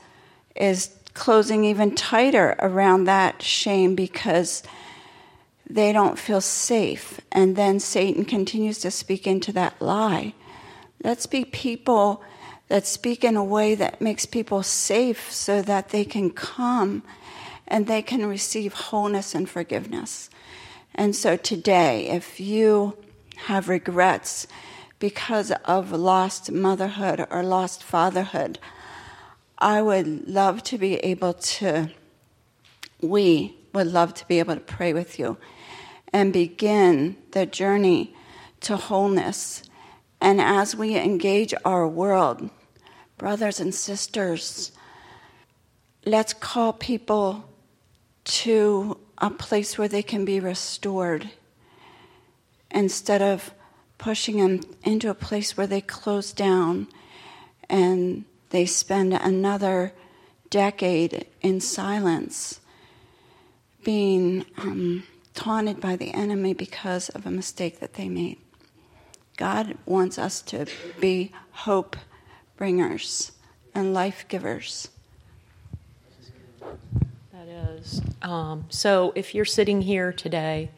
is 0.57 0.89
closing 1.13 1.63
even 1.63 1.95
tighter 1.95 2.57
around 2.59 3.05
that 3.05 3.41
shame 3.41 3.95
because 3.95 4.61
they 5.69 5.93
don't 5.93 6.19
feel 6.19 6.41
safe. 6.41 7.21
And 7.31 7.55
then 7.55 7.79
Satan 7.79 8.25
continues 8.25 8.79
to 8.79 8.91
speak 8.91 9.25
into 9.25 9.53
that 9.53 9.81
lie. 9.81 10.33
Let's 11.01 11.27
be 11.27 11.45
people 11.45 12.21
that 12.67 12.85
speak 12.85 13.23
in 13.23 13.37
a 13.37 13.43
way 13.43 13.73
that 13.73 14.01
makes 14.01 14.25
people 14.25 14.63
safe 14.63 15.31
so 15.31 15.61
that 15.61 15.89
they 15.89 16.03
can 16.03 16.29
come 16.29 17.03
and 17.68 17.88
they 17.88 18.01
can 18.01 18.26
receive 18.26 18.74
wholeness 18.74 19.36
and 19.36 19.49
forgiveness. 19.49 20.30
And 20.95 21.15
so 21.15 21.38
today, 21.38 22.07
if 22.09 22.39
you 22.39 22.97
have 23.36 23.70
regrets 23.70 24.47
because 24.99 25.51
of 25.65 25.91
lost 25.91 26.51
motherhood 26.51 27.26
or 27.30 27.43
lost 27.43 27.84
fatherhood, 27.84 28.57
I 29.57 29.82
would 29.82 30.28
love 30.28 30.63
to 30.63 30.78
be 30.78 30.95
able 30.97 31.34
to, 31.34 31.89
we 33.01 33.55
would 33.74 33.88
love 33.88 34.13
to 34.15 34.28
be 34.28 34.39
able 34.39 34.55
to 34.55 34.61
pray 34.61 34.93
with 34.93 35.20
you 35.20 35.38
and 36.13 36.32
begin 36.34 37.18
the 37.32 37.45
journey 37.45 38.15
to 38.61 38.78
wholeness. 38.78 39.63
And 40.20 40.41
as 40.41 40.76
we 40.76 40.95
engage 40.95 41.53
our 41.63 41.88
world, 41.88 42.49
brothers 43.18 43.59
and 43.59 43.74
sisters, 43.74 44.72
let's 46.05 46.34
call 46.34 46.74
people 46.74 47.47
to 48.28 48.97
a 49.17 49.30
place 49.30 49.78
where 49.78 49.88
they 49.88 50.03
can 50.03 50.25
be 50.25 50.39
restored 50.39 51.32
instead 52.69 53.21
of 53.21 53.53
pushing 53.97 54.38
them 54.38 54.61
into 54.84 55.09
a 55.09 55.15
place 55.15 55.55
where 55.55 55.65
they 55.65 55.82
close 55.82 56.34
down 56.34 56.88
and 57.69 58.25
they 58.49 58.65
spend 58.65 59.13
another 59.13 59.93
decade 60.49 61.25
in 61.41 61.59
silence 61.59 62.59
being 63.84 64.45
um, 64.57 65.03
taunted 65.34 65.80
by 65.80 65.95
the 65.95 66.13
enemy 66.13 66.53
because 66.53 67.09
of 67.09 67.25
a 67.25 67.32
mistake 67.32 67.80
that 67.80 67.93
they 67.93 68.09
made. 68.09 68.38
God 69.38 69.78
wants 69.86 70.19
us 70.19 70.41
to 70.43 70.65
be 70.99 71.32
hope 71.51 71.95
bringers 72.57 73.32
and 73.73 73.93
life 73.93 74.25
givers. 74.28 74.89
That 77.38 77.49
is. 77.49 78.01
Um, 78.23 78.65
so 78.69 79.13
if 79.15 79.35
you're 79.35 79.45
sitting 79.45 79.83
here 79.83 80.11
today, 80.11 80.71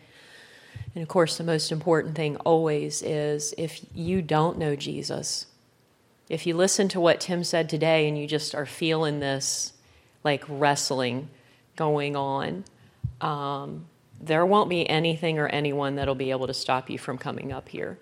and 0.93 1.01
of 1.01 1.07
course, 1.07 1.37
the 1.37 1.43
most 1.43 1.71
important 1.71 2.15
thing 2.15 2.35
always 2.37 3.01
is 3.01 3.53
if 3.57 3.85
you 3.93 4.21
don't 4.21 4.57
know 4.57 4.75
Jesus, 4.75 5.45
if 6.27 6.45
you 6.45 6.55
listen 6.55 6.89
to 6.89 6.99
what 6.99 7.21
Tim 7.21 7.45
said 7.45 7.69
today 7.69 8.09
and 8.09 8.17
you 8.17 8.27
just 8.27 8.53
are 8.53 8.65
feeling 8.65 9.21
this 9.21 9.71
like 10.25 10.43
wrestling 10.49 11.29
going 11.77 12.17
on, 12.17 12.65
um, 13.21 13.85
there 14.19 14.45
won't 14.45 14.69
be 14.69 14.89
anything 14.89 15.39
or 15.39 15.47
anyone 15.47 15.95
that'll 15.95 16.13
be 16.13 16.31
able 16.31 16.47
to 16.47 16.53
stop 16.53 16.89
you 16.89 16.97
from 16.97 17.17
coming 17.17 17.53
up 17.53 17.69
here. 17.69 17.99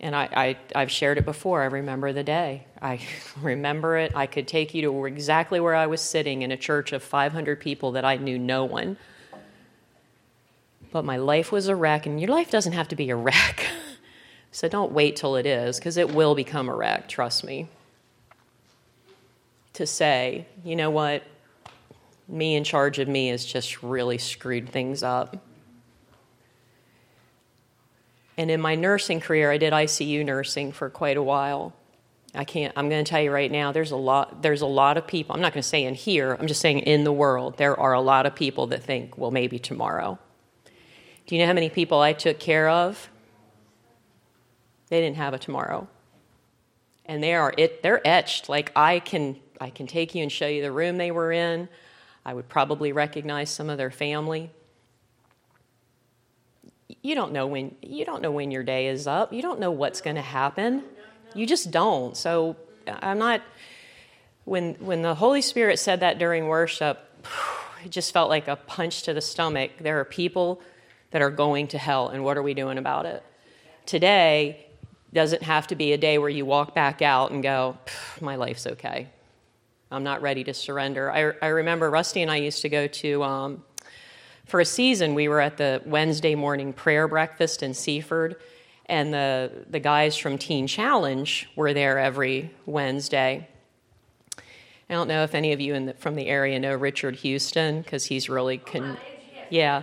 And 0.00 0.14
I, 0.14 0.56
I, 0.74 0.78
have 0.78 0.90
shared 0.90 1.18
it 1.18 1.24
before. 1.24 1.62
I 1.62 1.66
remember 1.66 2.12
the 2.12 2.22
day. 2.22 2.66
I 2.80 3.00
remember 3.42 3.98
it. 3.98 4.12
I 4.14 4.26
could 4.26 4.46
take 4.46 4.72
you 4.72 4.82
to 4.82 5.04
exactly 5.06 5.58
where 5.58 5.74
I 5.74 5.86
was 5.86 6.00
sitting 6.00 6.42
in 6.42 6.52
a 6.52 6.56
church 6.56 6.92
of 6.92 7.02
500 7.02 7.60
people 7.60 7.92
that 7.92 8.04
I 8.04 8.16
knew 8.16 8.38
no 8.38 8.64
one. 8.64 8.96
But 10.92 11.04
my 11.04 11.16
life 11.16 11.52
was 11.52 11.68
a 11.68 11.76
wreck, 11.76 12.06
and 12.06 12.20
your 12.20 12.30
life 12.30 12.50
doesn't 12.50 12.72
have 12.72 12.88
to 12.88 12.96
be 12.96 13.10
a 13.10 13.16
wreck. 13.16 13.66
so 14.52 14.68
don't 14.68 14.92
wait 14.92 15.16
till 15.16 15.36
it 15.36 15.46
is, 15.46 15.78
because 15.78 15.96
it 15.96 16.14
will 16.14 16.34
become 16.34 16.68
a 16.68 16.74
wreck, 16.74 17.08
trust 17.08 17.44
me. 17.44 17.68
To 19.74 19.86
say, 19.86 20.46
you 20.64 20.76
know 20.76 20.90
what, 20.90 21.24
me 22.28 22.54
in 22.54 22.64
charge 22.64 22.98
of 22.98 23.08
me 23.08 23.28
has 23.28 23.44
just 23.44 23.82
really 23.82 24.18
screwed 24.18 24.68
things 24.68 25.02
up. 25.02 25.36
And 28.38 28.52
in 28.52 28.60
my 28.60 28.76
nursing 28.76 29.18
career, 29.18 29.50
I 29.50 29.58
did 29.58 29.72
ICU 29.72 30.24
nursing 30.24 30.70
for 30.70 30.88
quite 30.88 31.16
a 31.16 31.22
while. 31.22 31.74
I 32.36 32.44
can't, 32.44 32.72
I'm 32.76 32.88
going 32.88 33.04
to 33.04 33.08
tell 33.08 33.20
you 33.20 33.32
right 33.32 33.50
now, 33.50 33.72
there's 33.72 33.90
a 33.90 33.96
lot, 33.96 34.42
there's 34.42 34.60
a 34.60 34.66
lot 34.66 34.96
of 34.96 35.08
people, 35.08 35.34
I'm 35.34 35.42
not 35.42 35.52
going 35.52 35.62
to 35.62 35.68
say 35.68 35.82
in 35.82 35.94
here, 35.94 36.36
I'm 36.38 36.46
just 36.46 36.60
saying 36.60 36.80
in 36.80 37.02
the 37.02 37.12
world, 37.12 37.56
there 37.58 37.78
are 37.78 37.94
a 37.94 38.00
lot 38.00 38.26
of 38.26 38.36
people 38.36 38.68
that 38.68 38.84
think, 38.84 39.18
well, 39.18 39.32
maybe 39.32 39.58
tomorrow. 39.58 40.20
Do 41.26 41.34
you 41.34 41.40
know 41.40 41.48
how 41.48 41.52
many 41.52 41.68
people 41.68 42.00
I 42.00 42.12
took 42.12 42.38
care 42.38 42.68
of? 42.68 43.10
They 44.88 45.00
didn't 45.00 45.16
have 45.16 45.34
a 45.34 45.38
tomorrow. 45.38 45.88
And 47.06 47.22
they 47.22 47.34
are, 47.34 47.52
it, 47.56 47.82
they're 47.82 48.06
etched. 48.06 48.48
Like 48.48 48.70
I 48.76 49.00
can, 49.00 49.36
I 49.60 49.70
can 49.70 49.88
take 49.88 50.14
you 50.14 50.22
and 50.22 50.30
show 50.30 50.46
you 50.46 50.62
the 50.62 50.70
room 50.70 50.96
they 50.96 51.10
were 51.10 51.32
in. 51.32 51.68
I 52.24 52.34
would 52.34 52.48
probably 52.48 52.92
recognize 52.92 53.50
some 53.50 53.68
of 53.68 53.78
their 53.78 53.90
family 53.90 54.50
you 57.08 57.14
don't 57.14 57.32
know 57.32 57.46
when 57.46 57.74
you 57.80 58.04
don't 58.04 58.20
know 58.20 58.30
when 58.30 58.50
your 58.50 58.62
day 58.62 58.88
is 58.88 59.06
up. 59.06 59.32
You 59.32 59.40
don't 59.40 59.58
know 59.58 59.70
what's 59.70 60.02
going 60.02 60.16
to 60.16 60.22
happen. 60.22 60.84
You 61.34 61.46
just 61.46 61.70
don't. 61.70 62.14
So 62.14 62.54
I'm 62.86 63.18
not 63.18 63.40
when 64.44 64.74
when 64.74 65.00
the 65.00 65.14
Holy 65.14 65.40
Spirit 65.40 65.78
said 65.78 66.00
that 66.00 66.18
during 66.18 66.48
worship, 66.48 66.98
it 67.84 67.88
just 67.88 68.12
felt 68.12 68.28
like 68.28 68.46
a 68.46 68.56
punch 68.56 69.04
to 69.04 69.14
the 69.14 69.22
stomach. 69.22 69.70
There 69.80 69.98
are 69.98 70.04
people 70.04 70.60
that 71.10 71.22
are 71.22 71.30
going 71.30 71.68
to 71.68 71.78
hell 71.78 72.08
and 72.08 72.22
what 72.22 72.36
are 72.36 72.42
we 72.42 72.52
doing 72.52 72.76
about 72.76 73.06
it? 73.06 73.22
Today 73.86 74.66
doesn't 75.14 75.42
have 75.42 75.66
to 75.68 75.74
be 75.74 75.94
a 75.94 75.98
day 75.98 76.18
where 76.18 76.28
you 76.28 76.44
walk 76.44 76.74
back 76.74 77.00
out 77.00 77.30
and 77.30 77.42
go, 77.42 77.78
my 78.20 78.36
life's 78.36 78.66
okay. 78.66 79.08
I'm 79.90 80.04
not 80.04 80.20
ready 80.20 80.44
to 80.44 80.52
surrender. 80.52 81.10
I, 81.10 81.32
I 81.40 81.48
remember 81.48 81.88
Rusty 81.88 82.20
and 82.20 82.30
I 82.30 82.36
used 82.36 82.60
to 82.60 82.68
go 82.68 82.86
to 82.86 83.22
um, 83.22 83.64
for 84.48 84.60
a 84.60 84.64
season, 84.64 85.14
we 85.14 85.28
were 85.28 85.40
at 85.40 85.58
the 85.58 85.82
Wednesday 85.84 86.34
morning 86.34 86.72
prayer 86.72 87.06
breakfast 87.06 87.62
in 87.62 87.74
Seaford, 87.74 88.36
and 88.86 89.12
the, 89.12 89.52
the 89.68 89.78
guys 89.78 90.16
from 90.16 90.38
Teen 90.38 90.66
Challenge 90.66 91.48
were 91.54 91.74
there 91.74 91.98
every 91.98 92.50
Wednesday. 92.64 93.46
I 94.88 94.94
don't 94.94 95.06
know 95.06 95.22
if 95.22 95.34
any 95.34 95.52
of 95.52 95.60
you 95.60 95.74
the, 95.86 95.94
from 95.94 96.14
the 96.14 96.26
area 96.28 96.58
know 96.58 96.74
Richard 96.74 97.16
Houston 97.16 97.82
because 97.82 98.06
he's 98.06 98.30
really 98.30 98.56
con- 98.56 98.96
yeah. 99.50 99.82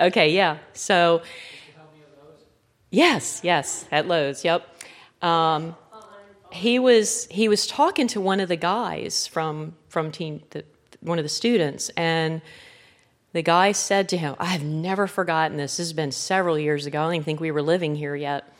Okay, 0.00 0.32
yeah. 0.32 0.56
So 0.72 1.20
yes, 2.90 3.42
yes, 3.44 3.84
at 3.92 4.08
Lowe's. 4.08 4.42
Yep. 4.42 4.66
Um, 5.20 5.76
he 6.50 6.78
was 6.78 7.26
he 7.30 7.46
was 7.46 7.66
talking 7.66 8.08
to 8.08 8.22
one 8.22 8.40
of 8.40 8.48
the 8.48 8.56
guys 8.56 9.26
from 9.26 9.74
from 9.90 10.10
team 10.10 10.40
the, 10.50 10.64
one 11.00 11.18
of 11.18 11.24
the 11.24 11.28
students 11.28 11.90
and 11.90 12.40
the 13.32 13.42
guy 13.42 13.72
said 13.72 14.08
to 14.08 14.16
him 14.16 14.34
i 14.38 14.46
have 14.46 14.64
never 14.64 15.06
forgotten 15.06 15.56
this. 15.56 15.76
This 15.76 15.88
has 15.88 15.92
been 15.92 16.12
several 16.12 16.58
years 16.58 16.86
ago. 16.86 17.00
I 17.00 17.04
don't 17.04 17.14
even 17.14 17.24
think 17.24 17.40
we 17.40 17.50
were 17.50 17.62
living 17.62 17.96
here 17.96 18.16
yet. 18.16 18.52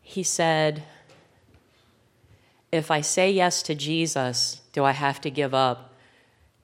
He 0.00 0.22
said 0.22 0.82
if 2.70 2.90
i 2.90 3.00
say 3.00 3.30
yes 3.30 3.62
to 3.62 3.74
jesus 3.74 4.60
do 4.72 4.84
i 4.84 4.92
have 4.92 5.20
to 5.22 5.30
give 5.30 5.54
up? 5.54 5.94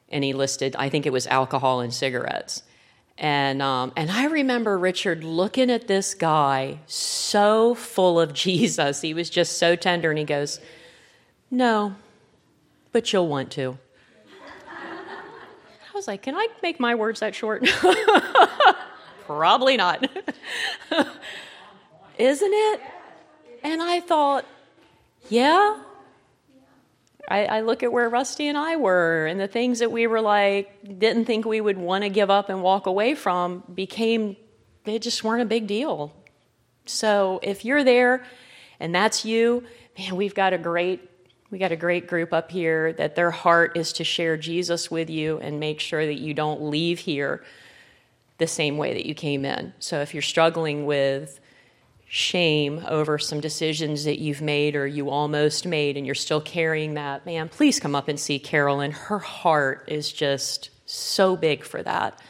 And 0.08 0.24
he 0.24 0.32
listed 0.32 0.74
i 0.78 0.88
think 0.88 1.06
it 1.06 1.12
was 1.12 1.26
alcohol 1.26 1.80
and 1.80 1.92
cigarettes. 1.92 2.62
And, 3.18 3.60
um, 3.60 3.92
and 3.96 4.12
I 4.12 4.26
remember 4.26 4.78
Richard 4.78 5.24
looking 5.24 5.70
at 5.70 5.88
this 5.88 6.14
guy 6.14 6.78
so 6.86 7.74
full 7.74 8.20
of 8.20 8.32
Jesus. 8.44 9.00
He 9.00 9.12
was 9.12 9.28
just 9.28 9.58
so 9.58 9.74
tender, 9.74 10.10
and 10.10 10.18
he 10.18 10.24
goes, 10.24 10.60
No, 11.50 11.96
but 12.92 13.12
you'll 13.12 13.28
want 13.28 13.50
to. 13.52 13.78
I 15.98 16.00
was 16.00 16.06
like, 16.06 16.22
Can 16.22 16.36
I 16.36 16.46
make 16.62 16.78
my 16.78 16.94
words 16.94 17.18
that 17.20 17.34
short? 17.34 17.68
Probably 19.26 19.76
not. 19.76 20.04
Isn't 22.18 22.52
it? 22.52 22.80
And 23.64 23.82
I 23.82 23.98
thought, 23.98 24.44
Yeah, 25.28 25.80
I, 27.26 27.46
I, 27.46 27.60
look 27.62 27.82
at 27.82 27.90
where 27.90 28.08
Rusty 28.08 28.46
and 28.46 28.56
I 28.56 28.76
were, 28.76 29.26
and 29.26 29.40
the 29.40 29.48
things 29.48 29.80
that 29.80 29.90
we 29.90 30.06
were 30.06 30.20
like, 30.20 30.70
didn't 31.00 31.24
think 31.24 31.44
we 31.44 31.60
would 31.60 31.76
want 31.76 32.04
to 32.04 32.10
give 32.10 32.30
up 32.30 32.48
and 32.48 32.62
walk 32.62 32.86
away 32.86 33.16
from 33.16 33.64
became, 33.74 34.36
they 34.84 35.00
just 35.00 35.24
weren't 35.24 35.42
a 35.42 35.46
big 35.46 35.66
deal. 35.66 36.14
So 36.86 37.40
if 37.42 37.64
you're 37.64 37.82
there 37.82 38.24
and 38.78 38.94
that's 38.94 39.24
you, 39.24 39.64
man, 39.98 40.14
we've 40.14 40.34
got 40.34 40.52
a 40.52 40.58
great. 40.58 41.10
We 41.50 41.58
got 41.58 41.72
a 41.72 41.76
great 41.76 42.06
group 42.06 42.34
up 42.34 42.50
here 42.50 42.92
that 42.94 43.14
their 43.14 43.30
heart 43.30 43.76
is 43.76 43.94
to 43.94 44.04
share 44.04 44.36
Jesus 44.36 44.90
with 44.90 45.08
you 45.08 45.38
and 45.38 45.58
make 45.58 45.80
sure 45.80 46.04
that 46.04 46.20
you 46.20 46.34
don't 46.34 46.62
leave 46.62 46.98
here 46.98 47.42
the 48.36 48.46
same 48.46 48.76
way 48.76 48.92
that 48.92 49.06
you 49.06 49.14
came 49.14 49.44
in. 49.44 49.72
So 49.78 50.00
if 50.00 50.12
you're 50.12 50.22
struggling 50.22 50.84
with 50.84 51.40
shame 52.06 52.84
over 52.88 53.18
some 53.18 53.40
decisions 53.40 54.04
that 54.04 54.18
you've 54.18 54.42
made 54.42 54.76
or 54.76 54.86
you 54.86 55.10
almost 55.10 55.66
made 55.66 55.96
and 55.96 56.04
you're 56.04 56.14
still 56.14 56.40
carrying 56.40 56.94
that, 56.94 57.24
man, 57.24 57.48
please 57.48 57.80
come 57.80 57.94
up 57.94 58.08
and 58.08 58.20
see 58.20 58.38
Carolyn. 58.38 58.90
Her 58.90 59.18
heart 59.18 59.84
is 59.88 60.12
just 60.12 60.70
so 60.84 61.34
big 61.34 61.64
for 61.64 61.82
that. 61.82 62.20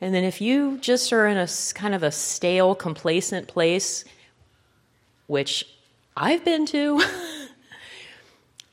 And 0.00 0.14
then 0.14 0.22
if 0.22 0.40
you 0.40 0.78
just 0.78 1.12
are 1.12 1.26
in 1.26 1.36
a 1.36 1.48
kind 1.74 1.94
of 1.94 2.04
a 2.04 2.12
stale, 2.12 2.76
complacent 2.76 3.48
place, 3.48 4.04
which 5.26 5.64
I've 6.16 6.44
been 6.44 6.66
to, 6.66 7.02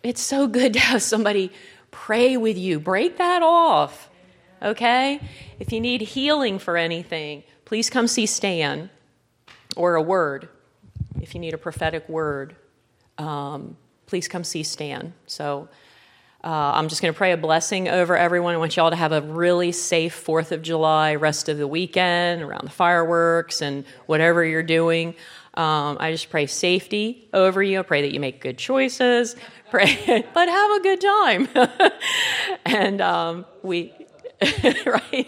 it's 0.06 0.22
so 0.22 0.48
good 0.48 0.74
to 0.74 0.80
have 0.80 1.02
somebody 1.02 1.52
pray 1.92 2.38
with 2.38 2.58
you. 2.58 2.80
Break 2.80 3.18
that 3.18 3.42
off, 3.42 4.10
okay? 4.62 5.20
If 5.60 5.72
you 5.72 5.80
need 5.80 6.02
healing 6.02 6.60
for 6.60 6.78
anything, 6.78 7.44
please 7.66 7.90
come 7.90 8.08
see 8.08 8.26
Stan 8.26 8.90
or 9.76 9.96
a 9.96 10.02
word. 10.02 10.50
If 11.22 11.34
you 11.34 11.40
need 11.40 11.54
a 11.54 11.58
prophetic 11.58 12.08
word, 12.08 12.56
um, 13.18 13.78
please 14.06 14.28
come 14.28 14.44
see 14.44 14.64
Stan. 14.64 15.14
So 15.26 15.70
uh, 16.44 16.74
I'm 16.76 16.90
just 16.90 17.02
going 17.02 17.12
to 17.12 17.18
pray 17.18 17.32
a 17.32 17.38
blessing 17.38 17.88
over 17.88 18.16
everyone. 18.16 18.54
I 18.54 18.58
want 18.58 18.78
y'all 18.78 18.92
to 18.92 18.96
have 18.96 19.12
a 19.12 19.22
really 19.22 19.72
safe 19.72 20.24
4th 20.24 20.52
of 20.52 20.62
July, 20.62 21.16
rest 21.16 21.50
of 21.50 21.58
the 21.58 21.68
weekend, 21.68 22.44
around 22.44 22.66
the 22.66 22.72
fireworks 22.72 23.64
and 23.64 23.84
whatever 24.06 24.46
you're 24.46 24.62
doing. 24.62 25.16
Um, 25.56 25.98
I 26.00 26.12
just 26.12 26.30
pray 26.30 26.46
safety 26.46 27.30
over 27.34 27.64
you. 27.64 27.80
I 27.80 27.82
pray 27.82 28.04
that 28.04 28.14
you 28.14 28.20
make 28.20 28.42
good 28.42 28.60
choices. 28.60 29.36
Pray, 29.72 30.26
but 30.34 30.50
have 30.50 30.72
a 30.72 30.82
good 30.82 31.02
time. 31.02 31.50
and 32.66 33.02
um, 33.02 33.46
we, 33.64 33.94
right? 34.86 35.28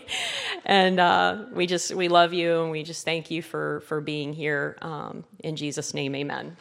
And 0.66 1.00
uh, 1.00 1.46
we 1.54 1.68
just 1.68 1.96
we 1.96 2.10
love 2.10 2.34
you, 2.34 2.64
and 2.64 2.72
we 2.72 2.84
just 2.84 3.06
thank 3.06 3.32
you 3.32 3.42
for 3.42 3.82
for 3.88 4.02
being 4.02 4.34
here. 4.34 4.78
Um, 4.82 5.26
in 5.40 5.56
Jesus' 5.56 5.94
name, 5.94 6.16
Amen. 6.16 6.58